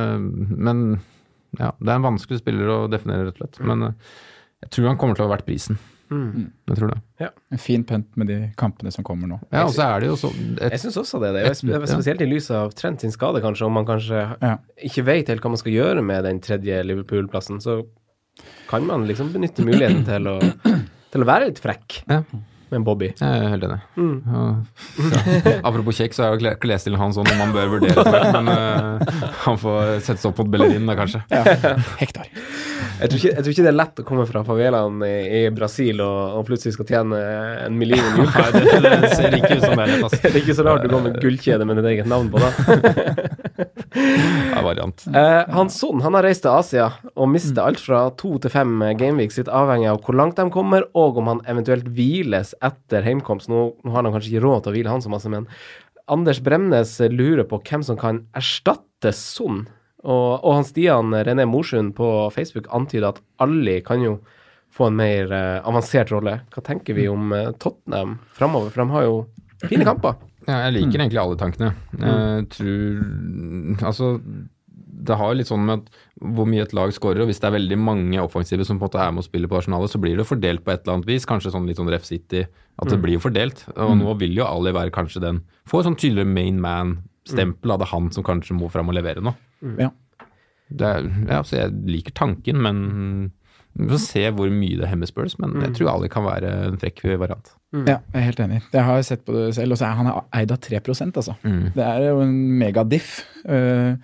men 0.57 0.83
ja, 1.61 1.71
det 1.79 1.93
er 1.93 1.95
en 1.95 2.09
vanskelig 2.09 2.43
spiller 2.43 2.75
å 2.75 2.81
definere, 2.91 3.29
rett 3.29 3.39
og 3.39 3.45
slett. 3.45 3.63
Men 3.71 3.91
eh, 3.91 4.11
jeg 4.67 4.75
tror 4.75 4.91
han 4.91 5.01
kommer 5.01 5.19
til 5.19 5.25
å 5.25 5.31
ha 5.31 5.37
vært 5.37 5.47
prisen. 5.49 5.79
Jeg 6.11 6.77
tror 6.79 6.93
det. 6.95 7.29
En 7.53 7.59
fin 7.59 7.85
pent 7.85 8.07
med 8.17 8.27
de 8.31 8.37
kampene 8.57 8.91
som 8.95 9.05
kommer 9.05 9.29
nå. 9.29 9.39
Ja, 9.53 9.65
og 9.67 9.73
så 9.77 9.85
er 9.97 10.01
det 10.01 10.09
jo 10.09 10.17
sånn 10.17 10.59
et, 10.61 10.73
Jeg 10.73 10.81
syns 10.87 10.97
også 11.03 11.21
det. 11.21 11.33
det 11.37 11.45
er 11.47 11.55
spe- 11.59 11.81
Spesielt 11.91 12.21
i 12.25 12.29
lys 12.31 12.51
av 12.51 12.73
Trent 12.75 13.01
sin 13.01 13.11
skade, 13.13 13.41
kanskje, 13.45 13.67
om 13.67 13.73
man 13.73 13.87
kanskje 13.87 14.23
Ja. 14.43 14.57
ikke 14.83 15.05
vet 15.05 15.29
helt 15.29 15.41
hva 15.43 15.51
man 15.51 15.61
skal 15.61 15.73
gjøre 15.73 16.03
med 16.05 16.25
den 16.25 16.41
tredje 16.41 16.83
Liverpool-plassen, 16.85 17.61
så 17.61 17.83
kan 18.69 18.87
man 18.87 19.07
liksom 19.07 19.33
benytte 19.33 19.65
muligheten 19.67 20.05
til 20.07 20.29
å, 20.29 20.39
til 21.11 21.23
å 21.25 21.27
være 21.27 21.49
litt 21.51 21.59
frekk 21.61 22.03
Ja. 22.09 22.23
Med 22.71 22.81
en 22.81 22.87
Bobby. 22.87 23.09
Jeg 23.19 23.43
er 23.43 23.53
helt 23.53 23.65
enig. 23.69 23.79
Mm. 23.97 24.17
Ja. 24.29 24.47
Apropos 25.69 25.99
kjekk, 25.99 26.17
så 26.17 26.25
er 26.27 26.35
jo 26.35 26.41
kle- 26.43 26.57
klesstilen 26.63 27.01
hans 27.01 27.19
sånn 27.19 27.29
om 27.33 27.41
man 27.41 27.55
bør 27.55 27.71
vurdere 27.77 28.05
det, 28.05 28.23
men 28.37 28.51
uh, 28.53 29.23
han 29.45 29.59
får 29.61 29.95
sette 30.07 30.21
seg 30.23 30.31
opp 30.33 30.43
mot 30.45 30.53
Bellerin 30.57 30.89
da, 30.89 30.97
kanskje. 30.99 31.23
Hektar. 32.03 32.29
Jeg 32.99 33.13
tror, 33.13 33.19
ikke, 33.21 33.31
jeg 33.37 33.45
tror 33.45 33.53
ikke 33.55 33.65
det 33.67 33.71
er 33.71 33.77
lett 33.79 34.01
å 34.03 34.05
komme 34.09 34.25
fra 34.27 34.41
favelaen 34.47 35.03
i, 35.07 35.13
i 35.39 35.43
Brasil 35.55 36.01
og, 36.03 36.39
og 36.41 36.47
plutselig 36.49 36.75
skal 36.75 36.89
tjene 36.89 37.21
en 37.69 37.77
million 37.79 38.03
i 38.19 38.25
uka. 38.27 38.47
Det, 38.57 38.65
det 38.83 39.13
ser 39.15 39.37
ikke 39.39 39.53
ut 39.55 39.63
som 39.69 39.77
det 39.79 39.85
er 39.85 39.93
lett, 39.93 40.07
altså. 40.09 40.21
Det 40.29 40.33
er 40.33 40.41
ikke 40.43 40.57
så 40.59 40.65
rart 40.67 40.83
du 40.83 40.91
går 40.91 41.05
med 41.05 41.21
gullkjede 41.23 41.67
med 41.69 41.79
ditt 41.79 41.91
eget 41.93 42.11
navn 42.11 42.29
på, 42.33 42.43
da. 42.43 42.51
Det 43.99 44.59
er 44.59 44.65
variant. 44.67 45.05
Eh, 45.15 45.43
hans 45.55 45.79
sønn 45.81 46.03
han 46.05 46.17
har 46.19 46.27
reist 46.27 46.43
til 46.45 46.53
Asia 46.53 46.89
og 47.15 47.31
mister 47.33 47.63
alt 47.65 47.81
fra 47.83 48.03
to 48.19 48.35
til 48.43 48.53
fem 48.53 48.75
gameweeks, 48.99 49.39
litt 49.41 49.51
avhengig 49.53 49.89
av 49.93 50.01
hvor 50.05 50.19
langt 50.19 50.39
de 50.39 50.47
kommer, 50.55 50.87
og 50.99 51.19
om 51.23 51.31
han 51.33 51.43
eventuelt 51.51 51.87
hviles 51.95 52.55
etter 52.65 53.05
heimkomst. 53.07 53.51
Nå, 53.53 53.65
nå 53.85 53.93
har 53.95 54.03
han 54.03 54.15
kanskje 54.15 54.35
ikke 54.35 54.45
råd 54.47 54.65
til 54.65 54.73
å 54.73 54.77
hvile 54.77 54.95
han 54.95 55.05
så 55.05 55.13
masse, 55.13 55.31
men 55.33 55.49
Anders 56.09 56.41
Bremnes 56.41 56.95
lurer 57.13 57.45
på 57.49 57.61
hvem 57.69 57.85
som 57.85 57.99
kan 58.01 58.23
erstatte 58.39 59.13
Son. 59.15 59.67
Og, 60.07 60.39
og 60.41 60.55
han 60.55 60.67
Stian 60.67 61.13
René 61.27 61.45
Morsund 61.49 61.95
på 61.99 62.07
Facebook 62.35 62.69
antyder 62.75 63.11
at 63.11 63.21
Alli 63.43 63.81
kan 63.85 64.05
jo 64.05 64.19
få 64.75 64.89
en 64.89 64.99
mer 64.99 65.33
uh, 65.33 65.67
avansert 65.69 66.13
rolle. 66.15 66.39
Hva 66.55 66.63
tenker 66.65 66.97
vi 66.97 67.09
om 67.11 67.33
uh, 67.35 67.51
Tottenham 67.61 68.19
framover? 68.37 68.73
For 68.73 68.85
de 68.85 68.95
har 68.95 69.07
jo 69.09 69.19
fine 69.67 69.87
kamper. 69.89 70.21
Ja, 70.49 70.63
jeg 70.65 70.79
liker 70.79 71.03
egentlig 71.03 71.21
alle 71.21 71.37
tankene. 71.41 71.73
Jeg 71.99 72.47
tror 72.55 73.89
Altså, 73.91 74.15
det 75.09 75.17
har 75.19 75.37
litt 75.37 75.49
sånn 75.49 75.65
med 75.67 75.83
at 75.83 75.99
hvor 76.37 76.49
mye 76.51 76.65
et 76.65 76.75
lag 76.77 76.93
skårer, 76.95 77.23
og 77.23 77.31
hvis 77.31 77.41
det 77.43 77.49
er 77.49 77.57
veldig 77.57 77.79
mange 77.81 78.23
offensive 78.23 78.67
som 78.67 78.79
på 78.79 78.87
en 78.87 78.91
måte 78.91 79.03
er 79.03 79.13
med 79.15 79.23
å 79.23 79.29
spille 79.29 79.51
på 79.51 79.61
Arsenalet, 79.61 79.93
så 79.93 80.01
blir 80.03 80.19
det 80.19 80.27
fordelt 80.29 80.65
på 80.65 80.75
et 80.75 80.83
eller 80.83 80.99
annet 80.99 81.11
vis. 81.11 81.29
Kanskje 81.29 81.53
sånn 81.55 81.69
litt 81.69 81.81
sånn 81.81 81.91
Ref 81.93 82.07
City, 82.09 82.45
at 82.79 82.91
det 82.91 82.99
blir 83.03 83.17
jo 83.17 83.23
fordelt. 83.25 83.65
Og 83.77 83.95
nå 84.01 84.17
vil 84.21 84.37
jo 84.39 84.49
Ali 84.49 84.75
være 84.77 84.95
kanskje 84.95 85.23
den 85.25 85.41
Få 85.69 85.83
et 85.83 85.89
sånn 85.89 85.99
tydeligere 86.01 86.33
main 86.33 86.61
man-stempel 86.65 87.75
av 87.75 87.83
det 87.83 87.91
han 87.91 88.07
som 88.15 88.25
kanskje 88.25 88.57
må 88.57 88.71
fram 88.73 88.89
og 88.89 88.97
levere 88.97 89.21
nå. 89.25 89.35
Ja. 89.77 89.91
Det 90.69 90.87
er, 90.87 91.09
ja, 91.29 91.43
så 91.45 91.59
jeg 91.63 91.75
liker 91.89 92.15
tanken, 92.17 92.61
men 92.65 92.79
vi 93.79 93.87
får 93.93 94.01
se 94.03 94.25
hvor 94.35 94.51
mye 94.53 94.79
det 94.81 94.89
hemmer 94.91 95.09
Spurs. 95.09 95.37
Men 95.39 95.55
jeg 95.63 95.77
tror 95.79 95.93
Ali 95.93 96.11
kan 96.13 96.27
være 96.27 96.51
en 96.71 96.81
frekk 96.81 97.05
variant. 97.21 97.53
ja, 97.77 97.99
jeg 98.01 98.17
er 98.17 98.27
helt 98.27 98.43
enig. 98.43 98.63
Jeg 98.73 98.85
har 98.89 99.05
sett 99.07 99.25
på 99.27 99.37
det 99.37 99.45
selv, 99.55 99.77
og 99.77 99.81
så 99.81 99.87
er 99.87 100.01
han 100.01 100.11
eid 100.41 100.53
av 100.55 100.61
3 100.65 100.81
altså. 101.07 101.37
Mm. 101.45 101.63
Det 101.77 101.85
er 101.85 102.09
jo 102.09 102.21
en 102.25 102.35
megadiff. 102.59 103.13
Uh, 103.45 104.01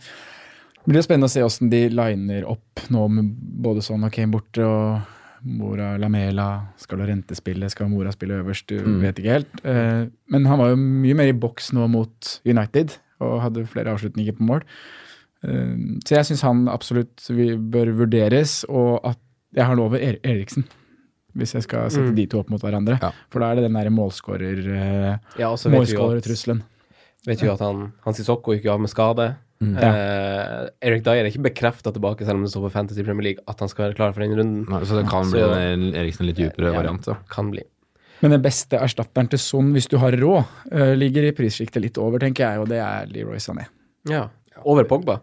det 0.85 0.93
blir 0.93 1.01
jo 1.01 1.07
spennende 1.07 1.29
å 1.31 1.33
se 1.33 1.43
åssen 1.43 1.71
de 1.73 1.89
liner 1.89 2.45
opp 2.51 2.85
nå 2.93 3.09
med 3.11 3.31
både 3.65 3.81
sånn 3.85 4.05
ok, 4.05 4.19
borte 4.31 4.65
og 4.65 5.01
Mora 5.45 5.97
Lamela. 6.01 6.69
Skal 6.81 6.99
Lorente 7.03 7.35
spille? 7.37 7.69
Skal 7.73 7.89
Mora 7.93 8.13
spille 8.13 8.39
øverst? 8.43 8.67
Du 8.69 8.79
Mm. 8.85 9.01
vet 9.03 9.17
ikke 9.21 9.33
helt. 9.33 9.65
Eh, 9.65 10.07
men 10.29 10.45
han 10.47 10.59
var 10.59 10.71
jo 10.71 10.77
mye 10.77 11.15
mer 11.15 11.29
i 11.29 11.33
boks 11.33 11.73
nå 11.73 11.89
mot 11.89 12.41
United 12.47 12.97
og 13.21 13.41
hadde 13.43 13.67
flere 13.67 13.93
avslutninger 13.93 14.33
på 14.37 14.41
mål. 14.45 14.63
Eh, 15.45 16.01
så 16.05 16.17
jeg 16.17 16.25
syns 16.31 16.43
han 16.43 16.67
absolutt 16.69 17.17
bør 17.71 17.93
vurderes, 17.97 18.65
og 18.69 19.01
at 19.05 19.19
jeg 19.55 19.65
har 19.67 19.77
lov 19.77 19.93
over 19.93 19.99
er 20.01 20.17
Eriksen. 20.25 20.65
Hvis 21.37 21.53
jeg 21.53 21.63
skal 21.63 21.91
sette 21.91 22.11
Mm. 22.13 22.15
de 22.17 22.27
to 22.27 22.39
opp 22.39 22.49
mot 22.51 22.61
hverandre. 22.63 22.99
Ja. 23.03 23.11
For 23.29 23.41
da 23.41 23.51
er 23.51 23.57
det 23.57 23.65
den 23.65 23.73
derre 23.75 23.91
målskårertrusselen. 23.91 25.13
eh, 25.15 25.19
Ja, 25.39 25.51
og 25.51 25.59
vet 25.59 25.87
vi 25.89 25.95
jo 25.95 26.11
at, 26.11 26.25
vet 27.27 27.41
vi 27.41 27.47
jo 27.47 27.53
at 27.53 27.61
han, 27.61 27.93
han 28.05 28.15
Sissoko 28.15 28.53
gikk 28.55 28.67
av 28.71 28.81
med 28.81 28.89
skade. 28.91 29.37
Mm. 29.63 29.77
Eh, 29.79 30.69
Erik 30.89 31.05
Dyer 31.07 31.23
er 31.25 31.31
ikke 31.31 31.45
bekrefta 31.47 31.93
tilbake, 31.95 32.25
selv 32.27 32.37
om 32.41 32.43
det 32.43 32.51
står 32.53 32.67
på 32.67 32.73
Fantasy 32.75 33.03
Premier 33.07 33.23
League, 33.31 33.45
at 33.49 33.61
han 33.61 33.69
skal 33.71 33.87
være 33.89 33.97
klar 33.97 34.13
for 34.13 34.21
den 34.25 34.35
runden. 34.37 34.65
Nei, 34.69 34.81
Så 34.85 34.99
det 35.01 35.09
kan 35.09 35.25
Så- 35.25 35.33
bli 35.33 35.63
en 35.73 35.95
Eriksen 35.95 36.27
litt 36.27 36.37
dypere 36.37 36.73
Ja. 36.73 36.81
variant. 36.83 37.03
Så. 37.05 37.17
Kan 37.31 37.51
bli. 37.51 37.63
Men 38.23 38.31
den 38.33 38.43
beste 38.43 38.79
erstatteren 38.79 39.29
til 39.29 39.39
Son, 39.39 39.73
hvis 39.73 39.89
du 39.89 39.97
har 39.99 40.13
råd, 40.13 40.45
eh, 40.73 40.95
ligger 40.97 41.25
i 41.29 41.33
prissjiktet 41.33 41.83
litt 41.83 41.99
over, 41.99 42.19
tenker 42.19 42.45
jeg, 42.51 42.59
og 42.61 42.69
det 42.69 42.79
er 42.79 43.07
Leroy 43.07 43.37
Sané. 43.37 43.67
Ja. 44.07 44.29
Over 44.65 44.85
Pogba. 44.85 45.21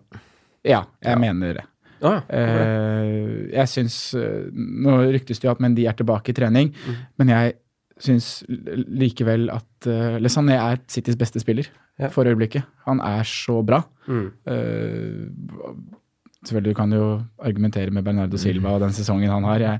Ja, 0.63 0.83
jeg 1.03 1.17
mener 1.17 1.53
det. 1.53 1.63
Ah, 2.03 2.21
ja. 2.29 2.35
Eh, 2.35 3.51
jeg 3.51 3.67
syns 3.67 4.13
Nå 4.53 5.11
ryktes 5.13 5.39
det 5.39 5.43
jo 5.43 5.51
at 5.51 5.59
Mendy 5.59 5.85
er 5.85 5.93
tilbake 5.93 6.29
i 6.29 6.33
trening, 6.33 6.73
men 7.17 7.27
jeg 7.27 7.55
syns 8.01 8.43
likevel 8.49 9.49
at 9.53 9.87
uh, 9.89 10.17
Lesané 10.21 10.57
er 10.57 10.79
Citys 10.89 11.17
beste 11.19 11.41
spiller 11.43 11.69
Ja. 12.01 12.07
for 12.09 12.25
øyeblikket. 12.25 12.63
Han 12.87 12.99
er 13.05 13.21
så 13.27 13.59
bra. 13.65 13.83
Mm. 14.07 14.31
Uh, 14.47 15.99
selvfølgelig 16.41 16.71
du 16.73 16.77
kan 16.79 16.93
jo 16.95 17.07
argumentere 17.45 17.91
med 17.93 18.03
Bernardo 18.07 18.37
Silva 18.41 18.71
og 18.73 18.81
den 18.81 18.95
sesongen 18.97 19.29
han 19.29 19.43
har, 19.45 19.59
jeg 19.61 19.79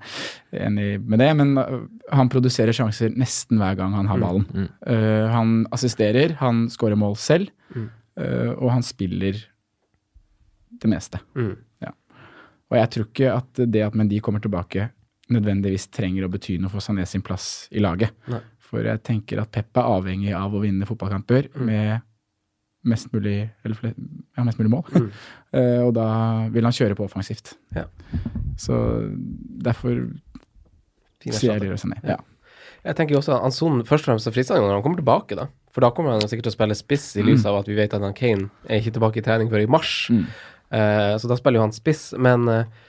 er 0.53 0.67
enig 0.67 0.99
med 1.01 1.17
det, 1.23 1.29
men 1.39 1.55
uh, 1.57 1.79
han 2.13 2.29
produserer 2.29 2.75
sjanser 2.77 3.09
nesten 3.17 3.57
hver 3.57 3.75
gang 3.79 3.95
han 3.97 4.05
har 4.11 4.21
ballen. 4.21 4.45
Mm. 4.53 4.67
Uh, 4.85 5.25
han 5.33 5.55
assisterer, 5.73 6.35
han 6.43 6.67
skårer 6.69 6.99
mål 6.99 7.17
selv, 7.17 7.49
Mm. 7.71 7.85
uh, 8.19 8.49
og 8.59 8.69
han 8.75 8.83
spiller 8.83 9.37
det 10.81 10.89
meste. 10.91 11.21
Mm. 11.39 11.55
Og 12.71 12.77
jeg 12.77 12.89
tror 12.93 13.05
ikke 13.09 13.29
at 13.35 13.59
det 13.67 13.81
at 13.83 13.95
Mendy 13.99 14.19
kommer 14.23 14.39
tilbake, 14.39 14.85
nødvendigvis 15.31 15.89
trenger 15.93 16.27
å 16.27 16.31
bety 16.31 16.57
noe 16.61 16.71
for 16.71 16.83
Sané 16.83 17.05
sin 17.09 17.23
plass 17.25 17.67
i 17.71 17.83
laget. 17.83 18.13
Nei. 18.31 18.41
For 18.71 18.85
jeg 18.87 19.03
tenker 19.03 19.41
at 19.41 19.51
Pep 19.51 19.77
er 19.79 19.91
avhengig 19.97 20.31
av 20.37 20.53
å 20.55 20.61
vinne 20.63 20.87
fotballkamper 20.87 21.49
med 21.59 21.99
mest 22.87 23.11
mulig, 23.13 23.43
eller 23.65 23.91
ja, 23.91 24.43
mest 24.45 24.59
mulig 24.61 24.71
mål. 24.73 24.87
Mm. 24.95 25.07
uh, 25.53 25.79
og 25.87 25.93
da 25.97 26.09
vil 26.53 26.65
han 26.65 26.75
kjøre 26.75 26.97
på 26.97 27.05
offensivt. 27.05 27.55
Ja. 27.75 27.85
Så 28.59 28.75
derfor 29.61 30.07
sier 31.21 31.53
jeg 31.53 31.65
det 31.65 31.81
Sané. 31.81 31.99
Ja. 32.07 32.17
Jeg 32.81 32.97
tenker 32.97 33.13
jo 33.13 33.19
også 33.21 33.35
at 33.35 33.43
Anson 33.45 33.83
først 33.85 34.07
og 34.07 34.09
fremst 34.09 34.29
er 34.29 34.33
fristende 34.33 34.63
når 34.63 34.79
han 34.79 34.85
kommer 34.85 35.01
tilbake, 35.01 35.37
da. 35.37 35.49
For 35.71 35.85
da 35.85 35.91
kommer 35.95 36.15
han 36.15 36.23
sikkert 36.25 36.49
til 36.49 36.55
å 36.55 36.57
spille 36.57 36.75
spiss, 36.75 37.11
i 37.19 37.23
lys 37.23 37.45
av 37.47 37.59
at 37.59 37.69
vi 37.69 37.77
vet 37.77 37.93
at 37.95 38.03
han 38.03 38.15
Kane 38.17 38.49
er 38.65 38.81
ikke 38.81 38.95
tilbake 38.97 39.21
i 39.21 39.25
trening 39.25 39.51
før 39.51 39.63
i 39.63 39.69
mars. 39.71 39.93
Mm. 40.11 40.23
Uh, 40.71 41.13
så 41.21 41.29
da 41.29 41.37
spiller 41.37 41.61
jo 41.61 41.67
han 41.67 41.75
spiss, 41.75 42.09
men 42.19 42.47
eh, 42.51 42.87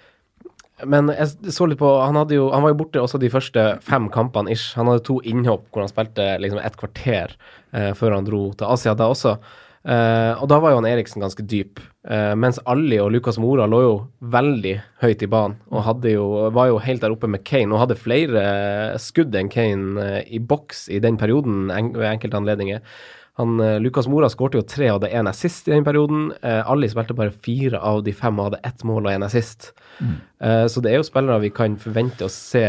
men 0.85 1.13
jeg 1.15 1.53
så 1.55 1.67
litt 1.69 1.79
på 1.79 1.89
Han, 2.01 2.17
jo, 2.33 2.49
han 2.51 2.65
var 2.65 2.73
jo 2.73 2.79
borte 2.81 3.03
også 3.03 3.21
de 3.23 3.31
første 3.33 3.67
fem 3.85 4.09
kampene 4.13 4.51
ish. 4.53 4.73
Han 4.79 4.91
hadde 4.91 5.05
to 5.07 5.21
innhopp 5.29 5.69
hvor 5.71 5.85
han 5.85 5.93
spilte 5.93 6.33
liksom 6.43 6.63
et 6.63 6.79
kvarter 6.81 7.37
eh, 7.77 7.93
før 7.99 8.17
han 8.17 8.27
dro 8.27 8.49
til 8.57 8.73
Asia 8.73 8.97
da 8.99 9.11
også. 9.13 9.37
Eh, 9.83 10.33
og 10.39 10.47
da 10.47 10.61
var 10.63 10.73
jo 10.73 10.79
han 10.79 10.87
Eriksen 10.87 11.23
ganske 11.23 11.45
dyp. 11.47 11.81
Eh, 12.07 12.33
mens 12.39 12.61
Ali 12.71 13.01
og 13.03 13.11
Lukas 13.15 13.39
Mora 13.43 13.67
lå 13.71 13.81
jo 13.83 13.95
veldig 14.33 14.77
høyt 15.03 15.25
i 15.27 15.31
banen 15.31 15.59
og 15.75 16.07
jo, 16.07 16.27
var 16.55 16.71
jo 16.71 16.79
helt 16.83 17.03
der 17.03 17.15
oppe 17.15 17.31
med 17.31 17.43
Kane 17.47 17.75
og 17.75 17.83
hadde 17.83 17.99
flere 17.99 18.45
skudd 19.03 19.35
enn 19.39 19.51
Kane 19.53 20.03
eh, 20.03 20.21
i 20.39 20.39
boks 20.39 20.87
i 20.91 21.03
den 21.03 21.19
perioden 21.19 21.71
en, 21.75 21.93
ved 21.99 22.11
enkelte 22.15 22.39
anledninger. 22.39 22.83
Han, 23.41 23.61
eh, 23.61 23.81
Lucas 23.81 24.09
Mora 24.09 24.29
skårte 24.29 24.61
jo 24.61 24.67
tre 24.69 24.91
og 24.91 24.99
hadde 25.01 25.13
én 25.17 25.29
assist 25.31 25.69
i 25.69 25.73
den 25.73 25.87
perioden. 25.87 26.33
Eh, 26.43 26.61
Ali 26.69 26.89
spilte 26.93 27.17
bare 27.17 27.33
fire 27.33 27.81
av 27.81 28.03
de 28.05 28.13
fem 28.13 28.39
og 28.39 28.51
hadde 28.51 28.61
ett 28.69 28.85
mål 28.85 29.07
og 29.07 29.13
én 29.15 29.25
assist. 29.25 29.73
Eh, 30.41 30.67
så 30.69 30.83
det 30.85 30.93
er 30.93 31.01
jo 31.01 31.09
spillere 31.09 31.41
vi 31.41 31.51
kan 31.51 31.79
forvente 31.81 32.27
å 32.29 32.33
se. 32.33 32.67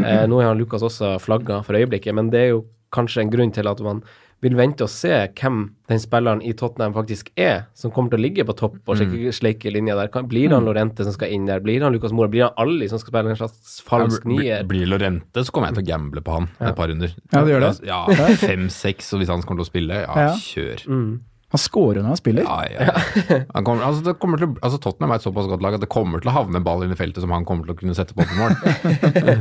Eh, 0.00 0.26
nå 0.26 0.40
har 0.40 0.56
Lukas 0.56 0.82
også 0.86 1.18
flagga 1.20 1.60
for 1.66 1.76
øyeblikket, 1.76 2.14
men 2.16 2.30
det 2.32 2.40
er 2.40 2.48
jo 2.54 2.64
kanskje 2.96 3.26
en 3.26 3.30
grunn 3.30 3.52
til 3.52 3.68
at 3.68 3.80
man 3.84 4.02
vil 4.40 4.54
vente 4.56 4.86
og 4.86 4.88
se 4.88 5.10
hvem 5.36 5.56
den 5.90 5.98
spilleren 6.00 6.40
i 6.40 6.52
Tottenham 6.56 6.94
faktisk 6.96 7.28
er, 7.36 7.66
som 7.76 7.90
kommer 7.92 8.08
til 8.14 8.20
å 8.20 8.22
ligge 8.24 8.44
på 8.48 8.54
topp 8.56 8.78
og 8.88 8.96
sleike, 8.96 9.32
sleike 9.36 9.72
linja 9.74 9.96
der. 9.98 10.08
Blir 10.24 10.48
det 10.48 10.56
han 10.56 10.64
Lorente 10.64 11.04
som 11.04 11.12
skal 11.12 11.28
inn 11.36 11.44
der? 11.46 11.60
Blir 11.60 11.76
det 11.80 11.84
han 11.88 11.92
Lucas 11.92 12.12
Mora? 12.16 12.30
Blir 12.32 12.46
det 12.46 12.48
han 12.56 12.62
Ali 12.68 12.88
som 12.88 12.98
skal 13.02 13.12
spille 13.12 13.34
en 13.34 13.36
slags 13.36 13.80
falsk 13.84 14.24
Blir- 14.24 14.40
nier? 14.40 14.64
Blir 14.70 14.86
Lorente, 14.88 15.44
så 15.44 15.52
kommer 15.52 15.68
jeg 15.68 15.80
til 15.80 15.84
å 15.84 15.90
gamble 15.92 16.22
på 16.24 16.32
han 16.38 16.48
et 16.60 16.76
par 16.76 16.88
runder. 16.88 17.12
Ja, 17.32 17.44
det 17.44 17.52
gjør 17.52 17.66
det. 17.66 17.72
Ja, 17.86 18.00
Fem-seks, 18.46 19.12
og 19.12 19.20
hvis 19.20 19.28
han 19.28 19.42
kommer 19.44 19.60
til 19.60 19.68
å 19.68 19.72
spille, 19.74 20.00
ja, 20.06 20.14
Ja. 20.30 20.32
kjør. 20.40 20.86
Mm. 20.88 21.20
Han 21.50 21.58
scorer 21.58 21.98
når 22.04 22.12
han 22.12 22.18
spiller. 22.20 22.44
Ja, 22.46 22.62
ja. 22.70 23.38
Han 23.56 23.64
kommer, 23.66 23.82
altså 23.88 24.04
det 24.06 24.12
kommer 24.22 24.38
til, 24.38 24.46
å- 24.52 24.60
altså 24.62 24.78
Tottenham 24.84 25.10
er 25.10 25.18
et 25.18 25.24
såpass 25.26 25.48
godt 25.50 25.62
lag 25.64 25.74
at 25.74 25.82
det 25.82 25.88
kommer 25.90 26.22
til 26.22 26.30
å 26.30 26.34
havne 26.36 26.60
en 26.60 26.66
ball 26.66 26.84
inn 26.86 26.92
i 26.94 26.98
feltet 26.98 27.24
som 27.24 27.32
han 27.34 27.44
kommer 27.48 27.66
til 27.66 27.74
å 27.74 27.78
kunne 27.80 27.96
sette 27.98 28.14
på 28.14 28.22
på 28.22 28.36
mål. 28.38 28.54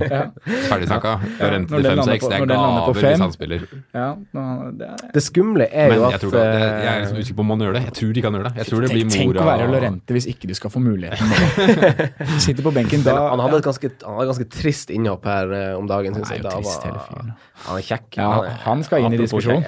Ferdig 0.70 0.88
snakka. 0.90 1.12
Ja. 1.40 1.50
Når 1.60 1.68
til 1.70 1.86
lander 1.86 2.16
5-6, 2.16 2.24
på- 2.24 2.30
det 2.30 2.36
er 2.36 2.40
når 2.40 2.50
den 2.50 2.62
lander 2.64 2.82
på 2.82 2.94
gaver 2.94 3.02
fem. 3.02 3.12
hvis 3.14 3.24
han 3.26 3.34
spiller. 3.36 3.66
Ja, 3.94 4.08
nå- 4.34 4.72
det 4.80 4.88
er 4.90 5.12
Det 5.14 5.24
skumle 5.26 5.68
er 5.70 5.90
Men 5.90 5.98
jo 6.00 6.04
jeg, 6.10 6.14
at 6.14 6.22
tror 6.22 6.32
ikke, 6.34 6.40
at 6.40 6.60
jeg 6.60 6.90
er 6.90 6.96
eh, 6.96 7.02
liksom 7.04 7.20
usikker 7.22 7.36
på 7.40 7.46
om 7.46 7.50
han 7.54 7.60
gjør 7.66 7.74
det. 7.78 7.84
Jeg 7.90 7.94
tror 8.00 8.14
de 8.18 8.22
kan 8.26 8.34
gjøre 8.40 8.48
det. 8.50 8.54
Jeg 8.58 8.66
tror 8.72 8.82
det 8.82 8.90
blir 8.90 9.04
Tenk, 9.10 9.14
tenk 9.14 9.42
å 9.44 9.48
være 9.50 9.68
Lorente 9.70 10.14
hvis 10.18 10.28
ikke 10.34 10.48
du 10.50 10.56
skal 10.58 10.70
få 10.74 10.80
muligheten. 10.82 11.28
Sitter 12.46 12.64
på 12.66 12.74
benken 12.76 13.04
da. 13.06 13.16
Han 13.34 13.40
hadde 13.46 13.62
et 13.62 13.68
ganske, 13.70 13.92
han 14.06 14.18
hadde 14.20 14.30
ganske 14.34 14.50
trist 14.58 14.90
innhopp 14.96 15.26
her 15.30 15.54
eh, 15.54 15.78
om 15.78 15.86
dagen, 15.90 16.18
syns 16.18 16.34
jeg. 16.34 16.44
Da 16.46 16.56
trist, 16.58 16.86
var-. 16.90 17.36
Han 17.68 17.78
er 17.78 17.86
kjekk. 17.86 18.18
Ja, 18.18 18.30
han 18.66 18.84
skal 18.88 19.04
inn 19.06 19.14
i 19.14 19.20
apropos 19.20 19.44
diskusjon. 19.44 19.64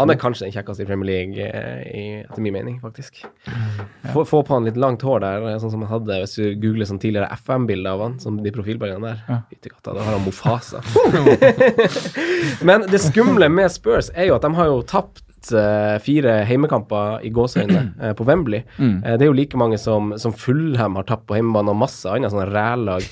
Han 0.00 0.10
er 0.14 0.20
kanskje 0.20 0.46
den 0.48 0.54
kjekkeste 0.56 0.86
i 0.86 0.88
Premier 0.88 1.08
League, 1.12 1.36
eh, 1.42 1.65
i, 1.86 2.04
etter 2.22 2.42
min 2.42 2.54
mening, 2.54 2.78
faktisk. 2.80 3.24
Få, 4.12 4.24
få 4.24 4.42
på 4.46 4.54
han 4.54 4.66
litt 4.68 4.78
langt 4.80 5.04
hår 5.06 5.22
der, 5.24 5.46
sånn 5.62 5.72
som 5.74 5.84
han 5.84 5.92
hadde 5.92 6.20
hvis 6.22 6.36
du 6.38 6.44
googler 6.62 6.88
sånn 6.88 7.00
tidligere 7.02 7.30
FM-bilder 7.36 7.96
av 7.96 8.04
han, 8.04 8.18
som 8.22 8.40
de 8.44 8.52
profilbildene 8.54 9.12
der. 9.12 9.22
Ja. 9.28 9.40
Da 9.86 9.96
har 10.00 10.16
han 10.16 10.24
Mofasa. 10.24 10.82
Men 12.68 12.86
det 12.90 13.02
skumle 13.04 13.48
med 13.52 13.72
Spurs 13.74 14.10
er 14.14 14.30
jo 14.30 14.36
at 14.38 14.46
de 14.46 14.52
har 14.58 14.70
jo 14.70 14.82
tapt 14.86 15.52
eh, 15.54 15.96
fire 16.02 16.38
heimekamper 16.48 17.26
i 17.26 17.32
gåseøyne 17.34 17.82
eh, 18.02 18.14
på 18.18 18.26
Wembley. 18.28 18.64
Mm. 18.78 18.96
Eh, 19.02 19.18
det 19.18 19.26
er 19.26 19.32
jo 19.32 19.36
like 19.38 19.60
mange 19.60 19.80
som, 19.82 20.14
som 20.20 20.34
Fullhem 20.36 20.98
har 21.00 21.08
tapt 21.08 21.28
på 21.30 21.38
hjemmebane, 21.38 21.74
og 21.74 21.82
masse 21.86 22.10
andre 22.10 22.32
sånne 22.32 22.48
rælag. 22.52 23.10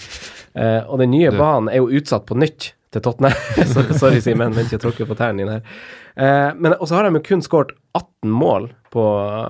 Eh, 0.55 0.81
og 0.87 1.03
den 1.03 1.15
nye 1.15 1.35
banen 1.35 1.73
er 1.73 1.83
jo 1.83 1.93
utsatt 2.01 2.27
på 2.29 2.39
nytt 2.39 2.73
til 2.95 3.03
Tottenham. 3.03 3.35
Sorry, 4.01 4.21
Simen, 4.23 4.55
men 4.55 4.69
ikke 4.69 4.83
tråkke 4.83 5.07
på 5.09 5.19
tærne 5.19 5.43
dine 5.43 5.59
her. 5.59 5.85
Eh, 6.17 6.51
men 6.55 6.77
og 6.79 6.87
så 6.87 6.95
har 6.99 7.09
de 7.09 7.19
jo 7.19 7.25
kun 7.27 7.43
skåret 7.43 7.73
18 7.95 8.31
mål 8.31 8.69
på, 8.95 9.03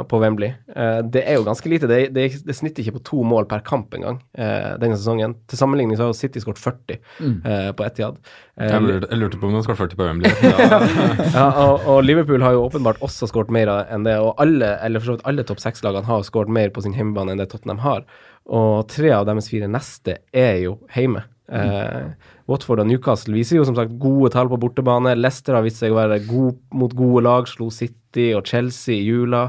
på 0.09 0.19
Wembley. 0.21 0.55
Eh, 0.73 1.01
det 1.13 1.23
er 1.29 1.37
jo 1.39 1.45
ganske 1.45 1.69
lite. 1.69 1.89
Det, 1.89 1.99
det, 2.17 2.25
det 2.49 2.57
snitter 2.57 2.81
ikke 2.85 2.97
på 2.99 3.03
to 3.11 3.21
mål 3.29 3.45
per 3.51 3.61
kamp 3.67 3.93
engang 3.97 4.19
eh, 4.37 4.73
denne 4.81 4.97
sesongen. 4.97 5.35
Til 5.51 5.61
sammenligning 5.61 5.99
så 5.99 6.07
har 6.07 6.13
jo 6.15 6.17
City 6.19 6.41
skåret 6.41 6.61
40 6.63 6.97
eh, 7.21 7.69
på 7.77 7.87
Etihad. 7.87 8.17
Eh, 8.57 8.71
Jeg 8.73 8.85
lurte, 8.87 9.11
jeg 9.13 9.21
lurte 9.21 9.41
på 9.43 9.49
om 9.51 9.57
de 9.59 9.63
skåret 9.67 9.83
40 9.85 10.01
på 10.01 10.09
Wembley. 10.09 10.33
Ja. 10.45 10.81
ja, 11.39 11.47
og, 11.67 11.85
og 11.93 12.01
Liverpool 12.05 12.45
har 12.45 12.57
jo 12.57 12.65
åpenbart 12.69 13.03
også 13.05 13.29
skåret 13.29 13.53
mer 13.53 13.73
enn 13.85 14.09
det. 14.09 14.17
Og 14.25 14.33
alle 14.41 14.75
eller 14.85 15.03
for 15.05 15.13
så 15.13 15.19
vidt 15.19 15.29
alle 15.29 15.45
topp 15.49 15.61
seks-lagene 15.65 16.09
har 16.09 16.25
skåret 16.29 16.53
mer 16.53 16.73
på 16.73 16.85
sin 16.85 16.97
hjemmebane 16.97 17.35
enn 17.37 17.45
det 17.45 17.51
Tottenham 17.53 17.85
har. 17.85 18.05
Og 18.49 18.89
tre 18.93 19.13
av 19.17 19.29
deres 19.29 19.49
fire 19.53 19.69
neste 19.73 20.19
er 20.37 20.59
jo 20.65 20.79
hjemme. 20.97 21.25
Eh, 21.53 22.13
Watford 22.49 22.81
og 22.81 22.89
Newcastle 22.89 23.37
viser 23.37 23.59
jo 23.59 23.65
som 23.69 23.77
sagt 23.77 23.97
gode 24.01 24.33
tall 24.35 24.51
på 24.53 24.61
bortebane. 24.61 25.15
Leicester 25.19 25.57
har 25.59 25.65
vist 25.67 25.83
seg 25.83 25.93
å 25.93 25.99
være 25.99 26.23
god 26.27 26.61
mot 26.77 26.95
gode 26.97 27.25
lag. 27.27 27.49
Slo 27.51 27.71
City 27.75 28.31
og 28.37 28.47
Chelsea 28.49 28.97
i 29.01 29.09
jula. 29.09 29.47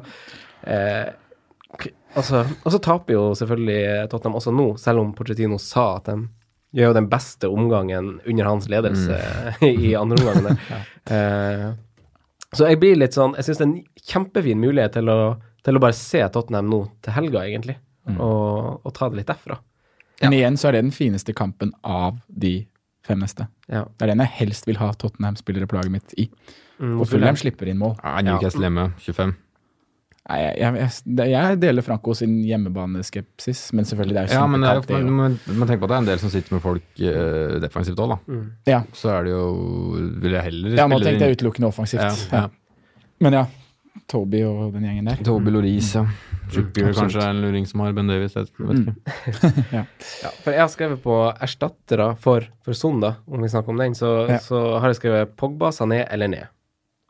Eh, 0.65 1.07
altså, 2.15 2.43
og 2.63 2.73
så 2.73 2.81
taper 2.83 3.17
jo 3.17 3.29
selvfølgelig 3.39 4.09
Tottenham 4.11 4.39
også 4.41 4.55
nå, 4.55 4.69
selv 4.81 5.03
om 5.03 5.13
Pochettino 5.15 5.59
sa 5.61 5.95
at 5.99 6.11
de 6.11 6.19
gjør 6.75 6.91
jo 6.91 6.97
den 6.97 7.09
beste 7.11 7.47
omgangen 7.47 8.15
under 8.25 8.47
hans 8.49 8.67
ledelse 8.71 9.19
i 9.71 9.95
andre 9.99 10.21
omgangen. 10.23 10.61
Eh, 11.05 11.67
så 12.57 12.65
jeg 12.65 12.79
blir 12.81 12.95
litt 12.97 13.13
sånn 13.13 13.35
Jeg 13.37 13.45
syns 13.45 13.59
det 13.59 13.65
er 13.65 13.67
en 13.67 14.05
kjempefin 14.09 14.57
mulighet 14.57 14.95
til 14.95 15.11
å, 15.13 15.17
til 15.61 15.77
å 15.77 15.81
bare 15.83 15.93
se 15.93 16.23
Tottenham 16.33 16.71
nå 16.71 16.79
til 17.05 17.13
helga, 17.13 17.43
egentlig, 17.45 17.75
og, 18.15 18.79
og 18.81 18.95
ta 18.97 19.11
det 19.11 19.19
litt 19.19 19.29
derfra. 19.29 19.59
Men 20.21 20.37
igjen 20.37 20.57
så 20.59 20.69
er 20.69 20.77
det 20.77 20.85
den 20.85 20.95
fineste 20.95 21.35
kampen 21.35 21.73
av 21.83 22.19
de 22.27 22.57
fem 23.05 23.21
neste. 23.21 23.47
Ja. 23.69 23.85
Det 23.85 24.07
er 24.07 24.13
den 24.13 24.23
jeg 24.23 24.33
helst 24.39 24.67
vil 24.69 24.79
ha 24.81 24.91
Tottenham-spillere 24.97 25.69
på 25.69 25.77
laget 25.77 25.93
mitt 25.93 26.15
i. 26.17 26.29
Mm, 26.79 26.99
Og 26.99 27.07
Fulham 27.07 27.37
slipper 27.39 27.69
inn 27.71 27.79
mål. 27.79 27.95
Ja, 28.01 28.21
Newcastle 28.25 28.65
hjemme, 28.65 28.89
25. 28.99 29.35
Nei, 30.25 30.39
jeg, 30.41 30.77
jeg, 30.81 31.25
jeg, 31.29 31.57
deler 31.61 31.85
Franco 31.85 32.15
sin 32.17 32.39
hjemmebaneskepsis, 32.47 33.59
men 33.77 33.85
selvfølgelig 33.85 34.15
det 34.15 34.21
er 34.23 34.31
jo 34.31 34.39
Ja, 34.39 34.47
men 34.49 34.63
det 34.65 34.71
er, 34.71 35.03
jo. 35.03 35.11
man, 35.13 35.35
man 35.45 35.69
på 35.69 35.75
at 35.85 35.91
det 35.91 35.97
er 35.99 36.01
en 36.01 36.07
del 36.07 36.23
som 36.23 36.31
sitter 36.33 36.55
med 36.55 36.63
folk 36.63 36.87
uh, 36.97 37.59
defensivt 37.61 38.01
òg, 38.01 38.15
da. 38.15 38.39
Ja. 38.71 38.79
Så 38.97 39.11
er 39.13 39.27
det 39.27 39.35
jo 39.35 39.43
Vil 40.23 40.33
jeg 40.33 40.47
heller 40.47 40.71
spille 40.71 40.81
ja, 40.81 40.87
nå 40.89 40.99
tenkte 41.03 41.29
jeg 41.29 41.37
utelukkende 41.37 41.69
offensivt. 41.69 42.25
Ja, 42.31 42.41
Ja. 42.41 42.47
Men 43.21 43.37
ja, 43.37 43.43
Toby 44.07 44.43
og 44.45 44.73
den 44.75 44.83
gjengen 44.85 45.05
der. 45.09 45.21
Toby 45.25 45.49
Loris, 45.49 45.93
ja. 45.95 46.03
Trippier 46.51 46.91
absolutt. 46.91 46.97
kanskje 46.99 47.21
er 47.23 47.29
en 47.33 47.39
luring 47.41 47.65
som 47.65 47.79
har 47.81 47.93
Ben 47.97 48.07
Davies. 48.07 48.35
Jeg 48.37 48.45
vet 48.45 48.59
Mm. 48.59 48.95
ja. 49.77 49.83
Ja, 50.21 50.29
for 50.43 50.51
jeg 50.53 50.61
har 50.61 50.69
skrevet 50.69 51.01
på 51.01 51.15
erstattere 51.41 52.11
for, 52.21 52.45
for 52.63 52.73
Son, 52.77 52.99
da, 53.01 53.15
om 53.27 53.41
vi 53.41 53.49
snakker 53.49 53.69
om 53.73 53.77
den, 53.81 53.95
så, 53.97 54.27
Ja. 54.29 54.37
så 54.39 54.79
har 54.79 54.87
jeg 54.93 54.99
skrevet 55.01 55.35
Pogba, 55.35 55.71
Sané 55.73 56.03
eller 56.11 56.27
ned. 56.27 56.45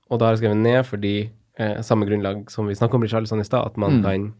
Og 0.10 0.20
da 0.20 0.26
har 0.30 0.36
jeg 0.38 0.44
skrevet 0.46 0.62
ned 0.64 0.86
fordi 0.86 1.14
eh, 1.58 1.82
samme 1.82 2.06
grunnlag 2.08 2.50
som 2.52 2.68
vi 2.68 2.76
snakket 2.76 2.96
om 2.96 3.04
Richarlison 3.04 3.40
i 3.40 3.44
stad, 3.48 3.66
at 3.66 3.78
man 3.78 4.00
Mm. 4.00 4.04
kan 4.04 4.34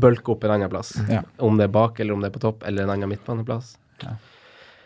bølke 0.00 0.32
opp 0.32 0.44
en 0.44 0.50
annen 0.56 0.70
plass. 0.70 0.94
Ja. 1.10 1.22
Om 1.40 1.56
det 1.58 1.64
er 1.64 1.72
bak, 1.74 2.00
eller 2.00 2.14
om 2.14 2.20
det 2.20 2.28
er 2.30 2.38
på 2.38 2.42
topp, 2.44 2.62
eller 2.66 2.84
en 2.84 2.90
annen 2.96 3.08
midtbaneplass. 3.10 3.76
Men 4.02 4.16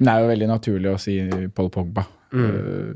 det 0.07 0.13
er 0.13 0.21
jo 0.23 0.29
veldig 0.29 0.49
naturlig 0.49 0.91
å 0.95 0.99
si 1.01 1.17
Paul 1.55 1.69
Pogba. 1.71 2.05
Mm. 2.33 2.47
Uh, 2.51 2.95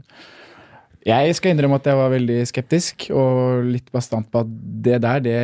jeg 1.07 1.37
skal 1.37 1.55
innrømme 1.55 1.79
at 1.81 1.87
jeg 1.89 1.97
var 1.97 2.13
veldig 2.13 2.41
skeptisk 2.49 3.07
og 3.17 3.65
litt 3.71 3.89
bastant 3.93 4.29
på 4.31 4.43
at 4.43 4.51
det 4.85 4.99
der, 5.05 5.23
det, 5.25 5.39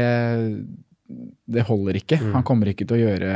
det 1.57 1.65
holder 1.65 2.01
ikke. 2.03 2.19
Mm. 2.21 2.35
Han 2.37 2.45
kommer 2.47 2.73
ikke 2.73 2.85
til 2.85 2.99
å 2.99 3.05
gjøre 3.07 3.33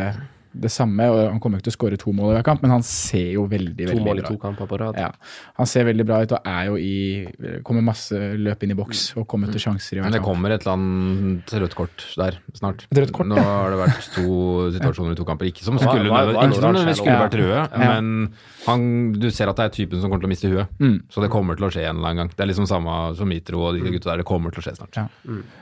det 0.52 0.70
samme, 0.72 1.06
og 1.12 1.18
han 1.30 1.38
kommer 1.42 1.60
ikke 1.60 1.68
til 1.68 1.74
å 1.74 1.78
skåre 1.78 1.98
to 2.00 2.12
mål 2.16 2.32
i 2.32 2.36
hver 2.38 2.46
kamp, 2.46 2.62
men 2.64 2.72
han 2.74 2.82
ser 2.86 3.28
jo 3.36 3.44
veldig, 3.50 3.86
To 3.86 3.92
veldig 3.92 4.04
mål 4.06 4.18
i 4.18 4.24
bra 4.24 4.30
to 4.32 4.38
kamper 4.42 4.68
på 4.70 4.78
rad. 4.82 4.98
Ja, 4.98 5.10
han 5.60 5.68
ser 5.70 5.86
veldig 5.86 6.06
bra 6.08 6.20
ut 6.24 6.34
og 6.34 6.48
er 6.50 6.70
jo 6.70 6.78
i 6.80 6.94
Kommer 7.66 7.84
masse 7.84 8.16
løp 8.40 8.64
inn 8.66 8.74
i 8.74 8.76
boks 8.78 9.02
og 9.20 9.26
kommer 9.30 9.50
til 9.52 9.62
sjanser 9.62 10.00
i 10.00 10.04
Men 10.04 10.14
det 10.16 10.22
kommer 10.24 10.54
et 10.54 10.64
eller 10.64 10.74
annet 10.76 11.54
rødt 11.62 11.76
kort 11.78 12.04
der 12.18 12.38
snart. 12.58 12.86
Et 12.90 12.98
rødt 13.02 13.12
kort, 13.14 13.30
Nå 13.30 13.38
har 13.38 13.70
det 13.74 13.80
vært 13.82 14.10
to 14.16 14.26
situasjoner 14.74 15.14
i 15.14 15.20
to 15.20 15.26
kamper. 15.28 15.50
Ikke 15.50 15.66
som 15.66 15.78
skulle, 15.80 16.10
hva, 16.10 16.24
hva, 16.26 16.34
hva, 16.34 16.46
ikke 16.48 16.60
som 16.62 16.78
det 16.80 16.96
skulle 16.98 17.18
vært 17.22 17.38
røde, 17.40 17.60
Ja. 17.60 17.66
men 17.78 18.32
han, 18.66 18.86
du 19.20 19.30
ser 19.30 19.50
at 19.50 19.58
det 19.60 19.68
er 19.68 19.74
typen 19.76 20.00
som 20.02 20.10
kommer 20.10 20.24
til 20.24 20.30
å 20.30 20.34
miste 20.34 20.50
huet. 20.50 20.72
Mm. 20.82 20.98
Så 21.12 21.22
det 21.24 21.30
kommer 21.32 21.58
til 21.58 21.68
å 21.68 21.72
skje 21.72 21.86
en 21.86 21.96
eller 22.00 22.10
annen 22.12 22.24
gang. 22.24 22.32
Det 22.36 22.44
er 22.44 22.50
liksom 22.50 22.68
samme 22.70 22.96
som 23.18 23.30
Mitro 23.30 23.62
og 23.68 23.78
de 23.78 23.94
gutta 23.94 24.12
der. 24.12 24.22
Det 24.22 24.28
kommer 24.28 24.54
til 24.54 24.62
å 24.62 24.66
skje 24.66 24.76
snart. 24.80 24.98
Ja. 24.98 25.06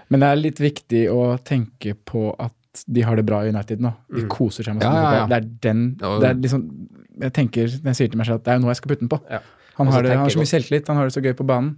Men 0.09 0.25
det 0.25 0.29
er 0.29 0.41
litt 0.41 0.63
viktig 0.63 1.05
å 1.13 1.23
tenke 1.45 1.95
på 2.09 2.31
at 2.39 2.55
de 2.87 3.03
har 3.03 3.17
det 3.17 3.27
bra 3.27 3.43
i 3.45 3.49
United 3.51 3.81
nå. 3.81 3.93
De 4.15 4.23
Mm. 4.25 4.29
koser 4.29 4.65
seg 4.65 4.75
med 4.79 4.83
Ja, 4.83 4.93
ja, 4.93 5.13
ja. 5.21 5.27
Det 5.27 5.37
er 5.37 5.49
den 5.69 5.95
det 5.99 6.25
er 6.31 6.35
liksom, 6.35 6.65
Jeg 7.21 7.33
tenker, 7.35 7.67
jeg 7.67 7.95
sier 7.97 8.09
til 8.09 8.17
meg 8.19 8.27
selv 8.27 8.37
at 8.39 8.45
det 8.45 8.53
er 8.53 8.59
jo 8.59 8.63
noe 8.63 8.71
jeg 8.71 8.77
skal 8.77 8.89
putte 8.95 9.01
den 9.01 9.09
på. 9.09 9.19
Ja. 9.31 9.41
Han 9.79 9.87
har, 9.91 10.03
det, 10.03 10.11
han 10.11 10.19
har 10.27 10.31
så 10.31 10.39
mye 10.39 10.51
selvtillit, 10.51 10.87
han 10.89 10.97
har 10.97 11.05
det 11.07 11.15
så 11.15 11.23
gøy 11.23 11.35
på 11.39 11.47
banen. 11.47 11.77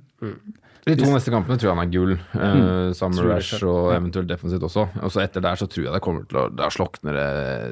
De 0.86 0.94
to 0.96 1.04
neste 1.12 1.28
kampene 1.32 1.58
tror 1.60 1.68
jeg 1.68 1.76
han 1.76 1.82
er 1.86 1.90
gull. 1.92 2.12
Uh, 2.32 2.92
Summer 2.96 3.16
Tror 3.20 3.26
det 3.28 3.34
Rash 3.36 3.50
selv. 3.58 3.68
og 3.68 3.90
eventuelt 3.92 4.28
defensivt 4.30 4.62
også. 4.64 4.86
Og 5.04 5.10
så 5.12 5.20
etter 5.20 5.40
der 5.44 5.54
så 5.60 5.66
tror 5.68 5.84
jeg 5.84 5.92
det 5.92 6.00
kommer 6.00 6.24
til 6.28 6.38
å 6.40 6.44
Da 6.56 6.70
slokner 6.72 7.12
det 7.12 7.26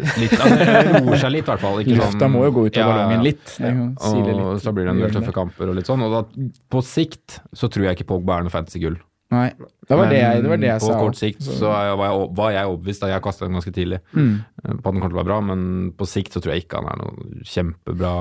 litt. 0.23 0.35
Altså, 0.37 0.59
det 0.61 1.01
roer 1.07 1.17
seg 1.23 1.33
litt, 1.33 1.45
i 1.49 1.51
hvert 1.51 1.61
fall. 1.65 1.79
Ikke 1.81 1.97
Lufta 1.97 2.19
sånn- 2.21 2.33
må 2.37 2.45
jo 2.45 2.53
gå 2.53 2.67
ut 2.69 2.77
av 2.77 2.81
Ja, 2.83 2.87
ballongen 2.93 3.17
ja. 3.17 3.23
litt. 3.31 3.57
Ja. 3.59 3.73
Og 3.73 4.29
litt. 4.29 4.63
så 4.63 4.73
blir 4.77 4.85
det 4.85 4.93
en 4.93 5.01
del 5.01 5.11
tøffe 5.17 5.33
kamper 5.33 5.69
og 5.73 5.75
litt 5.81 5.87
sånn. 5.89 6.03
Og 6.05 6.13
da, 6.13 6.49
på 6.77 6.83
sikt 6.85 7.41
så 7.57 7.69
tror 7.73 7.89
jeg 7.89 7.97
ikke 7.97 8.09
Pogba 8.13 8.37
er 8.39 8.43
noe 8.45 8.53
fantasy-gull. 8.53 8.99
Nei, 9.31 9.51
det 9.89 9.97
var 9.99 10.09
det 10.09 10.19
jeg, 10.23 10.43
det 10.43 10.49
var 10.49 10.57
det 10.63 10.69
jeg 10.71 10.81
på 10.81 10.87
sa. 10.89 10.99
kort 11.03 11.17
sikt 11.21 11.43
Så- 11.45 11.69
var 11.69 11.85
jeg, 11.91 12.29
var 12.39 12.51
jeg 12.55 12.67
overbevist 12.71 13.01
da 13.03 13.09
jeg 13.13 13.23
kasta 13.23 13.45
den 13.45 13.55
ganske 13.59 13.73
tidlig 13.77 13.99
Mm. 14.17 14.31
eh, 14.65 14.73
på 14.73 14.87
at 14.89 14.93
den 14.95 15.01
kommer 15.03 15.11
til 15.13 15.19
å 15.19 15.23
være 15.23 15.31
bra, 15.33 15.41
men 15.41 15.93
på 15.93 16.07
sikt 16.09 16.33
så 16.33 16.41
tror 16.41 16.55
jeg 16.55 16.65
ikke 16.65 16.81
han 16.81 16.89
er 16.95 17.03
noen 17.03 17.43
kjempebra 17.45 18.15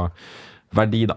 verdi, 0.76 1.06
da. 1.08 1.16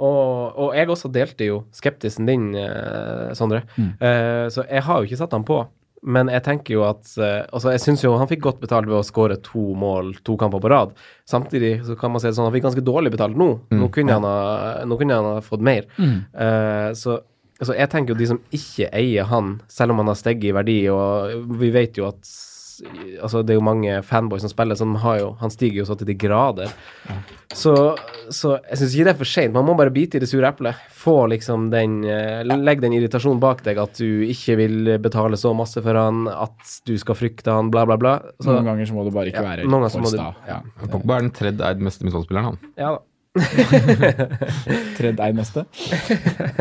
Og, 0.00 0.56
og 0.56 0.70
jeg 0.78 0.88
også 0.88 1.10
delte 1.12 1.44
jo 1.44 1.58
skeptisen 1.76 2.24
din, 2.28 2.54
eh, 2.56 3.34
Sondre. 3.36 3.66
Mm. 3.76 3.90
Eh, 4.00 4.46
så 4.48 4.64
jeg 4.64 4.82
har 4.86 4.96
jo 5.02 5.08
ikke 5.10 5.18
satt 5.20 5.32
han 5.36 5.44
på. 5.44 5.60
Men 6.02 6.30
jeg 6.32 6.40
tenker 6.46 6.72
jo 6.78 6.84
at 6.88 7.04
eh, 7.20 7.42
Altså, 7.52 7.74
jeg 7.74 7.82
syns 7.84 8.00
jo 8.06 8.14
han 8.16 8.26
fikk 8.30 8.40
godt 8.46 8.60
betalt 8.62 8.86
ved 8.88 8.96
å 8.96 9.04
skåre 9.04 9.36
to 9.44 9.74
mål 9.76 10.14
to 10.24 10.38
kamper 10.40 10.62
på 10.64 10.70
rad. 10.72 10.94
Samtidig 11.28 11.82
så 11.84 11.98
kan 12.00 12.14
man 12.14 12.22
si 12.22 12.30
det 12.30 12.36
sånn 12.38 12.48
han 12.48 12.54
fikk 12.56 12.64
ganske 12.70 12.84
dårlig 12.86 13.12
betalt 13.12 13.36
nå. 13.36 13.50
Nå, 13.76 13.90
kunne 13.92 14.16
han 14.16 14.24
ha, 14.24 14.86
nå 14.88 14.96
kunne 14.96 15.18
han 15.20 15.28
ha 15.34 15.42
fått 15.44 15.60
mer. 15.60 15.84
Mm. 16.00 16.14
Eh, 16.32 16.88
så, 16.96 17.18
så 17.68 17.76
jeg 17.76 17.90
tenker 17.92 18.14
jo 18.14 18.20
de 18.20 18.30
som 18.30 18.38
ikke 18.56 18.88
eier 18.96 19.28
han, 19.28 19.58
selv 19.68 19.92
om 19.92 20.00
han 20.00 20.12
har 20.12 20.20
steget 20.20 20.48
i 20.48 20.54
verdi, 20.56 20.78
og 20.92 21.50
vi 21.60 21.72
vet 21.74 22.00
jo 22.00 22.08
at 22.12 22.30
Altså, 23.20 23.42
det 23.44 23.52
er 23.52 23.58
jo 23.58 23.64
mange 23.66 23.98
fanboys 24.08 24.40
som 24.40 24.48
spiller, 24.48 24.72
så 24.78 24.86
han, 24.86 24.94
har 25.02 25.18
jo, 25.20 25.26
han 25.40 25.52
stiger 25.52 25.82
jo 25.82 25.84
så 25.84 25.96
til 26.00 26.08
de 26.08 26.14
grader. 26.16 26.70
Så, 27.52 27.74
så 28.32 28.54
jeg 28.70 28.78
syns 28.80 28.94
ikke 28.94 29.04
det 29.04 29.12
er 29.12 29.18
for 29.18 29.28
seint. 29.28 29.52
Man 29.52 29.66
må 29.68 29.74
bare 29.76 29.92
bite 29.92 30.16
i 30.16 30.22
det 30.22 30.30
sure 30.30 30.48
eplet. 30.48 30.78
Få 30.96 31.26
liksom 31.28 31.66
den 31.74 31.98
eh, 32.08 32.40
Legg 32.46 32.80
den 32.80 32.94
irritasjonen 32.96 33.42
bak 33.42 33.60
deg 33.66 33.80
at 33.82 34.00
du 34.00 34.22
ikke 34.24 34.56
vil 34.62 34.94
betale 35.02 35.36
så 35.40 35.52
masse 35.56 35.82
for 35.84 35.98
han, 35.98 36.24
at 36.30 36.72
du 36.88 36.94
skal 37.00 37.18
frykte 37.18 37.52
han, 37.52 37.68
bla, 37.74 37.84
bla, 37.88 37.98
bla. 38.00 38.14
Så, 38.40 38.48
Noen 38.48 38.70
ganger 38.72 38.88
så 38.88 38.96
må 38.96 39.04
du 39.04 39.12
bare 39.12 39.28
ikke 39.32 39.44
Ja, 39.44 39.60
være 39.66 39.92
så 39.92 40.00
for 40.00 40.14
sta. 40.14 40.30
Ja. 40.48 40.60
Pogba 40.86 41.18
er 41.18 41.26
den 41.26 41.32
tredje 41.36 41.68
eid 41.68 41.84
meste 41.84 42.08
midtbanespilleren, 42.08 42.52
han. 42.54 42.74
ja 42.80 42.96
da. 42.96 43.04
Tredd 44.98 45.20
eid 45.22 45.36
meste? 45.38 45.64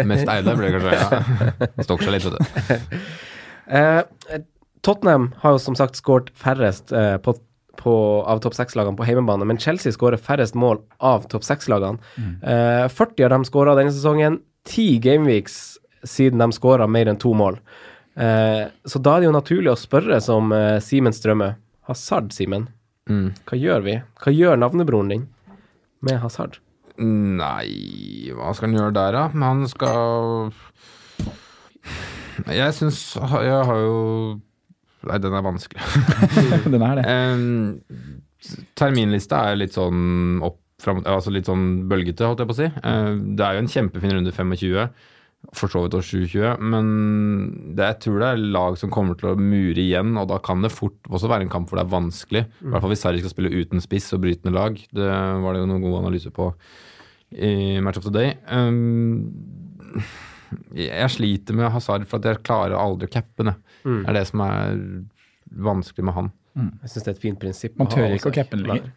Mest 0.05 0.29
eide 0.29 0.55
blir 0.57 0.69
det 0.69 0.73
kanskje. 0.77 0.95
Ja. 0.99 1.83
Stokker 1.87 2.05
seg 2.05 2.15
litt, 2.15 2.27
vet 2.27 2.37
du. 2.37 2.97
Eh, 3.69 4.01
Tottenham 4.85 5.31
har 5.41 5.55
jo 5.55 5.61
som 5.61 5.77
sagt 5.77 5.97
skåret 5.99 6.29
færrest 6.37 6.93
eh, 6.95 7.17
på, 7.21 7.35
på, 7.81 7.95
av 8.21 8.41
topp 8.43 8.55
seks-lagene 8.57 8.97
på 8.99 9.07
hjemmebane, 9.09 9.47
men 9.49 9.59
Chelsea 9.61 9.93
skårer 9.95 10.21
færrest 10.21 10.57
mål 10.57 10.81
av 11.01 11.25
topp 11.31 11.45
seks-lagene. 11.47 12.01
Eh, 12.41 12.85
40 12.93 13.27
av 13.27 13.33
dem 13.35 13.47
skåra 13.49 13.77
denne 13.79 13.93
sesongen. 13.95 14.39
10 14.69 14.99
gameweeks 15.05 15.79
siden 16.07 16.41
de 16.41 16.51
skåra 16.55 16.87
mer 16.87 17.09
enn 17.09 17.19
to 17.19 17.33
mål. 17.37 17.59
Eh, 18.19 18.65
så 18.85 19.01
da 19.01 19.15
er 19.15 19.23
det 19.23 19.29
jo 19.29 19.35
naturlig 19.35 19.73
å 19.73 19.79
spørre 19.79 20.19
som 20.23 20.53
eh, 20.55 20.77
Simen 20.83 21.15
Strømme. 21.15 21.53
Hazard, 21.89 22.29
Simen. 22.35 22.67
Mm. 23.09 23.31
Hva 23.49 23.57
gjør 23.57 23.85
vi? 23.85 23.95
Hva 24.21 24.33
gjør 24.35 24.59
navnebroren 24.61 25.09
din 25.09 25.27
med 26.05 26.19
Hazard? 26.23 26.59
Nei, 26.99 28.31
hva 28.35 28.51
skal 28.55 28.69
han 28.69 28.77
gjøre 28.79 28.95
der, 28.95 29.15
da? 29.15 29.23
Men 29.31 29.45
han 29.47 29.67
skal 29.71 30.51
Jeg 32.49 32.75
syns 32.75 32.99
Jeg 33.15 33.61
har 33.69 33.79
jo 33.85 33.99
Nei, 35.07 35.15
den 35.23 35.31
er 35.31 35.43
vanskelig. 35.45 35.79
Den 36.73 36.83
er 36.83 36.97
det. 36.99 37.03
Um, 37.07 38.25
terminlista 38.75 39.45
er 39.47 39.61
litt 39.61 39.77
sånn 39.77 40.41
opp 40.43 40.57
fram, 40.83 40.99
altså 41.07 41.31
litt 41.31 41.47
sånn 41.47 41.85
bølgete, 41.91 42.27
holdt 42.27 42.43
jeg 42.43 42.49
på 42.49 42.55
å 42.55 42.57
si. 42.57 42.67
Eh, 42.67 43.13
det 43.37 43.45
er 43.45 43.55
jo 43.55 43.63
en 43.63 43.71
kjempefin 43.71 44.13
runde 44.15 44.33
25. 44.35 44.89
For 45.55 45.71
så 45.71 45.81
vidt 45.81 45.95
år 45.95 46.03
2020, 46.03 46.65
men 46.67 46.87
det, 47.77 47.85
jeg 47.85 47.97
tror 48.03 48.17
det 48.21 48.27
er 48.27 48.41
lag 48.53 48.75
som 48.77 48.91
kommer 48.91 49.15
til 49.17 49.31
å 49.31 49.39
mure 49.39 49.79
igjen, 49.79 50.11
og 50.19 50.27
da 50.29 50.37
kan 50.43 50.61
det 50.61 50.73
fort 50.73 51.07
også 51.07 51.29
være 51.31 51.47
en 51.47 51.51
kamp 51.53 51.71
hvor 51.71 51.79
det 51.79 51.85
er 51.85 51.93
vanskelig. 51.93 52.41
I 52.59 52.73
hvert 52.73 52.83
fall 52.83 52.91
hvis 52.91 53.05
Sarri 53.05 53.23
skal 53.23 53.33
spille 53.33 53.53
uten 53.55 53.81
spiss 53.81 54.11
og 54.17 54.21
brytende 54.25 54.53
lag. 54.53 54.75
Det 54.91 55.07
var 55.07 55.55
det 55.55 55.63
jo 55.63 55.69
noen 55.71 55.85
gode 55.85 56.01
analyser 56.03 56.35
på 56.35 56.51
i 57.39 57.79
Match 57.85 58.01
of 58.01 58.05
the 58.09 58.13
Day. 58.13 58.35
Um, 58.51 59.31
jeg 60.75 61.15
sliter 61.15 61.57
med 61.57 61.71
Hazard 61.71 62.05
for 62.09 62.19
at 62.19 62.29
jeg 62.29 62.43
klarer 62.45 62.77
aldri 62.77 63.07
å 63.09 63.15
cappe 63.15 63.47
det. 63.47 63.55
Mm. 63.85 63.97
Det 64.03 64.05
er 64.11 64.19
det 64.19 64.27
som 64.29 64.45
er 64.45 64.83
vanskelig 65.69 66.07
med 66.09 66.17
han. 66.19 66.31
Jeg 66.83 66.91
syns 66.91 67.05
det 67.05 67.11
er 67.11 67.17
et 67.17 67.25
fint 67.25 67.41
prinsipp. 67.41 67.75
Man 67.79 67.91
tør 67.91 68.15
ikke 68.15 68.31
å 68.31 68.35
cappe 68.35 68.59
den 68.59 68.67
lenger. 68.67 68.91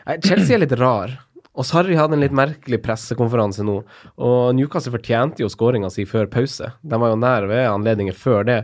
Nei, 0.00 0.16
Chelsea 0.24 0.56
er 0.56 0.64
litt 0.64 0.74
rar. 0.80 1.12
Og 1.58 1.64
Sarri 1.66 1.96
hadde 1.98 2.14
en 2.14 2.20
litt 2.22 2.32
merkelig 2.36 2.78
pressekonferanse 2.84 3.64
nå. 3.66 3.80
Og 4.22 4.54
Newcastle 4.54 4.92
fortjente 4.94 5.42
jo 5.42 5.48
skåringa 5.50 5.90
si 5.90 6.04
før 6.06 6.28
pause. 6.30 6.70
De 6.82 6.96
var 7.02 7.10
jo 7.10 7.16
nær 7.18 7.48
ved 7.50 7.66
anledninger 7.66 8.14
før 8.14 8.44
det. 8.46 8.60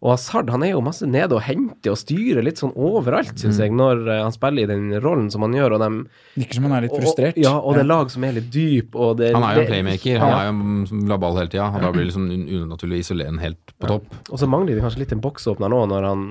Og 0.00 0.14
Hazard 0.14 0.48
han 0.48 0.62
er 0.64 0.70
jo 0.72 0.80
masse 0.80 1.04
nede 1.04 1.36
og 1.36 1.42
henter 1.44 1.92
og 1.92 1.98
styrer 2.00 2.40
litt 2.42 2.56
sånn 2.56 2.72
overalt, 2.72 3.34
syns 3.36 3.58
Mm. 3.58 3.64
jeg, 3.66 3.72
når 3.76 3.98
eh, 4.08 4.22
han 4.22 4.32
spiller 4.32 4.62
i 4.62 4.70
den 4.70 4.86
rollen 5.04 5.26
som 5.30 5.42
han 5.44 5.52
gjør. 5.52 5.74
Og 5.76 5.80
dem, 5.82 5.98
Virker 6.40 6.54
som 6.56 6.64
han 6.64 6.72
er 6.78 6.86
litt 6.86 6.96
frustrert. 6.96 7.36
Og, 7.36 7.42
ja, 7.44 7.52
og 7.60 7.74
det 7.76 7.82
er 7.84 7.90
lag 7.90 8.10
som 8.10 8.24
er 8.24 8.32
litt 8.32 8.48
dyp, 8.50 8.96
og 8.96 9.18
det 9.18 9.34
Han 9.34 9.42
er 9.44 9.56
jo 9.56 9.60
en 9.60 9.66
playmaker. 9.68 10.18
Han 10.24 10.32
er 10.32 10.46
jo 10.48 10.86
som 10.88 11.04
la 11.12 11.18
ball 11.18 11.36
hele 11.36 11.48
tida. 11.52 11.68
Da 11.84 11.92
blir 11.92 12.08
liksom 12.08 12.30
un- 12.32 12.48
unaturlig 12.48 12.96
å 12.96 13.04
isolere 13.04 13.38
helt 13.44 13.74
på 13.78 13.86
topp. 13.92 14.06
Og 14.32 14.38
så 14.40 14.48
mangler 14.48 14.74
de 14.74 14.80
kanskje 14.80 14.98
litt 15.04 15.12
en 15.12 15.20
boksåpner 15.20 15.68
nå, 15.68 15.82
når 15.92 16.08
han 16.08 16.24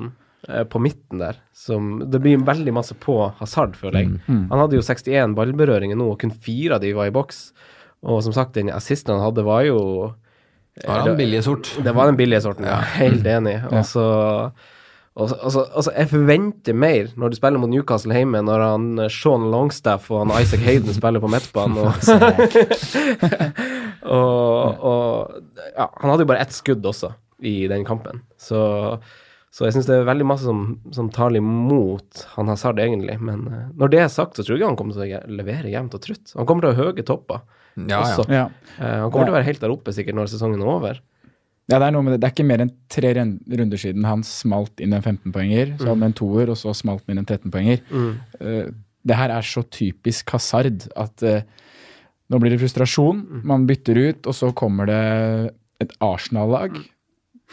på 0.71 0.79
midten 0.79 1.19
der. 1.19 1.35
Som, 1.53 1.97
det 2.09 2.21
blir 2.23 2.37
veldig 2.47 2.71
masse 2.73 2.95
på 2.95 3.17
Hazard, 3.41 3.75
føler 3.75 3.99
jeg. 4.05 4.13
Han 4.27 4.55
hadde 4.61 4.77
jo 4.79 4.85
61 4.85 5.35
ballberøringer 5.35 5.97
nå, 5.99 6.07
og 6.13 6.19
kun 6.21 6.31
fire 6.31 6.75
av 6.77 6.81
de 6.85 6.93
var 6.95 7.07
i 7.11 7.15
boks. 7.15 7.49
Og 8.07 8.21
som 8.23 8.31
sagt, 8.31 8.53
den 8.55 8.69
assisten 8.71 9.11
han 9.17 9.25
hadde, 9.25 9.43
var 9.43 9.65
jo 9.67 10.13
Det 10.79 10.87
var 10.87 11.03
den 11.09 11.17
billige 11.19 11.43
sort. 11.43 11.73
Det 11.83 11.91
var 11.93 12.05
den 12.07 12.15
billige 12.15 12.39
sorten, 12.41 12.63
ja. 12.69 12.77
Helt 13.03 13.25
enig. 13.27 13.57
Og 13.73 13.83
så 13.85 14.05
og 15.19 15.27
så- 15.27 15.35
og 15.43 15.51
så- 15.51 15.67
altså, 15.75 15.91
jeg 15.97 16.07
forventer 16.13 16.73
mer 16.73 17.07
når 17.17 17.29
du 17.29 17.35
spiller 17.35 17.59
mot 17.59 17.69
Newcastle 17.69 18.13
hjemme, 18.15 18.39
når 18.45 18.59
han 18.63 18.99
eh, 19.03 19.09
Sean 19.11 19.49
Longstaff 19.51 20.07
og 20.11 20.21
han 20.27 20.41
Isaac 20.41 20.61
Hayden 20.63 20.93
spiller 20.95 21.19
på 21.19 21.27
midtbanen. 21.27 21.77
Og, 21.77 21.93
og, 24.07 24.79
og 24.79 25.33
ja, 25.75 25.87
han 25.99 26.09
hadde 26.13 26.23
jo 26.23 26.29
bare 26.29 26.43
ett 26.45 26.55
skudd 26.55 26.85
også 26.87 27.11
i 27.43 27.67
den 27.71 27.83
kampen. 27.87 28.21
Så, 28.39 28.59
så 29.50 29.66
jeg 29.66 29.74
syns 29.76 29.88
det 29.89 29.95
er 29.97 30.04
veldig 30.06 30.26
masse 30.30 30.45
som, 30.45 30.60
som 30.93 31.08
taler 31.10 31.41
imot 31.41 32.26
han 32.36 32.52
Hazard, 32.52 32.78
egentlig. 32.84 33.16
Men 33.26 33.47
uh, 33.50 33.62
når 33.82 33.89
det 33.95 34.02
er 34.04 34.12
sagt, 34.14 34.38
så 34.38 34.43
tror 34.45 34.60
jeg 34.60 34.68
han 34.68 34.78
kommer 34.78 34.93
til 34.93 35.16
å 35.18 35.22
levere 35.39 35.72
jevnt 35.74 35.95
og 35.97 36.04
trutt. 36.06 36.34
Han 36.38 36.45
kommer 36.50 36.68
til 36.68 36.70
å 36.70 36.76
ha 36.78 36.84
høye 36.91 37.06
topper 37.08 37.39
Ja, 37.80 37.88
ja. 37.89 38.02
også. 38.04 38.26
Ja. 38.30 38.43
Uh, 38.78 38.84
han 39.06 39.08
kommer 39.10 39.30
til 39.32 39.34
å 39.34 39.38
være 39.39 39.47
helt 39.50 39.64
der 39.64 39.74
oppe 39.74 39.95
sikkert 39.95 40.20
når 40.20 40.30
sesongen 40.36 40.62
er 40.62 40.70
over. 40.70 41.00
ja, 41.70 41.80
det 41.80 41.88
er 41.88 41.95
noe 41.95 42.06
med 42.06 42.14
det. 42.16 42.20
Det 42.22 42.30
er 42.30 42.36
ikke 42.36 42.45
mer 42.52 42.64
enn 42.66 42.74
tre 42.93 43.14
runder 43.18 43.82
siden 43.82 44.06
han 44.06 44.22
smalt 44.28 44.82
inn 44.86 44.93
en 44.97 45.02
15-poenger, 45.06 45.74
så 45.80 45.88
hadde 45.89 45.97
han 45.97 46.08
en 46.12 46.18
toer, 46.22 46.54
og 46.54 46.58
så 46.62 46.74
smalt 46.78 47.04
han 47.08 47.18
inn 47.18 47.24
en 47.24 47.30
13-poenger. 47.30 47.82
Eh, 48.41 48.70
det 49.10 49.18
her 49.18 49.34
er 49.34 49.45
så 49.45 49.62
typisk 49.74 50.34
Hazard 50.36 50.86
at 51.00 51.24
nå 52.30 52.38
blir 52.41 52.54
det 52.54 52.60
frustrasjon, 52.62 53.22
man 53.47 53.64
bytter 53.70 53.97
ut, 53.97 54.28
og 54.30 54.36
så 54.38 54.50
kommer 54.54 54.89
det 54.89 55.02
et 55.82 55.93
Arsenal-lag. 56.04 56.76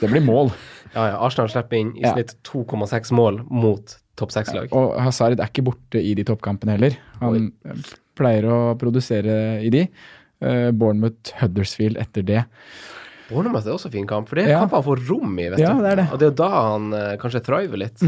Det 0.01 0.11
blir 0.13 0.25
mål. 0.25 0.51
Ja, 0.95 1.07
ja. 1.13 1.17
Arsenal 1.25 1.49
slipper 1.53 1.79
inn 1.81 1.95
i 1.97 2.05
snitt 2.05 2.35
2,6 2.45 3.13
mål 3.17 3.41
mot 3.49 3.97
topp 4.17 4.33
seks-lag. 4.33 4.69
Og 4.77 4.95
Hazard 5.01 5.39
er 5.41 5.49
ikke 5.51 5.65
borte 5.67 6.01
i 6.01 6.15
de 6.17 6.25
toppkampene 6.25 6.77
heller. 6.77 6.97
Han 7.21 7.51
pleier 8.17 8.47
å 8.49 8.59
produsere 8.81 9.61
i 9.65 9.71
de. 9.73 9.87
Uh, 10.45 10.71
Bournemouth, 10.77 11.33
Huddersfield 11.41 11.97
etter 12.01 12.25
det. 12.29 12.43
Bournemouth 13.31 13.67
er 13.67 13.75
også 13.75 13.91
fin 13.93 14.07
kamp, 14.09 14.29
for 14.29 14.37
det 14.39 14.45
er 14.47 14.51
Ja. 14.55 14.61
kamper 14.63 14.77
han 14.83 14.85
får 14.87 15.01
rom 15.09 15.39
i. 15.41 15.49
vet 15.51 15.59
Ja, 15.59 15.73
du. 15.75 15.83
det 15.83 15.93
er 15.93 15.97
det. 15.97 16.09
Og 16.13 16.19
det 16.21 16.27
er 16.27 16.31
jo 16.31 16.37
da 16.45 16.51
han 16.71 16.93
uh, 16.95 17.17
kanskje 17.21 17.43
thriver 17.45 17.77
litt. 17.81 18.05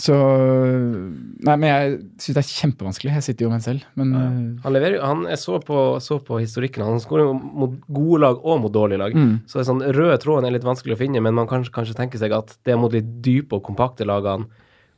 Så 0.00 0.14
Nei, 0.16 1.54
men 1.56 1.66
jeg 1.66 1.96
syns 2.22 2.36
det 2.38 2.40
er 2.40 2.48
kjempevanskelig. 2.48 3.12
Jeg 3.18 3.26
sitter 3.26 3.44
jo 3.44 3.50
med 3.52 3.58
en 3.60 3.64
selv, 3.66 3.84
men 3.98 4.14
ja. 4.16 4.24
Han 4.64 4.74
leverer 4.76 4.96
jo, 4.96 5.02
han, 5.04 5.26
Jeg 5.28 5.40
så 5.42 5.58
på, 5.60 5.78
så 6.00 6.16
på 6.24 6.38
historikken, 6.40 6.84
han 6.86 7.02
skårer 7.02 7.26
jo 7.26 7.34
mot 7.36 7.74
gode 7.92 8.22
lag 8.24 8.40
og 8.40 8.62
mot 8.64 8.72
dårlige 8.72 9.02
lag. 9.02 9.16
Mm. 9.16 9.34
Så 9.50 9.64
sånn, 9.68 9.84
røde 9.92 10.16
tråden 10.22 10.48
er 10.48 10.56
litt 10.56 10.66
vanskelig 10.66 10.96
å 10.96 11.02
finne, 11.02 11.20
men 11.24 11.36
man 11.36 11.50
kan 11.50 11.66
kanskje 11.76 11.98
tenke 11.98 12.20
seg 12.20 12.32
at 12.36 12.56
det 12.64 12.72
er 12.72 12.80
mot 12.80 12.94
litt 12.94 13.10
dype 13.24 13.58
og 13.58 13.66
kompakte 13.68 14.08
lagene 14.08 14.48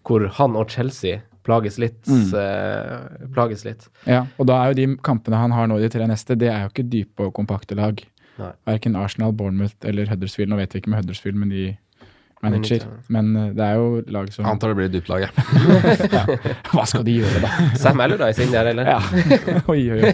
hvor 0.05 0.27
han 0.37 0.59
og 0.61 0.71
Chelsea 0.71 1.23
plages 1.45 1.79
litt. 1.81 2.01
Mm. 2.07 2.27
eh, 2.41 3.29
plages 3.35 3.65
litt. 3.67 3.89
ja. 4.09 4.25
Og 4.39 4.49
da 4.49 4.61
er 4.61 4.73
jo 4.73 4.81
de 4.81 4.89
kampene 5.05 5.41
han 5.41 5.55
har 5.57 5.69
nå 5.69 5.79
de 5.83 5.91
tre 5.93 6.07
neste, 6.09 6.39
det 6.39 6.53
er 6.53 6.65
jo 6.65 6.73
ikke 6.73 6.89
dype 6.93 7.29
og 7.29 7.35
kompakte 7.37 7.77
lag. 7.79 8.05
Verken 8.67 8.97
Arsenal, 8.99 9.33
Bournemouth 9.33 9.77
eller 9.87 10.09
Huddersfield. 10.11 10.51
Nå 10.51 10.59
vet 10.59 10.75
vi 10.75 10.83
ikke 10.83 10.91
med 10.91 11.05
Huddersfield, 11.05 11.39
men 11.39 11.53
de 11.53 11.67
manager. 12.45 12.85
Men 13.17 13.31
eh, 13.41 13.49
det 13.57 13.65
er 13.67 13.79
jo 13.81 14.03
lag 14.15 14.29
som 14.35 14.47
antar 14.51 14.73
det 14.73 14.79
blir 14.81 14.89
et 14.91 14.95
dypt 14.95 15.09
lag, 15.13 15.25
jeg. 15.25 15.33
Hva 16.73 16.85
skal 16.91 17.05
de 17.07 17.17
gjøre, 17.21 17.41
da? 17.45 17.51
Sam 17.83 18.03
Allardyce 18.05 18.45
inn 18.47 18.53
der, 18.55 18.71
eller? 18.73 18.91
Ja. 18.95 19.01
oi, 19.73 19.81
oi, 19.95 20.03
oi. 20.11 20.13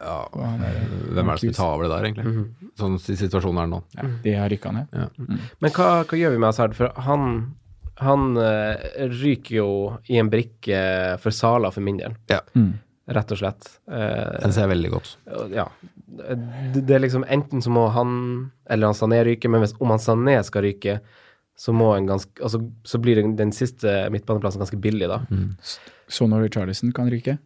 Ja. 0.00 0.16
Hvem 0.32 0.64
er 0.64 1.32
det 1.32 1.38
som 1.40 1.48
vil 1.48 1.56
ta 1.58 1.68
over 1.74 1.86
det 1.86 1.92
der, 1.94 2.08
egentlig? 2.10 2.46
Sånn 2.80 2.96
situasjonen 3.02 3.62
er 3.64 3.70
nå. 3.74 3.82
Ja, 3.98 4.08
de 4.24 4.34
har 4.40 4.50
rykka 4.52 4.72
ned. 4.76 4.96
Men 5.62 5.76
hva, 5.76 5.90
hva 6.08 6.18
gjør 6.20 6.34
vi 6.36 6.40
med 6.42 6.50
Hazard? 6.50 6.74
For 6.78 6.92
han, 7.06 7.28
han 8.02 8.26
eh, 8.40 8.88
ryker 9.12 9.60
jo 9.60 9.68
i 10.12 10.18
en 10.22 10.32
brikke 10.32 10.82
for 11.22 11.34
Sala 11.36 11.72
for 11.74 11.84
min 11.86 12.00
del, 12.02 12.16
Ja. 12.32 12.42
rett 13.06 13.30
og 13.36 13.38
slett. 13.38 13.68
Eh, 13.86 14.40
Den 14.42 14.52
ser 14.56 14.66
jeg 14.66 14.74
veldig 14.76 14.94
godt. 14.96 15.12
ja. 15.54 15.68
Det, 16.16 16.80
det 16.86 16.94
er 16.96 17.00
liksom 17.02 17.24
enten 17.28 17.60
så 17.64 17.68
må 17.74 17.88
han 17.92 18.12
eller 18.70 18.88
han 18.88 18.96
Sané 18.96 19.18
ryke, 19.26 19.50
men 19.52 19.60
hvis, 19.64 19.74
om 19.82 19.90
han 19.92 20.00
Sané 20.00 20.36
skal 20.46 20.62
ryke, 20.64 20.94
så 21.56 21.72
må 21.72 21.94
en 21.96 22.06
ganske 22.08 22.30
Altså, 22.44 22.60
så 22.84 22.98
blir 23.00 23.16
den, 23.16 23.36
den 23.38 23.52
siste 23.52 24.10
midtbaneplassen 24.12 24.60
ganske 24.60 24.80
billig, 24.80 25.08
da. 25.08 25.22
Sonor 26.08 26.44
Richarlison 26.44 26.92
kan 26.92 27.08
ryke. 27.10 27.38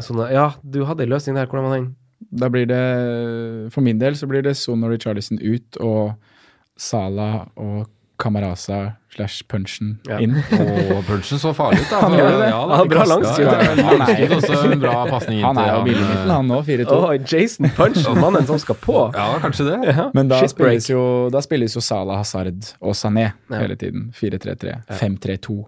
Sånne, 0.00 0.30
ja, 0.32 0.52
du 0.62 0.84
hadde 0.86 1.04
en 1.04 1.12
løsning 1.12 1.36
der. 1.36 1.46
Hvordan 1.50 1.66
var 1.68 1.76
den? 1.76 1.88
Da 2.38 2.48
blir 2.50 2.66
det 2.66 2.80
For 3.74 3.84
min 3.84 4.00
del 4.00 4.16
så 4.18 4.26
blir 4.30 4.42
det 4.42 4.56
Sonor 4.58 4.90
Richarlison 4.94 5.38
ut 5.42 5.78
og 5.84 6.16
Sala 6.78 7.48
og 7.58 7.86
Camarasa 8.18 8.96
slash 9.14 9.42
Punchen 9.48 9.98
Ja. 10.08 10.18
inn. 10.20 10.34
Og 10.96 11.04
punchen 11.06 11.38
så 11.38 11.52
farlig 11.56 11.80
ut, 11.84 11.90
da. 11.92 12.00
Han 12.02 12.16
gjør 12.18 12.30
det. 12.42 12.48
Ja, 12.50 12.60
Han 12.60 12.72
har 12.80 12.88
bra 12.90 13.04
langs 13.06 13.28
langskudd. 13.28 13.46
Han 13.46 14.02
er- 14.02 14.34
også 14.36 14.72
en 14.72 14.82
bra 14.82 14.94
pasning 15.10 15.38
inn 15.38 15.44
Han 15.46 15.58
er 15.62 15.68
jo 15.70 15.78
til 15.78 15.88
billigmidten, 15.92 16.32
han 16.34 16.50
nå, 16.50 16.58
4-2. 16.66 16.98
Oh, 16.98 17.14
Jason 17.32 17.70
Punchen, 17.78 18.20
mannen 18.20 18.46
som 18.50 18.58
skal 18.62 18.78
på! 18.82 18.98
Ja, 19.14 19.28
kanskje 19.42 19.68
det. 19.70 19.78
Ja. 19.94 20.08
Men 20.18 20.28
da 20.28 20.42
spilles, 20.50 20.90
jo, 20.90 21.02
da 21.30 21.40
spilles 21.46 21.74
jo 21.78 21.80
Salah, 21.84 22.18
Hazard 22.20 22.72
og 22.80 22.94
Sané 22.98 23.28
Ja. 23.50 23.58
hele 23.62 23.76
tiden. 23.80 24.10
4-3-3, 24.18 24.80
5-3-2. 24.98 25.58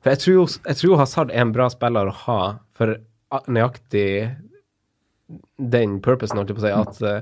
For 0.00 0.14
jeg 0.14 0.18
tror, 0.22 0.54
jeg 0.64 0.76
tror 0.80 0.96
Hazard 0.96 1.30
er 1.30 1.42
en 1.44 1.50
bra 1.52 1.66
spiller 1.68 2.08
å 2.08 2.12
ha 2.24 2.38
for 2.72 2.96
nøyaktig 3.52 4.36
den 5.60 5.98
purposen, 6.02 6.38
holdt 6.40 6.50
jeg 6.50 6.56
på 6.58 6.62
å 6.64 6.66
si, 6.66 6.72
at 6.72 7.02
eh, 7.06 7.20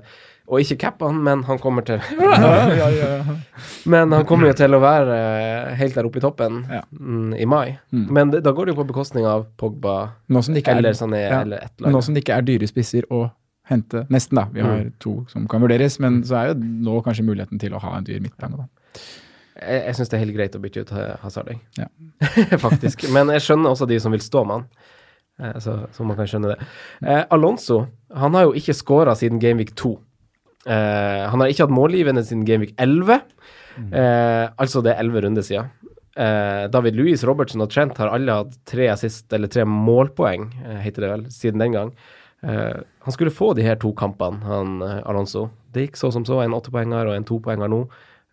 Og 0.48 0.62
ikke 0.62 0.78
cappe 0.80 1.04
han, 1.04 1.18
men 1.24 1.42
han 1.44 1.58
kommer 1.60 1.84
til 1.84 2.00
Men 3.92 4.12
han 4.16 4.24
kommer 4.28 4.48
jo 4.48 4.54
til 4.56 4.76
å 4.76 4.80
være 4.80 5.18
eh, 5.18 5.74
helt 5.76 5.98
der 5.98 6.08
oppe 6.08 6.20
i 6.20 6.24
toppen 6.24 6.62
mm, 6.64 7.34
i 7.36 7.44
mai. 7.48 7.76
Men 7.92 8.32
da 8.32 8.54
går 8.56 8.68
det 8.68 8.74
jo 8.74 8.78
på 8.80 8.88
bekostning 8.88 9.28
av 9.28 9.44
Pogba 9.60 9.98
er, 10.32 10.72
eller 10.78 10.96
Sané 10.96 11.26
ja, 11.26 11.42
eller 11.42 11.66
et 11.68 11.84
men 11.84 11.92
nå 11.92 12.02
som 12.04 12.16
det 12.16 12.24
ikke 12.24 12.40
er 12.40 12.48
dyre 12.48 12.68
spisser 12.70 13.04
å 13.12 13.26
hente 13.68 14.06
Nesten, 14.08 14.40
da. 14.40 14.46
Vi 14.52 14.64
har 14.64 14.86
to 15.04 15.18
som 15.28 15.44
kan 15.50 15.60
vurderes, 15.60 15.98
men 16.00 16.22
så 16.24 16.38
er 16.40 16.52
jo 16.52 16.58
nå 16.88 17.00
kanskje 17.04 17.26
muligheten 17.28 17.60
til 17.60 17.76
å 17.76 17.82
ha 17.84 17.98
en 17.98 18.06
dyr 18.08 18.22
midtbane, 18.24 18.62
da. 18.64 19.02
Jeg, 19.58 19.82
jeg 19.90 19.98
syns 19.98 20.08
det 20.12 20.16
er 20.16 20.22
helt 20.24 20.36
greit 20.38 20.56
å 20.56 20.62
bytte 20.62 20.84
ut 20.86 20.92
Hazard, 21.20 21.52
jeg. 21.52 21.60
Ja. 21.76 21.88
Faktisk. 22.64 23.04
Men 23.12 23.32
jeg 23.34 23.44
skjønner 23.44 23.74
også 23.74 23.88
de 23.90 23.98
som 24.00 24.14
vil 24.14 24.24
stå 24.24 24.44
med 24.48 24.62
han. 24.62 24.68
Eh, 25.42 25.58
Så, 25.60 25.74
så 25.92 26.06
man 26.06 26.16
kan 26.18 26.30
skjønne 26.30 26.54
det. 26.54 26.68
Eh, 27.04 27.24
Alonso 27.34 27.82
han 28.14 28.34
har 28.38 28.48
jo 28.48 28.54
ikke 28.56 28.76
skåra 28.76 29.14
siden 29.18 29.42
Gameweek 29.42 29.74
2. 29.76 29.92
Eh, 30.68 31.24
han 31.32 31.40
har 31.40 31.50
ikke 31.50 31.64
hatt 31.66 31.74
målgivende 31.74 32.24
siden 32.26 32.44
Gameweek 32.48 32.74
11. 32.78 33.22
Eh, 33.88 34.44
altså 34.60 34.82
det 34.84 34.92
er 34.94 35.02
11 35.04 35.24
runder 35.24 35.46
siden. 35.46 35.70
Eh, 36.18 36.64
David 36.74 36.98
Louis, 36.98 37.22
Robertson 37.24 37.62
og 37.64 37.70
Trent 37.72 37.98
har 38.02 38.10
alle 38.12 38.40
hatt 38.40 38.56
tre 38.68 38.88
assist, 38.92 39.28
eller 39.32 39.50
tre 39.52 39.64
målpoeng, 39.68 40.48
heter 40.82 41.06
det 41.06 41.12
vel, 41.14 41.26
siden 41.32 41.62
den 41.62 41.76
gang. 41.76 41.92
Eh, 42.42 42.80
han 43.06 43.14
skulle 43.14 43.34
få 43.34 43.52
de 43.56 43.64
her 43.66 43.78
to 43.80 43.94
kampene, 43.96 44.42
han 44.44 44.82
Alonso. 45.08 45.48
Det 45.72 45.86
gikk 45.88 46.00
så 46.00 46.12
som 46.14 46.26
så, 46.28 46.42
en 46.42 46.56
åttepoenger 46.58 47.08
og 47.10 47.16
en 47.16 47.26
topoenger 47.28 47.70
nå. 47.70 47.84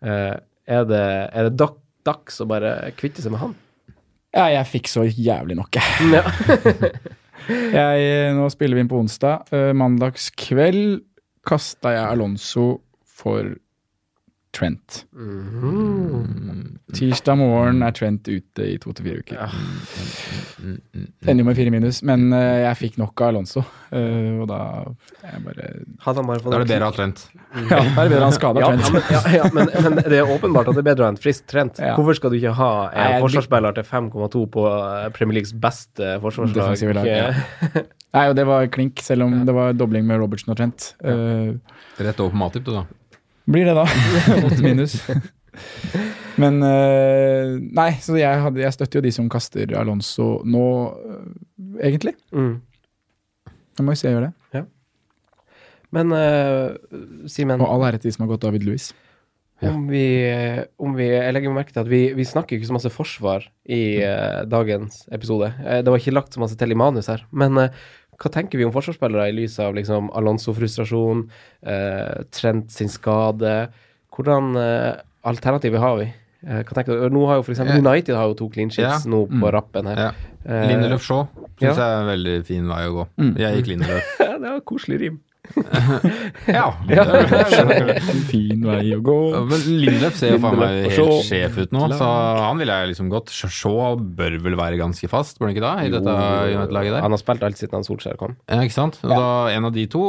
Eh, 0.04 0.34
er 0.66 0.88
det, 0.90 1.04
er 1.32 1.48
det 1.48 1.56
dak- 1.60 1.78
dags 2.06 2.40
å 2.42 2.46
bare 2.50 2.90
kvitte 2.98 3.22
seg 3.22 3.34
med 3.34 3.42
han? 3.42 3.54
Ja, 4.36 4.48
jeg 4.52 4.68
fikk 4.68 4.90
så 4.92 5.06
jævlig 5.06 5.56
nok. 5.56 5.78
Ja. 6.12 6.22
jeg. 7.78 8.34
Nå 8.36 8.48
spiller 8.52 8.76
vi 8.76 8.82
inn 8.84 8.90
på 8.90 8.98
onsdag. 9.00 9.46
Uh, 9.54 9.70
Mandagskveld 9.78 10.98
kasta 11.46 11.94
jeg 11.94 12.10
Alonso 12.10 12.66
for 13.06 13.54
Trent. 14.56 15.02
Mhm. 15.12 16.78
Tirsdag 16.96 17.36
morgen 17.36 17.82
er 17.84 17.92
Trent 17.92 18.28
ute 18.30 18.64
i 18.64 18.76
to 18.80 18.92
til 18.96 19.04
fire 19.04 19.20
uker. 19.20 19.36
Ja. 19.36 19.48
Ender 21.26 21.42
jo 21.42 21.46
med 21.48 21.58
fire 21.58 21.72
minus, 21.74 21.98
men 22.06 22.30
eh, 22.32 22.62
jeg 22.64 22.78
fikk 22.80 22.96
nok 23.00 23.20
av 23.20 23.34
Alonso. 23.34 23.62
eh, 23.90 24.38
og 24.40 24.46
da 24.48 24.60
jeg 25.26 25.42
bare 25.44 25.68
han 26.06 26.30
bare 26.30 26.40
Da 26.46 26.60
er 26.60 26.64
det 26.64 26.70
bedre 26.70 26.86
å 26.86 26.90
ha 26.90 26.96
Trent. 26.96 27.26
Ja, 27.36 27.68
da 27.68 27.80
er 27.82 28.08
det 28.08 28.14
bedre 28.14 28.24
han 28.24 28.36
skada 28.36 28.62
ja, 28.64 28.70
Trent. 28.72 28.86
ja, 28.86 28.92
men, 28.94 29.12
ja, 29.12 29.36
ja, 29.42 29.50
men, 29.52 29.70
men 29.98 30.00
det 30.06 30.20
er 30.22 30.32
åpenbart 30.36 30.70
at 30.72 30.78
det 30.78 30.84
er 30.84 30.88
bedre 30.90 31.04
å 31.04 31.10
ha 31.10 31.14
en 31.16 31.20
frisk 31.20 31.46
Trent. 31.52 31.82
Ja. 31.82 31.94
Hvorfor 31.98 32.16
skal 32.20 32.32
du 32.32 32.38
ikke 32.40 32.54
ha 32.56 32.72
en 32.88 33.14
Nei, 33.16 33.22
forsvarsspiller 33.26 33.76
til 33.76 33.88
5,2 33.90 34.44
på 34.56 34.66
eh, 34.72 35.08
Premier 35.16 35.40
Leagues 35.40 35.52
beste 35.52 36.16
forsvarslag? 36.24 36.80
Nei, 38.16 38.28
og 38.30 38.36
det 38.38 38.46
var 38.48 38.70
klink, 38.72 39.02
selv 39.04 39.26
om 39.26 39.42
det 39.44 39.52
var 39.52 39.74
dobling 39.76 40.06
med 40.08 40.22
Robertson 40.22 40.54
og 40.54 40.60
Trent. 40.60 40.94
Eh, 41.04 41.52
Rett 42.00 42.22
over 42.22 42.32
på 42.32 42.40
Matip, 42.40 42.64
du, 42.64 42.72
da. 42.78 42.86
Blir 43.46 43.68
det, 43.68 43.74
da. 43.78 43.86
Åtte 44.46 44.62
minus. 44.62 44.98
Men 46.42 46.60
eh, 46.66 47.54
Nei, 47.56 47.90
så 48.04 48.18
jeg, 48.18 48.42
hadde, 48.44 48.60
jeg 48.60 48.76
støtter 48.76 49.00
jo 49.00 49.06
de 49.06 49.12
som 49.14 49.28
kaster 49.32 49.72
Alonso 49.78 50.42
nå, 50.44 50.66
eh, 51.08 51.86
egentlig. 51.88 52.12
Mm. 52.34 52.58
Jeg 53.76 53.86
må 53.86 53.94
jo 53.94 54.00
si 54.00 54.08
jeg 54.08 54.16
gjør 54.16 54.28
det. 54.28 54.34
Men 55.94 56.12
uh, 56.12 56.76
Simen, 57.30 57.62
Og 57.62 57.70
all 57.70 57.88
ære 57.88 58.00
til 58.00 58.10
de 58.10 58.16
som 58.16 58.26
har 58.26 58.34
gått 58.34 58.46
David 58.46 58.66
Louis. 58.66 58.92
Ja. 59.62 59.70
om, 59.70 59.86
vi, 59.88 60.04
om 60.76 60.92
vi 60.98 61.06
Jeg 61.06 61.32
legger 61.32 61.52
merke 61.56 61.72
til 61.72 61.80
at 61.80 61.88
vi, 61.88 62.10
vi 62.12 62.26
snakker 62.28 62.58
ikke 62.58 62.68
så 62.68 62.74
masse 62.76 62.90
forsvar 62.92 63.46
i 63.64 64.02
uh, 64.04 64.42
dagens 64.44 65.06
episode. 65.16 65.48
Uh, 65.62 65.78
det 65.80 65.88
var 65.88 66.02
ikke 66.02 66.12
lagt 66.12 66.36
så 66.36 66.42
masse 66.42 66.58
til 66.60 66.74
i 66.74 66.76
manus 66.76 67.08
her. 67.08 67.24
Men 67.32 67.56
hva 68.20 68.30
tenker 68.32 68.60
vi 68.60 68.66
om 68.66 68.72
forsvarsspillere 68.74 69.28
i 69.30 69.34
lys 69.36 69.58
av 69.62 69.74
liksom, 69.76 70.10
Alonso-frustrasjon, 70.16 71.26
eh, 71.66 72.22
Trent 72.32 72.70
sin 72.72 72.88
skade? 72.92 73.56
Hvordan 74.16 74.56
eh, 74.60 74.94
alternativer 75.26 75.82
har 75.82 75.98
vi? 76.00 76.06
Eh, 76.46 76.62
hva 76.62 76.76
tenker 76.78 76.94
du? 76.96 77.08
Nå 77.12 77.26
har 77.28 77.40
jo 77.40 77.46
for 77.46 77.56
eksempel 77.56 77.80
United 77.82 78.14
har 78.16 78.30
jo 78.30 78.38
to 78.38 78.48
clean 78.52 78.70
sheets 78.72 79.04
yeah. 79.04 79.10
nå 79.10 79.24
på 79.28 79.42
Mm. 79.42 79.50
rappen 79.56 79.86
her. 79.90 79.96
Yeah. 79.96 80.24
Eh, 80.46 80.68
Lindelöf 80.70 81.02
Shaw 81.02 81.26
syns 81.58 81.62
ja. 81.66 81.74
jeg 81.74 81.86
er 81.86 82.00
en 82.02 82.10
veldig 82.12 82.36
fin 82.46 82.68
vei 82.70 82.82
å 82.86 82.92
gå. 83.00 83.06
Mm. 83.18 83.32
Jeg 83.42 83.56
gikk 83.60 83.72
Lindelöf. 83.74 84.12
Det 84.42 84.50
var 84.52 84.60
koselig 84.68 85.00
rim. 85.00 85.20
ja. 86.58 86.66
fin 88.30 88.64
vei 88.66 88.92
å 88.96 89.00
gå. 89.04 89.16
Men 89.50 89.66
Lindløf 89.82 90.18
ser 90.18 90.34
jo 90.34 90.40
faen 90.42 90.58
meg 90.60 90.90
helt 90.94 91.28
sjef 91.28 91.58
ut 91.62 91.74
nå, 91.76 91.86
så 91.94 92.08
han 92.42 92.60
ville 92.62 92.78
jeg 92.80 92.92
liksom 92.92 93.10
gått. 93.12 93.32
Shaw 93.32 93.96
bør 93.96 94.38
vel 94.46 94.58
være 94.58 94.80
ganske 94.80 95.10
fast, 95.12 95.40
bør 95.40 95.50
han 95.50 95.56
ikke 95.56 95.66
da? 95.66 95.74
I 95.82 95.92
dette 95.94 96.16
United-laget 96.52 96.96
der? 96.96 97.04
Han 97.06 97.16
har 97.16 97.22
spilt 97.22 97.46
alt 97.46 97.60
siden 97.60 97.78
han 97.78 97.86
Solskjær 97.86 98.18
kom. 98.20 98.36
Ja, 98.50 98.60
ikke 98.66 98.78
sant? 98.78 99.00
Og 99.04 99.14
da 99.14 99.30
en 99.54 99.70
av 99.70 99.76
de 99.76 99.86
to 99.92 100.04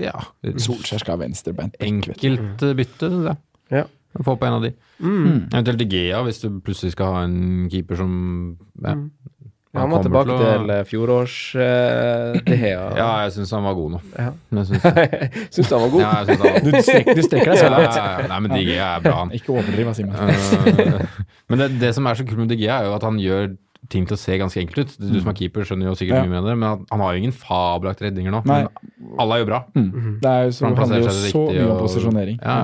Ja. 0.00 0.14
Solskjær 0.42 1.04
skal 1.04 1.18
ha 1.18 1.28
du. 1.28 1.66
Enkelt 1.86 2.64
bytte, 2.78 3.10
syns 3.10 3.30
jeg. 3.32 3.42
Ja. 3.80 3.84
Få 4.22 4.36
på 4.38 4.46
en 4.46 4.58
av 4.60 4.62
de. 4.62 4.70
Mm. 5.02 5.48
Eventuelt 5.50 5.80
De 5.80 5.86
Gea, 5.90 6.20
hvis 6.22 6.38
du 6.44 6.60
plutselig 6.62 6.94
skal 6.94 7.16
ha 7.16 7.22
en 7.26 7.66
keeper 7.70 7.98
som 7.98 8.12
ja. 8.78 8.94
Mm. 8.94 9.08
Ja, 9.74 9.80
han 9.82 9.90
må 9.90 9.98
tilbake 10.04 10.30
til 10.30 10.36
å- 10.38 10.52
til 10.54 10.70
eh, 10.70 10.84
fjorårs 10.86 11.34
uh, 11.58 12.36
Ja, 12.46 13.08
jeg 13.24 13.32
syns 13.34 13.50
han 13.56 13.64
var 13.66 13.74
god 13.74 13.96
nå. 13.96 14.00
Ja. 14.14 14.28
Syns 14.54 15.66
du 15.68 15.74
han 15.74 15.82
var 15.82 15.90
god? 15.90 16.00
ja, 16.04 16.12
jeg 16.20 16.28
synes 16.28 16.38
han 16.38 16.46
var 16.46 16.60
god. 16.62 17.16
du 17.18 17.22
strekker 17.26 17.50
deg 17.50 17.58
så 17.58 17.66
ja, 17.66 17.72
langt. 17.74 17.98
ja, 17.98 18.04
ja. 18.06 18.28
Nei, 18.30 18.38
men 18.44 18.54
DG 18.54 18.70
er 18.78 19.02
bra, 19.04 19.16
han. 19.24 19.34
Ikke 19.40 19.56
overdriv, 19.56 19.90
Simen. 19.98 20.14
Eh, 20.14 21.20
men 21.50 21.64
det, 21.64 21.68
det 21.82 21.90
som 21.98 22.06
er 22.06 22.14
så 22.20 22.26
kult 22.28 22.38
med 22.44 22.54
DG 22.54 22.68
er 22.70 22.86
jo 22.86 22.94
at 22.96 23.02
han 23.10 23.18
gjør 23.18 23.52
ting 23.92 24.06
til 24.08 24.16
å 24.16 24.20
se 24.22 24.38
ganske 24.40 24.62
enkelt 24.62 24.78
ut. 24.86 24.94
Du 24.96 25.18
som 25.20 25.28
er 25.28 25.36
keeper, 25.36 25.66
skjønner 25.68 25.90
jo 25.90 25.96
sikkert 25.98 26.22
mye 26.24 26.32
med 26.38 26.46
det, 26.48 26.54
men 26.56 26.68
han, 26.70 26.86
han 26.94 27.02
har 27.04 27.12
jo 27.18 27.20
ingen 27.24 27.34
fabelaktige 27.36 28.08
redninger 28.08 28.32
nå. 28.32 28.40
Nei. 28.48 28.62
Men 28.62 29.18
alle 29.20 29.36
er 29.36 29.42
jo 29.42 29.48
bra. 29.50 29.58
Mm. 29.74 29.90
Det 30.22 30.30
er 30.30 30.46
jo 30.46 30.54
så, 30.56 30.64
Han 30.70 30.78
handler 30.80 31.02
jo 31.04 31.12
så 31.18 31.42
mye 31.50 31.66
om 31.74 31.82
posisjonering. 31.82 32.38
Ja. 32.40 32.56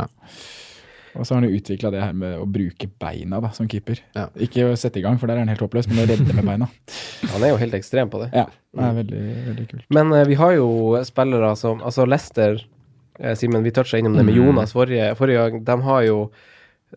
Og 1.15 1.27
så 1.27 1.35
har 1.35 1.41
han 1.41 1.49
jo 1.51 1.59
utvikla 1.59 1.91
det 1.95 2.03
her 2.05 2.13
med 2.17 2.37
å 2.39 2.47
bruke 2.47 2.87
beina 3.03 3.41
da, 3.43 3.51
som 3.57 3.67
keeper. 3.71 3.99
Ja. 4.15 4.29
Ikke 4.39 4.69
å 4.71 4.77
sette 4.79 5.01
i 5.01 5.05
gang, 5.05 5.19
for 5.19 5.27
der 5.31 5.39
er 5.41 5.45
han 5.45 5.51
helt 5.53 5.65
håpløs, 5.65 5.89
men 5.91 6.05
å 6.05 6.09
redde 6.11 6.35
med 6.37 6.47
beina. 6.47 6.69
Han 7.33 7.43
er 7.47 7.55
jo 7.55 7.59
helt 7.63 7.75
ekstrem 7.79 8.13
på 8.13 8.23
det. 8.23 8.31
Ja, 8.37 8.47
det 8.77 8.87
er 8.87 8.95
veldig, 9.01 9.25
veldig 9.49 9.67
kult. 9.73 9.89
Men 9.97 10.13
eh, 10.15 10.27
vi 10.31 10.39
har 10.39 10.55
jo 10.59 10.69
spillere 11.09 11.55
som 11.59 11.83
Altså 11.83 12.07
Lester, 12.07 12.61
eh, 13.19 13.35
Simen, 13.35 13.67
vi 13.67 13.75
toucha 13.75 13.99
innom 13.99 14.15
det 14.17 14.25
med 14.29 14.37
Mm. 14.37 14.41
Jonas 14.47 14.73
forrige, 14.77 15.11
forrige 15.19 15.51
gang. 15.51 15.65
De 15.67 15.81
har 15.89 16.03
jo 16.07 16.23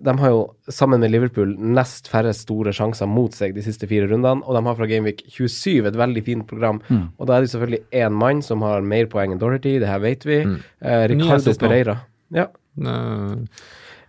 de 0.01 0.09
har 0.17 0.29
jo 0.33 0.55
sammen 0.73 0.99
med 1.03 1.11
Liverpool 1.13 1.51
nest 1.59 2.07
færre 2.09 2.31
store 2.33 2.71
sjanser 2.73 3.05
mot 3.05 3.31
seg 3.37 3.53
de 3.53 3.61
siste 3.61 3.85
fire 3.85 4.07
rundene, 4.09 4.41
og 4.41 4.55
de 4.57 4.61
har 4.65 4.75
fra 4.79 4.87
Gameweek 4.89 5.21
27 5.29 5.85
et 5.85 5.99
veldig 5.99 6.23
fint 6.25 6.47
program. 6.49 6.79
Mm. 6.89 7.03
Og 7.19 7.27
da 7.29 7.35
er 7.37 7.45
det 7.45 7.51
selvfølgelig 7.51 7.83
én 8.01 8.15
mann 8.17 8.41
som 8.41 8.65
har 8.65 8.81
mer 8.81 9.05
poeng 9.11 9.35
enn 9.35 9.41
Dorothy, 9.41 9.75
det 9.83 9.87
her 9.91 10.01
vet 10.01 10.25
vi. 10.25 10.39
Mm. 10.49 10.57
Eh, 10.81 11.03
Ricardo. 11.13 11.53
Pereira. 11.61 11.97
Ja. 12.33 12.47
Eh, 12.81 13.35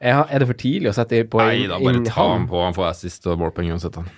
Er, 0.05 0.38
det 0.42 0.46
for 0.50 0.59
tidlig 0.61 0.90
å 0.90 0.94
sette 0.96 1.22
på 1.32 1.40
Nei 1.40 1.64
da, 1.70 1.78
bare 1.80 2.02
ta 2.05 2.26
ham 2.34 2.44
på. 2.50 2.61
Han 2.61 2.76
får 2.76 2.90
assist 2.90 3.24
og 3.30 3.38
målpoeng 3.40 3.70
uansett, 3.72 3.96
han. 3.96 4.11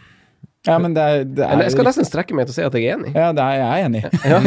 Ja, 0.66 0.80
men 0.82 0.96
det 0.96 1.02
er, 1.06 1.20
det 1.30 1.44
er 1.46 1.52
Eller 1.54 1.68
jeg 1.68 1.76
skal 1.76 1.86
nesten 1.86 2.08
strekke 2.08 2.34
meg 2.34 2.48
til 2.48 2.56
å 2.56 2.56
si 2.56 2.64
at 2.66 2.74
jeg 2.74 2.88
er 2.90 2.96
enig. 2.98 3.12
Ja, 3.14 3.28
det 3.36 3.44
er, 3.44 3.60
jeg 3.62 3.70
er 3.70 3.86
enig. 3.86 4.02
Ja. 4.32 4.40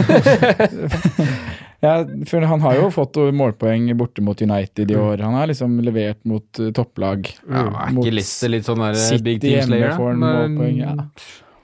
Ja, 1.80 1.94
for 2.28 2.44
han 2.44 2.60
har 2.60 2.76
jo 2.76 2.90
fått 2.92 3.16
målpoeng 3.32 3.86
borte 3.96 4.20
mot 4.20 4.42
United 4.44 4.90
i 4.92 4.96
Mm. 4.98 5.04
år. 5.06 5.22
Han 5.24 5.34
har 5.38 5.48
liksom 5.48 5.78
levert 5.80 6.20
mot 6.28 6.60
uh, 6.60 6.72
topplag. 6.76 7.30
Ja, 7.48 7.62
er 7.88 7.94
Mot 7.96 8.04
ikke 8.04 8.18
Lister 8.18 8.52
litt 8.52 8.66
sånn 8.68 8.82
der 8.84 8.98
eh, 9.00 9.22
big 9.24 9.40
team 9.40 9.64
slayer? 9.64 9.94
får 9.96 10.18
Men 10.20 10.58
målpoeng, 10.58 10.76
ja. 10.82 10.96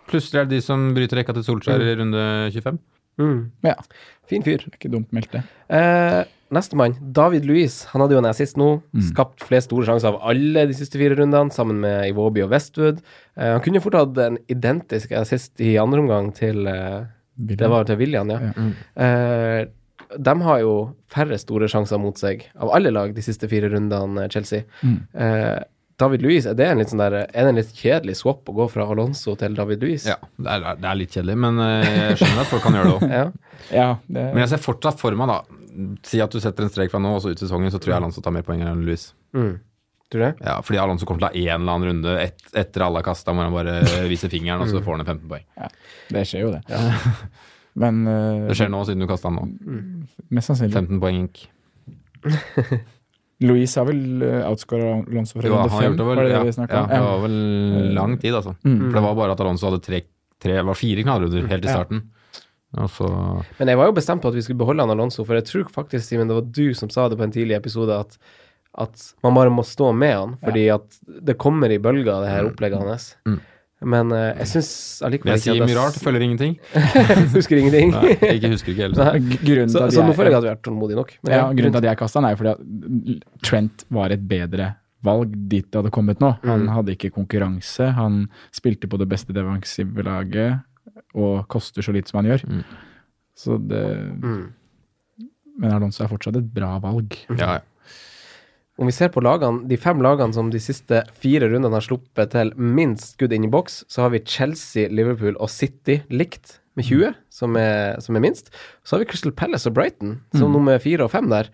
Plutselig 0.07 0.39
er 0.39 0.45
det 0.47 0.55
de 0.55 0.61
som 0.63 0.85
bryter 0.95 1.19
rekka 1.19 1.35
til 1.35 1.43
Solskjær 1.43 1.83
i 1.83 1.95
runde 1.99 2.23
25. 2.55 2.79
Mm. 3.19 3.41
Ja, 3.67 3.75
Fin 4.31 4.43
fyr. 4.47 4.63
det 4.63 4.71
er 4.71 4.79
ikke 4.79 4.93
dumt 4.95 5.11
meldt, 5.11 5.35
det. 5.35 5.43
Eh, 5.67 6.23
Nestemann, 6.53 6.95
David 7.01 7.45
Luiz. 7.45 7.83
Han 7.91 8.03
hadde 8.03 8.15
jo 8.15 8.21
en 8.21 8.29
assist 8.29 8.57
nå. 8.59 8.75
Mm. 8.93 9.05
Skapt 9.09 9.43
flest 9.45 9.71
store 9.71 9.87
sjanser 9.87 10.11
av 10.11 10.19
alle 10.29 10.67
de 10.69 10.77
siste 10.77 10.99
fire 11.01 11.17
rundene, 11.17 11.53
sammen 11.53 11.81
med 11.81 12.11
Iwobi 12.11 12.43
og 12.45 12.51
Westwood. 12.53 13.01
Uh, 13.33 13.55
han 13.55 13.63
kunne 13.65 13.81
fort 13.83 13.97
hatt 13.97 14.21
en 14.21 14.37
identisk 14.51 15.15
assist 15.17 15.63
i 15.63 15.75
andre 15.81 16.03
omgang 16.03 16.29
til 16.37 16.67
uh, 16.69 17.07
Det 17.35 17.71
var 17.71 17.89
til 17.89 17.97
William, 17.99 18.29
ja. 18.31 18.51
Ja. 18.53 18.67
Eh, 19.03 19.65
de 20.21 20.33
har 20.45 20.59
jo 20.61 20.73
færre 21.11 21.35
store 21.41 21.67
sjanser 21.67 21.99
mot 21.99 22.15
seg 22.15 22.45
av 22.61 22.69
alle 22.77 22.93
lag 22.93 23.11
de 23.15 23.23
siste 23.25 23.49
fire 23.51 23.67
rundene, 23.73 24.29
Chelsea. 24.31 24.63
Mm. 24.85 24.99
Eh, 25.11 25.57
David 25.99 26.23
Luiz, 26.23 26.45
er 26.47 26.55
det 26.55 26.69
en 26.69 26.79
litt 26.79 26.91
sånn 26.93 27.01
der, 27.01 27.17
er 27.25 27.33
det 27.33 27.51
en 27.51 27.59
litt 27.59 27.75
kjedelig 27.75 28.17
swap 28.21 28.47
å 28.51 28.55
gå 28.55 28.69
fra 28.71 28.85
Alonso 28.91 29.35
til 29.39 29.57
David 29.57 29.83
Luiz? 29.83 30.05
Ja, 30.07 30.15
det 30.37 30.55
er, 30.55 30.79
det 30.79 30.89
er 30.91 31.01
litt 31.01 31.17
kjedelig, 31.17 31.35
men 31.43 31.59
jeg 31.59 32.17
skjønner 32.21 32.41
at 32.45 32.51
folk 32.53 32.65
kan 32.67 32.79
gjøre 32.79 32.93
det 32.93 32.95
òg. 32.95 33.05
Ja. 33.15 33.27
Ja, 33.71 33.91
det, 34.05 34.25
Men 34.35 34.43
jeg 34.43 34.51
ser 34.51 34.61
fortsatt 34.61 34.99
for 35.01 35.15
meg, 35.17 35.31
da 35.31 35.64
Si 36.07 36.19
at 36.23 36.31
du 36.31 36.39
setter 36.39 36.63
en 36.63 36.69
strek 36.71 36.91
fra 36.93 36.99
nå 37.03 37.15
og 37.17 37.21
så 37.23 37.31
ut 37.33 37.41
sesongen, 37.41 37.71
så 37.73 37.79
tror 37.81 37.93
jeg 37.95 38.01
Alonso 38.01 38.21
tar 38.23 38.31
mer 38.35 38.45
poeng 38.47 38.61
enn 38.63 38.83
Louis. 38.87 39.07
Mm. 39.35 39.55
Tror 40.13 40.21
du 40.21 40.25
det? 40.27 40.33
Ja, 40.45 40.59
fordi 40.61 40.77
Alonso 40.79 41.05
kommer 41.09 41.23
til 41.23 41.27
å 41.27 41.31
ha 41.33 41.55
en 41.55 41.61
eller 41.61 41.73
annen 41.73 41.89
runde 41.89 42.13
et, 42.21 42.43
etter 42.53 42.83
alle 42.85 43.01
har 43.01 43.07
kasta, 43.07 43.33
hvor 43.33 43.47
han 43.47 43.55
bare 43.55 43.79
viser 44.11 44.29
fingeren, 44.31 44.61
og 44.61 44.69
så 44.71 44.81
får 44.85 44.99
han 45.01 45.05
15 45.09 45.27
poeng. 45.31 45.45
Ja, 45.57 45.67
det 46.13 46.25
skjer 46.29 46.45
jo, 46.45 46.51
det. 46.53 46.61
Men 47.81 48.05
uh, 48.07 48.45
Det 48.47 48.55
skjer 48.55 48.69
nå, 48.71 48.83
siden 48.87 49.03
du 49.03 49.07
kasta 49.09 49.27
han 49.31 49.39
nå. 49.41 49.47
mest 50.31 50.47
sannsynlig. 50.53 50.77
15 50.77 51.01
poeng 51.03 51.17
ink. 51.25 51.41
Louise 53.45 53.75
har 53.81 53.87
vel 53.89 54.23
uh, 54.23 54.45
outscora 54.47 54.93
Alonso 55.03 55.35
fra 55.41 55.49
runde 55.51 55.69
fem? 55.73 55.81
gjort 55.89 55.97
det 55.99 56.05
Var 56.07 56.15
det 56.21 56.29
Ja, 56.29 56.43
det 56.45 56.53
vi 56.55 56.61
ja, 56.71 56.81
om? 56.81 56.89
det 56.93 56.99
var 57.03 57.23
vel 57.25 57.93
lang 57.97 58.13
tid, 58.21 58.33
altså. 58.37 58.53
Mm. 58.63 58.77
For 58.85 58.95
det 58.99 59.03
var 59.09 59.17
bare 59.19 59.35
at 59.35 59.41
Alonso 59.43 59.67
hadde 59.67 59.81
tre, 59.83 59.99
tre 60.41 60.61
var 60.63 60.79
fire 60.79 61.03
knallrunder 61.03 61.49
helt 61.51 61.65
i 61.65 61.67
Ja. 61.67 61.73
starten. 61.81 62.05
Og 62.77 62.89
så 62.91 63.07
Men 63.59 63.69
jeg 63.71 63.77
var 63.79 63.87
jo 63.91 63.95
bestemt 63.95 64.21
på 64.23 64.27
at 64.31 64.35
vi 64.35 64.41
skulle 64.45 64.59
beholde 64.59 64.83
han 64.83 64.91
Alonso, 64.91 65.23
for 65.23 65.37
jeg 65.37 65.45
tror 65.47 65.69
faktisk, 65.71 66.03
Simen, 66.07 66.27
det 66.27 66.35
var 66.35 66.47
du 66.57 66.73
som 66.75 66.89
sa 66.91 67.07
det 67.09 67.17
på 67.19 67.23
en 67.23 67.31
tidlig 67.31 67.55
episode, 67.55 67.95
at, 67.95 68.17
at 68.77 69.09
man 69.23 69.33
bare 69.37 69.53
må 69.53 69.63
stå 69.63 69.93
med 69.95 70.15
han, 70.15 70.33
fordi 70.43 70.67
at 70.73 70.97
det 71.29 71.37
kommer 71.39 71.71
i 71.71 71.77
bølger, 71.79 72.23
det 72.25 72.31
her 72.33 72.49
opplegget 72.49 72.81
hans. 72.83 73.13
Mm. 73.25 73.39
Men 73.85 74.11
uh, 74.15 74.31
jeg 74.39 74.47
syns 74.49 74.69
allikevel 75.05 75.33
Jeg 75.35 75.41
sier 75.43 75.65
mye 75.67 75.75
rart, 75.77 75.97
følger 76.01 76.23
ingenting. 76.25 76.53
Husker 77.35 77.59
ingenting. 77.59 77.91
Nei, 77.91 78.13
jeg 78.21 78.39
ikke 78.39 78.51
husker 78.55 78.71
ikke 78.71 78.85
heller. 78.87 79.67
Så, 79.73 79.83
så 79.91 80.05
nå 80.07 80.13
føler 80.15 80.31
jeg 80.31 80.39
at 80.39 80.45
vi 80.47 80.51
er 80.53 80.61
tålmodige 80.63 80.97
nok. 80.97 81.11
Men 81.23 81.33
Ja, 81.35 81.39
ja, 81.43 81.49
grunnen 81.59 81.75
til 81.75 81.81
at 81.83 81.89
jeg 81.91 81.99
kasta 81.99 82.21
han, 82.21 82.27
er 82.29 82.35
jo 82.35 82.39
fordi 82.41 82.53
at 82.55 83.43
Trent 83.45 83.85
var 83.93 84.15
et 84.15 84.23
bedre 84.31 84.71
valg 85.05 85.35
dit 85.51 85.67
det 85.69 85.77
hadde 85.77 85.91
kommet 85.93 86.23
nå. 86.23 86.31
Han 86.47 86.63
Mm. 86.65 86.71
hadde 86.73 86.95
ikke 86.95 87.11
konkurranse, 87.13 87.91
han 87.93 88.23
spilte 88.55 88.89
på 88.89 88.97
det 88.97 89.05
beste 89.11 89.35
defensive 89.35 90.01
laget 90.07 90.63
og 91.15 91.47
koster 91.51 91.85
så 91.85 91.93
lite 91.95 92.11
som 92.11 92.21
han 92.21 92.31
gjør. 92.33 92.45
Mm. 92.49 92.63
Så 93.35 93.57
det 93.69 93.85
Mm. 94.21 94.53
Men 95.55 95.71
Alonso 95.71 96.03
er 96.03 96.11
fortsatt 96.11 96.35
et 96.35 96.47
bra 96.51 96.73
valg. 96.83 97.15
Ja, 97.39 97.59
ja. 97.59 97.59
Om 98.75 98.89
vi 98.89 98.91
ser 98.91 99.07
på 99.07 99.21
lagene, 99.23 99.63
de 99.69 99.77
fem 99.79 100.01
lagene 100.03 100.35
som 100.35 100.49
de 100.51 100.59
siste 100.59 100.99
fire 101.15 101.47
rundene 101.47 101.77
har 101.77 101.85
sluppet 101.85 102.33
til 102.33 102.51
minst 102.59 103.13
skudd 103.13 103.31
inn 103.31 103.45
i 103.47 103.51
boks, 103.51 103.85
så 103.87 104.03
har 104.03 104.11
vi 104.11 104.19
Chelsea, 104.27 104.89
Liverpool 104.91 105.37
og 105.39 105.47
City 105.53 106.01
likt 106.11 106.57
med 106.75 106.89
20, 106.89 107.13
som 107.31 107.55
er, 107.55 108.01
som 108.03 108.19
er 108.19 108.25
minst. 108.25 108.51
Så 108.83 108.97
har 108.97 109.05
vi 109.05 109.07
Crystal 109.13 109.31
Palace 109.31 109.69
og 109.71 109.77
Brighton 109.77 110.17
som 110.35 110.51
nummer 110.51 110.75
fire 110.83 111.07
og 111.07 111.13
fem 111.13 111.31
der. 111.31 111.47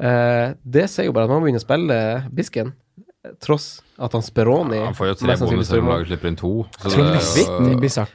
Eh, 0.00 0.54
det 0.64 0.88
sier 0.88 1.10
jo 1.10 1.12
bare 1.12 1.28
at 1.28 1.34
man 1.34 1.42
må 1.42 1.50
begynne 1.50 1.60
å 1.60 1.66
spille 1.66 1.98
Bisken, 2.32 2.72
tross 3.40 3.66
at 3.96 4.12
han 4.12 4.24
Speroni 4.26 4.80
Han 4.82 4.96
får 4.96 5.08
jo 5.12 5.14
tre 5.20 5.36
bonuser 5.40 5.78
om 5.80 5.86
i 5.86 5.92
laget 5.92 6.10
slipper 6.10 6.28
inn 6.30 6.36
to. 6.36 6.50
Så 6.76 6.90
Jeg 6.90 6.92
tror 6.92 7.04
det 7.04 7.10
er 7.10 7.14
nesten 7.14 7.44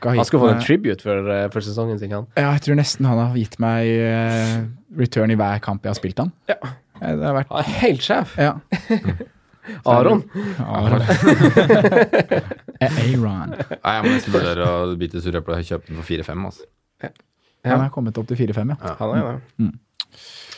jo 0.03 0.13
Han 0.19 0.27
skulle 0.27 0.43
fått 0.43 0.55
en 0.57 0.65
tribute 0.65 1.05
for, 1.05 1.31
eh, 1.33 1.47
for 1.53 1.65
sesongen 1.65 1.99
sin, 2.01 2.11
han. 2.13 2.27
Ja, 2.37 2.51
jeg 2.57 2.65
tror 2.67 2.79
nesten 2.79 3.07
han 3.09 3.21
har 3.21 3.33
gitt 3.39 3.57
meg 3.63 3.87
eh, 3.89 4.53
return 4.99 5.31
i 5.33 5.37
hver 5.39 5.61
kamp 5.65 5.83
jeg 5.87 5.93
har 5.93 5.99
spilt 5.99 6.21
han. 6.21 6.31
Ja. 6.51 6.59
Eh, 7.01 7.15
Det 7.15 7.25
har 7.25 7.35
vært 7.39 7.53
Han 7.55 7.63
er 7.63 7.75
helt 7.81 8.05
sjef. 8.05 8.35
Ja. 8.37 8.53
Aron. 9.85 10.23
Aaron. 10.65 11.03
Aaron. 11.03 11.03
Nei, 12.81 13.93
jeg 13.93 14.03
må 14.05 14.13
nesten 14.13 14.33
vurdere 14.33 14.65
å 14.65 14.95
bite 14.97 15.21
surrepla 15.21 15.59
og 15.59 15.67
kjøpe 15.67 15.91
den 15.91 15.99
for 15.99 16.09
4-5. 16.09 16.45
Altså. 16.49 16.65
Han 17.67 17.83
er 17.83 17.91
kommet 17.93 18.17
opp 18.17 18.27
til 18.31 18.39
4-5, 18.39 18.73
ja. 18.73 18.95
Han 19.01 19.13
er 19.13 19.27
det. 19.27 19.39
Mm. 19.61 19.75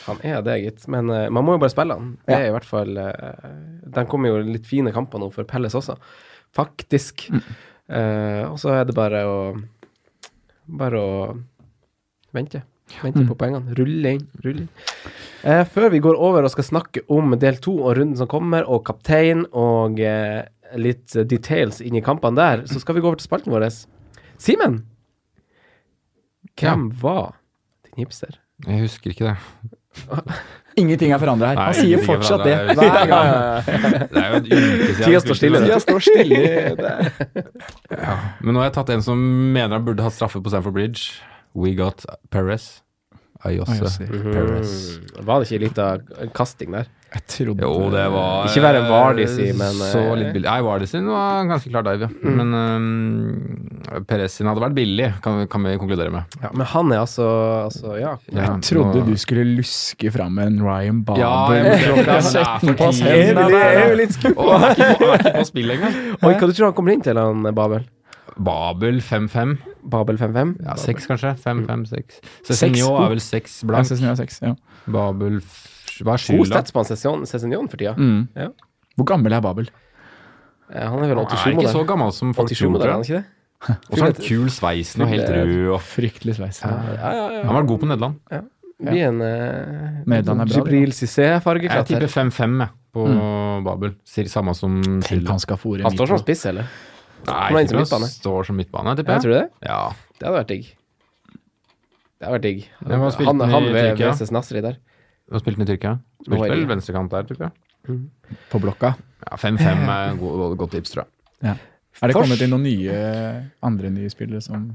Han 0.06 0.18
er 0.26 0.42
det, 0.42 0.56
gitt. 0.64 0.88
Men 0.88 1.10
uh, 1.10 1.28
man 1.30 1.44
må 1.46 1.54
jo 1.56 1.62
bare 1.62 1.72
spille 1.74 1.94
han. 1.98 2.12
Det 2.26 2.32
Ja. 2.34 2.38
er 2.40 2.48
i 2.50 2.54
hvert 2.56 2.66
fall 2.68 2.96
uh, 2.98 3.52
Den 3.94 4.06
kommer 4.10 4.28
jo 4.32 4.42
litt 4.46 4.66
fine 4.66 4.92
kamper 4.92 5.18
nå 5.22 5.28
for 5.32 5.44
Pelles 5.44 5.74
også, 5.78 5.96
faktisk. 6.54 7.28
Mm. 7.30 7.42
Uh, 7.92 8.42
og 8.52 8.58
så 8.62 8.72
er 8.80 8.84
det 8.88 8.94
bare 8.98 9.24
å 9.28 9.38
Bare 10.72 10.98
å 11.02 11.14
vente. 12.32 12.62
Vente 13.02 13.18
Mm. 13.24 13.28
på 13.28 13.34
poengene. 13.40 13.74
Rulle 13.76 14.10
inn. 14.14 14.26
Rulle 14.44 14.60
inn. 14.62 14.68
Eh, 15.42 15.64
før 15.64 15.90
vi 15.90 15.98
går 16.04 16.14
over 16.14 16.44
og 16.44 16.50
skal 16.52 16.64
snakke 16.64 17.00
om 17.10 17.32
del 17.40 17.56
to 17.56 17.72
og 17.82 17.96
runden 17.98 18.16
som 18.16 18.28
kommer, 18.30 18.62
og 18.68 18.84
kaptein 18.86 19.42
og 19.52 19.98
eh, 20.00 20.44
litt 20.76 21.16
details 21.28 21.80
inn 21.82 21.96
i 21.98 22.00
kampene 22.04 22.36
der, 22.38 22.62
så 22.70 22.78
skal 22.80 22.94
vi 22.94 23.00
gå 23.02 23.08
over 23.10 23.18
til 23.18 23.26
spalten 23.26 23.52
vår. 23.52 23.66
Simen, 24.38 24.84
hvem 26.60 26.90
var 27.02 27.34
din 27.84 28.04
hipster? 28.04 28.38
Jeg 28.66 28.84
husker 28.84 29.10
ikke 29.12 29.32
det. 29.32 29.36
Ingenting 30.82 31.12
er 31.12 31.18
forandra 31.20 31.50
her. 31.50 31.58
Nei, 31.58 31.64
Han 31.68 31.74
sier 31.76 31.98
er 32.00 32.06
fortsatt 32.06 32.44
det 32.46 32.54
hver 32.78 33.02
gang. 33.10 33.32
Det 34.08 34.22
er 34.22 34.28
jo 34.30 34.38
en 34.38 34.46
uke 34.46 34.86
siden. 34.94 35.02
Tida 35.04 35.18
står 35.20 35.36
stille. 35.36 35.60
Tida 35.66 35.80
står 35.84 36.00
stille. 36.06 36.38
Det- 36.78 37.44
Men 38.46 38.54
nå 38.56 38.62
har 38.62 38.70
jeg 38.70 38.74
tatt 38.78 38.92
en 38.94 39.04
som 39.04 39.20
mener 39.52 39.76
han 39.76 39.84
burde 39.84 40.06
hatt 40.06 40.16
straffe 40.16 40.40
på 40.40 40.48
Stamford 40.52 40.72
Bridge. 40.78 41.18
We 41.52 41.74
got 41.76 42.06
Perez. 42.32 42.70
Ayose. 43.44 44.06
Perez. 44.08 44.72
Mm. 44.96 45.26
Var 45.28 45.42
det 45.42 45.50
ikke 45.50 45.62
litt 45.66 45.78
av 45.82 46.00
kasting 46.38 46.72
der? 46.72 46.88
Jeg 47.12 47.22
trodde 47.28 47.60
Jo, 47.60 47.90
det 47.92 48.02
var 48.12 48.46
Ikke 48.48 48.62
være 48.64 48.78
en 48.80 48.86
Vardy 48.88 49.24
men, 49.58 49.74
Så 49.92 50.00
eh, 50.00 50.14
litt 50.16 50.30
billig. 50.32 50.46
Nei, 50.48 50.60
Vardy 50.64 50.86
sin 50.88 51.06
var 51.12 51.44
ganske 51.50 51.68
klar 51.72 51.84
dive, 51.84 52.08
ja. 52.08 52.30
Men 52.38 52.54
um, 52.56 54.04
Perez 54.08 54.32
sin 54.38 54.48
hadde 54.48 54.62
vært 54.64 54.74
billig, 54.78 55.10
kan, 55.22 55.40
vi- 55.42 55.46
kan 55.52 55.62
vi 55.66 55.74
konkludere 55.76 56.10
med. 56.14 56.36
Ja, 56.40 56.48
men 56.56 56.66
han 56.72 56.92
er 56.92 57.02
altså, 57.02 57.26
altså 57.66 57.98
Ja. 58.00 58.14
Ja, 58.32 58.46
Jeg 58.54 58.62
trodde 58.70 59.02
nå- 59.02 59.06
du 59.10 59.16
skulle 59.20 59.44
luske 59.58 60.12
fram 60.14 60.38
en 60.38 60.60
Ryan 60.64 61.02
Babel 61.04 61.20
Ja, 61.20 61.52
jeg- 61.52 61.66
er 62.08 62.22
for 62.22 62.30
17 62.32 62.76
på 62.80 62.92
tidlig. 62.92 63.26
søndag. 63.28 63.50
Jeg 63.52 63.90
jo 63.90 63.96
litt 64.00 64.12
skuffa. 64.16 64.52
Han 64.52 64.64
er 64.70 64.74
ikke 64.76 65.34
på- 65.34 65.44
spill 65.52 65.70
engang. 65.76 65.98
Oi, 66.22 66.32
hva 66.34 66.46
du 66.48 66.52
tror 66.56 66.64
han 66.70 66.72
kommer 66.80 66.92
inn 66.96 67.02
til, 67.04 67.16
han 67.20 67.42
Babel? 67.54 67.84
Babel 68.38 69.00
5-5. 69.04 69.58
Babel 69.92 70.16
5-5? 70.16 70.54
Ja, 70.64 70.74
6 70.80 71.06
kanskje. 71.10 71.34
5-5-6. 71.42 71.90
Seks. 71.92 72.22
Cezinio 72.48 72.94
er 73.02 73.08
vel 73.12 73.20
6 73.20 73.58
blank. 73.68 73.90
Ja, 74.00 74.10
er 74.14 74.16
seks, 74.16 74.38
ja. 74.40 74.54
Babel 74.88 75.40
f- 75.42 75.68
Hva 76.00 76.16
er 76.16 76.24
God 76.38 76.48
stats 76.48 76.72
på 76.74 76.82
han 76.82 76.88
Cezanne 76.88 77.68
for 77.68 77.76
tida. 77.80 77.94
Mm. 77.98 78.28
Ja. 78.38 78.48
Hvor 78.96 79.08
gammel 79.12 79.32
er 79.36 79.44
Babel? 79.44 79.68
Eh, 80.72 80.88
Han 80.88 81.02
er 81.04 81.12
vel 81.12 81.20
Han 81.20 81.26
er 81.36 81.52
ikke 81.58 81.74
så 81.74 81.84
gammel 81.86 82.12
som 82.16 82.32
folk 82.36 82.50
87-modell, 82.50 82.88
tror. 82.88 82.92
han 82.92 83.06
ikke 83.06 83.20
det? 83.20 83.24
Og 83.62 83.94
så 83.96 84.00
har 84.02 84.10
han 84.10 84.26
kul 84.26 84.48
sveisen 84.50 85.04
og 85.04 85.08
helt 85.12 85.28
rød. 85.30 85.52
Og 85.76 85.80
Fryktelig 85.86 86.34
sveis. 86.38 86.62
Ja, 86.64 86.72
ja, 86.98 87.12
ja. 87.36 87.42
han 87.46 87.54
var 87.54 87.68
god 87.68 87.82
på 87.84 87.86
Nederland. 87.90 88.48
Blir 88.82 89.04
en 89.06 89.20
uh, 89.22 90.02
er 90.02 90.50
Jibril 90.50 90.88
Jeg 90.90 90.96
Cissé-fargeklatter. 90.98 91.86
tipper 91.86 92.10
5-5 92.10 92.64
på 92.92 93.04
på 93.06 93.62
Babel. 93.64 93.94
Sier 94.04 94.26
samme 94.28 94.54
som 94.58 94.80
Tenk 95.06 95.28
han 95.30 95.38
skal 95.40 95.56
fòre 95.56 95.86
Han 95.86 95.94
står 95.94 96.10
som 96.10 96.18
spiss, 96.18 96.44
eller? 96.50 96.66
Nei, 97.22 97.36
han 97.38 97.60
jeg 97.62 97.70
tror 97.70 97.86
han 98.02 98.08
står 98.10 98.48
som 98.48 98.56
midtbane, 98.58 98.96
Jeg 98.96 99.06
jeg. 99.06 99.22
tror 99.22 99.36
det. 99.38 99.44
Ja. 99.62 99.82
Det 100.18 100.26
hadde 100.26 100.38
vært 100.40 100.50
digg. 100.50 100.64
Det 102.18 102.26
hadde 102.26 102.34
vært 102.34 102.46
digg. 102.48 102.64
Han, 102.82 103.40
han 103.40 103.68
ved 103.70 103.98
ved 103.98 104.32
Nasri 104.34 104.60
der. 104.60 104.76
Du 105.32 105.38
har 105.38 105.40
spilt 105.40 105.56
den 105.56 105.64
i 105.64 105.70
Tyrkia? 105.72 105.94
Spilte 106.20 106.38
Spilt 106.44 106.52
vel 106.52 106.66
venstrekant 106.68 107.10
der, 107.14 107.24
tror 107.30 107.46
jeg. 107.46 107.98
på 108.52 108.58
blokka. 108.60 108.90
Ja, 109.24 109.36
5-5 109.40 109.88
er 109.96 110.16
god, 110.20 110.56
godt 110.60 110.74
tips, 110.76 110.92
tror 110.92 111.06
jeg. 111.06 111.12
Ja. 111.48 111.54
Er 112.02 112.10
det 112.10 112.14
Fors- 112.16 112.26
kommet 112.26 112.40
inn 112.44 112.50
noen 112.52 112.62
nye, 112.68 112.96
andre 113.64 113.90
nye 113.92 114.10
spillere 114.12 114.42
som 114.44 114.70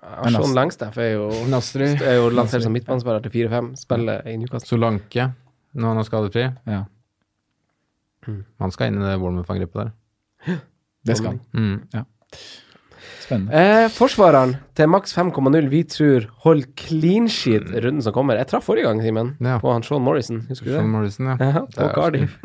Sånn 0.00 0.32
Sean 0.32 0.54
Langstaff 0.56 0.96
er 0.98 1.10
jo, 1.12 1.26
Nasri. 1.52 1.86
er 2.00 2.14
jo 2.16 2.30
lansert 2.32 2.62
som 2.64 2.72
midtbanespiller 2.72 3.20
til 3.26 3.34
4-5. 3.34 3.66
Spiller 3.76 4.26
i 4.26 4.36
Newcastle. 4.40 4.66
Solanke, 4.72 5.26
når 5.76 5.92
han 5.92 6.00
er 6.00 6.06
skadefri. 6.08 6.44
Ja, 6.66 6.82
Han 8.60 8.72
skal 8.74 8.90
inn 8.90 9.00
i 9.00 9.04
det 9.06 9.18
Bournemouth-angrepet 9.20 9.80
der. 9.84 10.58
det 11.06 11.16
skal 11.18 11.34
han. 11.34 11.40
Mm. 11.52 11.76
Spennende. 11.90 12.06
Eh, 13.28 13.88
forsvareren 13.92 14.56
til 14.74 14.88
maks 14.88 15.12
5,0 15.14 15.68
vi 15.68 15.82
tror 15.84 16.24
holder 16.44 16.66
clean 16.80 17.28
sheet 17.28 17.68
runden 17.84 18.02
som 18.02 18.12
kommer. 18.16 18.36
Jeg 18.40 18.48
traff 18.48 18.64
forrige 18.66 18.86
gang, 18.88 19.02
Simen, 19.04 19.36
Ja. 19.40 19.58
på 19.60 19.72
han 19.72 19.82
Sean 19.82 20.02
Morrison. 20.02 20.40
Husker 20.48 20.64
du 20.66 20.70
det? 20.72 20.78
Sean 20.80 20.90
Morrison, 20.90 21.26
ja. 21.26 21.36
Ja, 21.40 21.64
på 21.66 21.90
Cardiff. 21.94 22.38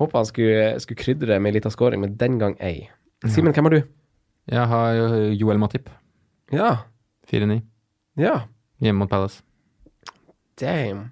Håper 0.00 0.18
han 0.18 0.26
skulle, 0.26 0.80
skulle 0.80 0.98
krydre 0.98 1.38
med 1.40 1.52
ei 1.52 1.58
lita 1.60 1.70
scoring, 1.70 2.00
men 2.00 2.16
den 2.16 2.38
gang 2.38 2.56
ei. 2.60 2.88
Simen, 3.26 3.52
hvem 3.54 3.64
har 3.64 3.70
du? 3.70 3.82
Jeg 4.50 4.66
har 4.68 4.92
jo 4.98 5.06
Joel 5.40 5.58
Matip. 5.58 5.88
Ja. 6.52 6.76
4-9. 7.30 7.62
Ja. 8.18 8.40
Hjemme 8.82 8.98
mot 9.04 9.10
Palace. 9.10 9.42
Damn. 10.60 11.10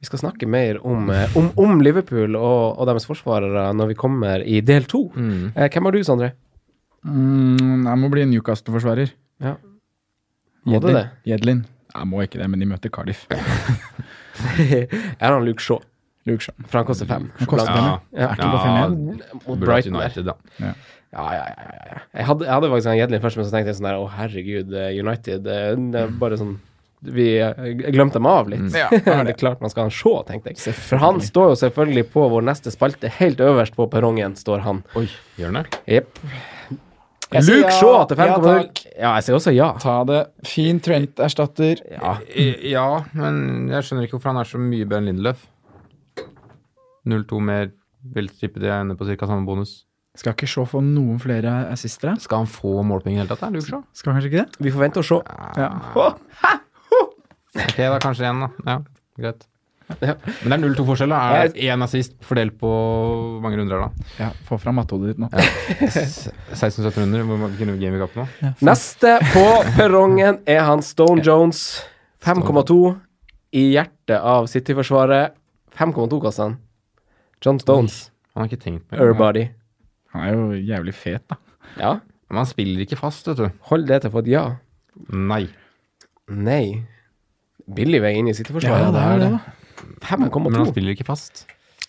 Vi 0.00 0.06
skal 0.08 0.18
snakke 0.22 0.46
mer 0.48 0.78
om, 0.86 1.10
eh, 1.10 1.36
om, 1.36 1.50
om 1.60 1.80
Liverpool 1.80 2.36
og, 2.36 2.78
og 2.80 2.86
deres 2.88 3.06
forsvarere 3.08 3.68
når 3.76 3.90
vi 3.92 3.94
kommer 4.00 4.40
i 4.44 4.60
del 4.64 4.84
to. 4.88 5.10
Mm. 5.14 5.52
Eh, 5.54 5.68
hvem 5.68 5.84
har 5.88 5.92
du, 5.96 6.02
Sondre? 6.06 6.30
Mm, 7.06 7.86
jeg 7.88 7.98
må 8.02 8.10
bli 8.12 8.24
Newcastle-forsvarer. 8.28 9.12
Ja. 9.40 9.54
Må 10.68 10.80
du 10.84 10.90
det? 10.92 11.06
Jedlin. 11.28 11.62
Jeg 11.94 12.06
må 12.06 12.20
ikke 12.22 12.38
det, 12.38 12.46
men 12.52 12.60
de 12.62 12.66
møter 12.70 12.92
Cardiff. 12.92 13.24
Har 15.20 15.32
han 15.34 15.44
Luke 15.44 15.62
Shaw, 15.64 15.80
Luke 16.28 16.44
Shaw. 16.44 16.54
for 16.68 16.78
han 16.80 16.86
koster 16.88 17.08
fem. 17.08 17.30
Han 17.40 17.48
koster 17.50 17.72
Ja. 17.72 17.74
fem, 17.74 17.84
ja. 18.14 18.26
Er 18.28 18.34
ikke 18.36 18.50
på 18.52 18.60
fem 18.62 18.76
igjen? 18.76 19.20
Mot 19.46 19.58
Brighton. 19.64 19.96
United, 19.96 20.24
da. 20.28 20.34
Ja, 20.60 20.72
ja, 21.12 21.32
ja. 21.34 21.44
ja, 21.48 21.86
ja. 21.90 21.98
Jeg, 22.14 22.26
hadde, 22.28 22.44
jeg 22.46 22.54
hadde 22.54 22.70
faktisk 22.70 22.86
en 22.92 22.98
Jedlin 23.00 23.20
først, 23.24 23.36
men 23.40 23.46
så 23.48 23.50
tenkte 23.56 23.72
jeg 23.72 23.78
sånn 23.80 23.88
der 23.90 23.98
Å, 23.98 24.04
herregud, 24.14 24.74
eh, 24.78 24.92
United 25.02 25.48
eh, 25.50 25.72
Det 25.90 26.04
er 26.04 26.12
bare 26.20 26.38
sånn 26.38 26.52
Vi 27.02 27.26
eh, 27.42 27.72
glemte 27.90 28.20
dem 28.20 28.28
av 28.30 28.46
litt. 28.52 28.68
Ja, 28.76 28.86
det 28.94 29.32
er 29.34 29.40
klart 29.40 29.60
man 29.64 29.72
skal 29.72 29.88
ha 29.88 29.90
en 29.90 29.96
show, 29.96 30.20
tenkte 30.28 30.52
jeg. 30.54 30.76
For 30.76 31.00
han 31.02 31.18
står 31.24 31.50
jo 31.54 31.58
selvfølgelig 31.64 32.06
på 32.14 32.28
vår 32.30 32.46
neste 32.46 32.70
spalte. 32.70 33.10
Helt 33.18 33.40
øverst 33.42 33.74
på 33.74 33.88
perrongen 33.90 34.36
står 34.38 34.62
han. 34.68 34.84
Oi, 35.00 35.08
gjør 35.40 35.50
han 35.50 35.62
det? 35.64 35.80
Jepp. 35.98 36.22
Jeg 37.30 37.46
Luke 37.46 37.68
ja. 37.70 37.74
Shaw 37.78 38.06
til 38.10 38.18
Ja, 38.18 38.36
5,0. 38.38 38.48
Ja, 38.50 38.94
Ja, 39.00 39.10
jeg 39.18 39.26
sier 39.26 39.36
også 39.38 39.52
ja. 39.54 39.68
Ta 39.78 39.96
det. 40.08 40.20
Fin 40.50 40.80
Trent-erstatter. 40.82 41.82
Ja. 41.92 42.16
Ja, 42.66 42.86
men 43.14 43.68
jeg 43.70 43.86
skjønner 43.86 44.06
ikke 44.08 44.18
hvorfor 44.18 44.32
han 44.32 44.40
er 44.42 44.48
så 44.50 44.58
mye 44.60 44.88
bedre 44.88 45.02
enn 45.04 45.12
Lindelöf. 45.12 45.44
0-2 47.10 47.38
mer, 47.40 47.70
vil 48.14 48.28
tippe 48.34 48.60
de 48.60 48.68
er 48.68 48.82
inne 48.84 48.96
på 48.98 49.06
ca. 49.08 49.28
samme 49.30 49.46
bonus. 49.46 49.84
Skal 50.18 50.34
ikke 50.34 50.48
Shaw 50.50 50.66
få 50.68 50.80
noen 50.82 51.20
flere 51.22 51.52
assister? 51.70 52.16
Skal 52.20 52.42
han 52.42 52.50
få 52.50 52.80
målpenger 52.84 53.22
i 53.22 53.22
det 53.22 53.30
hele 53.30 53.38
tatt, 53.38 53.54
Luke 53.54 53.68
Shaw? 53.68 53.84
Skal 53.94 54.16
kanskje 54.16 54.32
ikke 54.32 54.42
det? 54.42 54.60
Vi 54.66 54.72
får 54.74 54.84
vente 54.88 55.00
og 55.00 55.06
se. 55.06 55.20
Ja. 55.56 55.70
Ok, 57.54 57.78
da 57.78 57.98
kanskje 58.02 58.26
én, 58.26 58.42
da. 58.42 58.50
Ja, 58.66 58.76
greit. 59.22 59.46
Ja. 60.00 60.14
Men 60.44 60.52
det 60.52 60.56
er 60.56 60.62
0-2 60.64 60.86
forskjell, 60.88 61.12
da. 61.12 61.20
Er 61.40 61.50
det 61.52 61.66
én 61.68 61.84
assist 61.84 62.14
fordelt 62.26 62.56
på 62.60 62.70
hvor 62.70 63.42
mange 63.44 63.58
runder, 63.60 63.86
da? 63.86 64.08
ja 64.20 64.30
få 64.48 64.58
fram 64.60 64.78
mattehodet 64.80 65.14
ditt 65.14 65.22
nå. 65.22 65.28
16-17 65.82 67.02
runder? 67.02 67.26
Hvor 67.28 67.40
mange 67.44 67.58
game 67.60 67.94
vi 67.98 68.08
på 68.14 68.22
nå? 68.22 68.52
Neste 68.66 69.16
på 69.34 69.46
perrongen 69.76 70.40
er 70.48 70.64
han 70.68 70.82
Stone 70.86 71.24
Jones. 71.26 71.82
5,2 72.24 72.76
i 73.56 73.70
hjertet 73.74 74.18
av 74.18 74.46
City-forsvaret. 74.50 75.34
5,2 75.78 76.20
koster 76.20 76.48
han. 76.48 76.58
John 77.44 77.60
Stones. 77.62 78.10
Han 78.34 78.44
har 78.44 78.50
ikke 78.50 78.62
tenkt 78.62 78.86
på 78.90 79.32
det. 79.34 79.48
Han 80.12 80.26
er 80.26 80.34
jo 80.34 80.58
jævlig 80.58 80.94
fet, 80.94 81.24
da. 81.30 81.38
Ja. 81.78 81.92
Men 82.28 82.42
han 82.42 82.48
spiller 82.50 82.84
ikke 82.84 82.98
fast, 82.98 83.26
vet 83.30 83.40
du. 83.40 83.48
Hold 83.70 83.86
det 83.88 84.02
til 84.04 84.12
for 84.12 84.22
et 84.22 84.30
ja. 84.30 84.44
Nei. 85.10 85.46
Nei. 86.30 86.82
Billig 87.70 88.02
vei 88.02 88.12
inn 88.18 88.28
i 88.30 88.34
City-forsvaret. 88.36 88.90
Ja, 88.90 88.92
det 88.94 89.06
er 89.06 89.22
det, 89.22 89.30
da. 89.38 89.59
Men 89.80 90.10
han 90.10 90.30
5,2. 90.30 90.66
spiller 90.72 90.94
ikke 90.96 91.06
fast. 91.08 91.44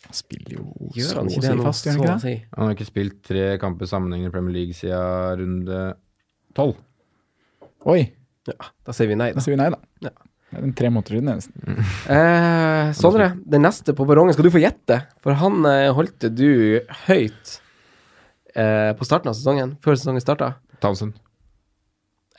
Han 0.08 0.18
spiller 0.18 0.56
jo 0.58 0.64
Gjør 0.96 1.20
han 1.22 1.30
ikke 1.32 1.42
det 1.46 1.52
nå? 1.60 1.64
fast, 1.68 1.86
Så 1.86 1.92
han 1.94 2.00
å 2.02 2.08
ikke 2.08 2.20
si. 2.24 2.34
Han 2.58 2.66
har 2.68 2.74
ikke 2.76 2.88
spilt 2.90 3.20
tre 3.28 3.46
kamper 3.62 3.90
sammenhengende 3.92 4.32
i 4.32 4.34
Premier 4.34 4.56
League 4.58 4.74
siden 4.76 5.40
runde 5.44 5.84
12. 6.58 6.76
Oi, 7.92 8.02
Ja, 8.50 8.58
da 8.86 8.94
sier 8.98 9.08
vi 9.12 9.16
nei, 9.16 9.30
da 9.32 9.38
da. 9.38 9.44
sier 9.46 9.54
vi 9.56 9.62
nei, 9.62 9.70
da. 9.74 9.78
Ja. 10.08 10.12
Det 10.52 10.60
er 10.60 10.64
en 10.68 10.74
tre 10.76 10.90
måneder 10.92 11.16
siden, 11.16 11.30
nesten. 11.32 11.84
Eh, 12.12 12.90
Sondre, 12.98 13.30
den 13.48 13.62
neste 13.64 13.94
på 13.96 14.04
perrongen 14.10 14.34
skal 14.36 14.48
du 14.50 14.52
få 14.52 14.60
gjette, 14.64 14.98
for 15.24 15.38
han 15.40 15.62
eh, 15.70 15.92
holdte 15.96 16.28
du 16.34 16.82
høyt 17.06 17.54
eh, 18.58 18.92
på 18.98 19.08
starten 19.08 19.32
av 19.32 19.38
sesongen, 19.38 19.78
før 19.86 19.96
sesongen 19.96 20.20
starta. 20.26 20.56
Townsend. 20.84 21.16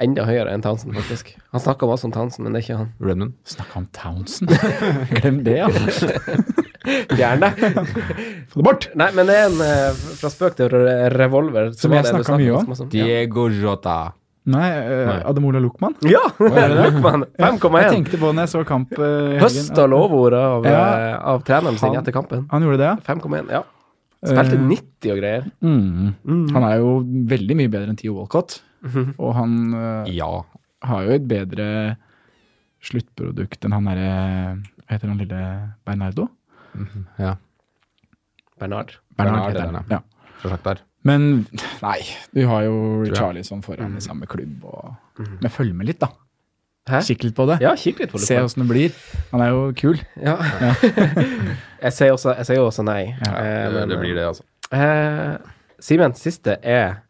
Enda 0.03 0.24
høyere 0.26 0.53
enn 0.55 0.62
Townsend, 0.64 0.94
faktisk. 0.98 1.34
Han 1.55 1.62
snakka 1.62 1.86
masse 1.86 2.07
om 2.09 2.12
Townsend, 2.14 2.44
men 2.46 2.55
det 2.57 2.62
er 2.62 2.64
ikke 2.66 2.78
han. 2.80 2.88
Redmond. 3.00 3.34
Snakka 3.46 3.78
om 3.82 3.86
Townsend. 3.94 4.50
Glem 5.20 5.42
det, 5.46 5.59
ja. 5.61 5.68
Gjerne. 7.18 7.53
Få 8.50 8.59
det 8.59 8.64
bort! 8.66 8.88
Nei, 8.98 9.11
men 9.14 9.28
det 9.30 9.36
er 9.38 9.46
en 9.50 9.61
eh, 9.62 10.00
fra 10.18 10.30
spøk 10.32 10.57
til 10.59 10.72
revolver. 11.14 11.70
Som 11.78 11.94
jeg 11.94 12.09
snakket 12.09 12.40
mye 12.40 12.57
om. 12.59 12.72
om. 12.74 12.90
Diego 12.92 13.46
Jota. 13.55 14.00
Nei, 14.50 14.68
uh, 14.74 15.05
Nei. 15.07 15.18
Ademola 15.30 15.61
Luchman. 15.62 15.94
Ja! 16.11 16.24
Luckman, 16.42 17.22
Jeg 17.38 17.61
5,1. 17.61 17.92
tenkte 17.92 18.18
på 18.18 18.32
når 18.34 18.48
jeg 18.48 18.50
så 18.57 18.64
kamp 18.66 18.96
Uh, 18.98 19.05
helgen. 19.05 19.44
Høsta 19.44 19.84
lovord 19.86 20.34
av, 20.34 20.66
Ja. 20.66 20.80
eh, 21.12 21.14
av 21.30 21.44
treneren 21.46 21.78
sin 21.78 21.94
etter 21.94 22.11
kampen. 22.16 22.48
Han 22.50 22.66
gjorde 22.66 22.80
det, 22.82 22.88
ja. 22.90 22.96
5,1, 23.07 23.53
ja. 23.55 23.62
Spilte 24.22 24.59
Eh, 24.59 24.66
90 24.66 25.12
og 25.14 25.18
greier. 25.22 25.46
Mm. 25.62 26.11
Mm. 26.26 26.42
Han 26.57 26.66
er 26.66 26.76
jo 26.82 26.90
veldig 27.30 27.57
mye 27.59 27.70
bedre 27.70 27.90
enn 27.94 27.98
Theo 28.03 28.16
Walcott. 28.18 28.59
Og 29.18 29.35
han 29.37 29.53
eh, 29.74 30.12
Ja. 30.16 30.30
har 30.83 31.03
jo 31.07 31.11
et 31.14 31.26
bedre 31.30 31.97
sluttprodukt 32.83 33.64
enn 33.64 33.72
han 33.76 33.85
derre 33.87 34.09
Hva 34.83 34.97
heter 34.97 35.09
han 35.12 35.18
lille 35.20 35.43
Bernardo? 35.87 36.28
ja. 37.18 37.37
Bernard. 38.59 38.95
Bernard, 39.16 39.53
Bernard 39.53 39.53
heter 39.53 39.72
han, 39.72 39.85
ja. 39.91 40.74
Men 41.05 41.47
nei, 41.83 41.99
du 42.35 42.45
har 42.47 42.62
jo. 42.66 42.74
Charlison 43.14 43.62
foran 43.62 43.97
i 43.99 44.03
samme 44.05 44.26
klubb. 44.30 44.62
Og, 44.64 44.95
Men 45.43 45.51
følg 45.51 45.74
med 45.74 45.87
litt, 45.91 45.99
da. 46.03 46.09
Hæ? 46.91 47.01
Kikk 47.07 47.24
litt 47.28 47.35
på 47.39 47.47
det. 47.51 47.57
Ja, 47.62 47.72
kikk 47.78 47.99
litt 48.03 48.11
på 48.12 48.18
Se 48.22 48.35
Luckman. 48.35 48.47
åssen 48.49 48.62
det 48.62 48.68
blir. 48.70 48.95
Han 49.33 49.43
er 49.45 49.51
jo 49.55 49.61
kul. 49.78 49.99
Ja. 50.18 50.37
sier 51.91 52.11
jeg 52.39 52.47
sier 52.49 52.59
jo 52.61 52.68
også 52.68 52.85
nei. 52.87 53.14
Ja, 53.22 53.33
Eh, 53.39 53.66
Det, 53.70 53.74
men, 53.80 53.89
det 53.93 53.99
blir 54.03 54.14
det, 54.18 54.26
altså. 54.30 54.47
Eh, 54.72 55.37
Simen, 55.83 56.14
siste 56.18 56.57
er 56.62 57.03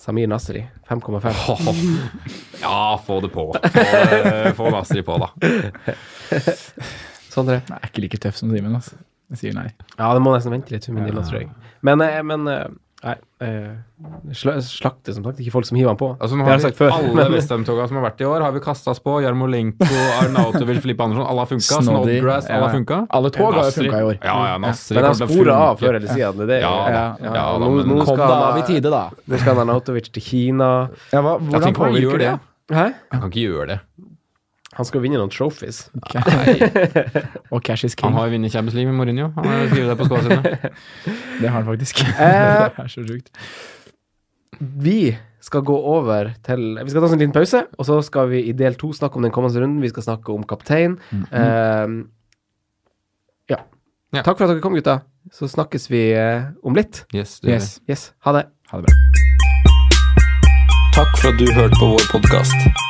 Samir 0.00 0.28
Nasri. 0.30 0.64
5,5. 0.88 2.10
Ja, 2.62 3.00
få 3.06 3.20
det 3.20 3.28
på. 3.28 3.52
Få, 3.52 4.52
få 4.56 4.70
Nasri 4.70 5.02
på, 5.02 5.16
da. 5.20 5.30
Sondre? 7.34 7.60
Nei, 7.68 7.78
er 7.78 7.88
ikke 7.90 8.02
like 8.04 8.20
tøff 8.20 8.38
som 8.40 8.52
Simen, 8.52 8.74
altså. 8.76 8.96
Jeg 9.30 9.38
sier 9.42 9.54
nei. 9.54 9.68
Ja, 9.94 10.08
det 10.16 10.22
må 10.24 10.32
nesten 10.34 10.52
vente 10.54 10.72
litt 10.74 10.88
min 10.90 11.04
del, 11.06 11.20
tror 11.22 11.42
jeg. 11.42 11.50
Men, 11.86 12.02
eh, 12.02 12.18
men 12.26 12.48
eh, 12.50 12.64
Nei. 13.02 13.14
eh, 13.40 13.70
sla- 14.36 14.60
Slakte, 14.60 15.14
som 15.14 15.24
sagt. 15.24 15.38
Ikke 15.40 15.52
folk 15.54 15.64
som 15.64 15.76
hiver 15.78 15.88
han 15.88 15.96
på. 15.96 16.10
Altså, 16.20 16.36
nå 16.36 16.44
har 16.44 16.50
har 16.52 16.58
vi, 16.58 16.64
sagt 16.66 16.76
før. 16.76 16.90
alle 16.92 17.24
Westham-toga 17.34 17.86
som 17.88 17.96
har 17.96 18.04
vært 18.10 18.20
i 18.20 18.26
år, 18.28 18.40
har 18.44 18.52
vi 18.52 18.60
kasta 18.60 18.90
oss 18.92 19.00
på. 19.00 19.14
Jarmolenko, 19.24 19.88
Arnautovic, 20.20 20.82
Filippe 20.84 21.02
Andersson. 21.06 21.24
Alle 21.26 21.40
har 21.46 21.48
funka. 21.48 21.80
Snowgrass, 21.80 22.04
Snodgrass, 22.04 22.50
alle 22.50 22.60
har 22.60 22.68
ja. 22.68 22.74
funka. 22.76 22.98
Alle 23.10 23.30
tog 23.30 23.54
har 23.56 23.70
funka 23.70 24.02
i 24.02 24.08
år. 24.10 24.18
Ja, 24.22 24.36
ja, 24.52 24.58
Nasri 24.58 24.94
Men 25.00 25.08
kommer 25.14 25.32
til 25.32 25.50
av 25.56 25.80
før 25.80 25.94
eller 26.00 26.08
siden. 26.12 26.44
Det 26.46 26.58
er. 26.58 26.60
Ja, 26.66 26.74
ja, 26.90 27.06
Ja, 27.24 27.32
da, 27.32 27.58
nå, 27.64 27.70
men- 27.78 27.88
nå 27.96 28.02
skal 28.04 28.16
han- 28.26 28.42
av 28.50 28.58
i 28.58 28.66
tide, 28.68 28.90
da. 28.90 29.02
Nå 29.28 29.38
skal 29.40 29.58
Arnautovic 29.64 30.12
til 30.12 30.22
Kina. 30.22 30.70
Ja, 31.12 31.22
hva, 31.22 31.38
hvordan 31.40 31.62
han 31.62 31.74
påvirker 31.74 32.18
det. 32.18 32.30
det? 32.68 32.76
Hæ? 32.76 32.86
Han 33.12 33.20
kan 33.20 33.30
ikke 33.30 33.46
gjøre 33.48 33.66
det. 33.66 33.80
Han 34.80 34.86
skal 34.88 35.02
vinne 35.04 35.18
noen 35.20 35.28
trophies. 35.28 35.82
Og 37.52 37.60
cash 37.60 37.84
is 37.84 37.92
king. 37.92 38.08
Han 38.08 38.16
har 38.16 38.30
jo 38.30 38.38
vunnet 38.38 38.54
Champions 38.54 38.76
League 38.78 38.88
med 38.88 38.96
Mourinho. 38.96 39.26
Han 39.34 39.48
har 39.50 39.66
skrevet 39.68 39.90
det 39.92 39.96
på 40.00 40.06
skoene 40.08 40.38
sine. 40.38 40.70
Det 41.42 41.50
har 41.50 41.58
han 41.58 41.66
faktisk. 41.68 42.00
Eh, 42.00 42.62
det 42.76 42.84
er 42.86 42.88
så 42.88 43.04
sjukt. 43.04 43.28
Vi 44.60 45.02
skal 45.44 45.64
gå 45.68 45.76
over 45.76 46.32
til 46.44 46.64
Vi 46.80 46.92
skal 46.92 47.00
ta 47.00 47.08
oss 47.08 47.16
en 47.16 47.20
liten 47.20 47.36
pause, 47.36 47.62
og 47.76 47.88
så 47.88 48.00
skal 48.04 48.32
vi 48.32 48.42
i 48.48 48.56
del 48.56 48.76
to 48.80 48.92
snakke 48.96 49.20
om 49.20 49.28
den 49.28 49.32
kommende 49.36 49.60
runden. 49.60 49.84
Vi 49.84 49.92
skal 49.92 50.06
snakke 50.08 50.32
om 50.32 50.48
kaptein. 50.48 50.96
Eh, 51.12 51.96
ja. 53.52 53.62
Ja. 54.16 54.24
Takk 54.24 54.36
for 54.36 54.48
at 54.48 54.54
dere 54.54 54.64
kom, 54.64 54.76
gutta. 54.80 55.02
Så 55.32 55.48
snakkes 55.48 55.90
vi 55.92 56.06
uh, 56.16 56.48
om 56.64 56.76
litt. 56.76 57.04
Yes, 57.12 57.36
det 57.44 57.52
gjør 57.52 57.66
Det. 57.66 57.72
Yes, 57.92 58.12
ha 58.24 58.38
det. 58.38 58.46
Ha 58.72 58.80
det 58.80 58.88
bra. 58.88 58.94
Takk 60.96 61.18
for 61.20 61.28
at 61.34 61.42
du 61.42 61.52
hørte 61.52 61.76
på 61.76 61.92
vår 61.92 62.08
podkast. 62.16 62.89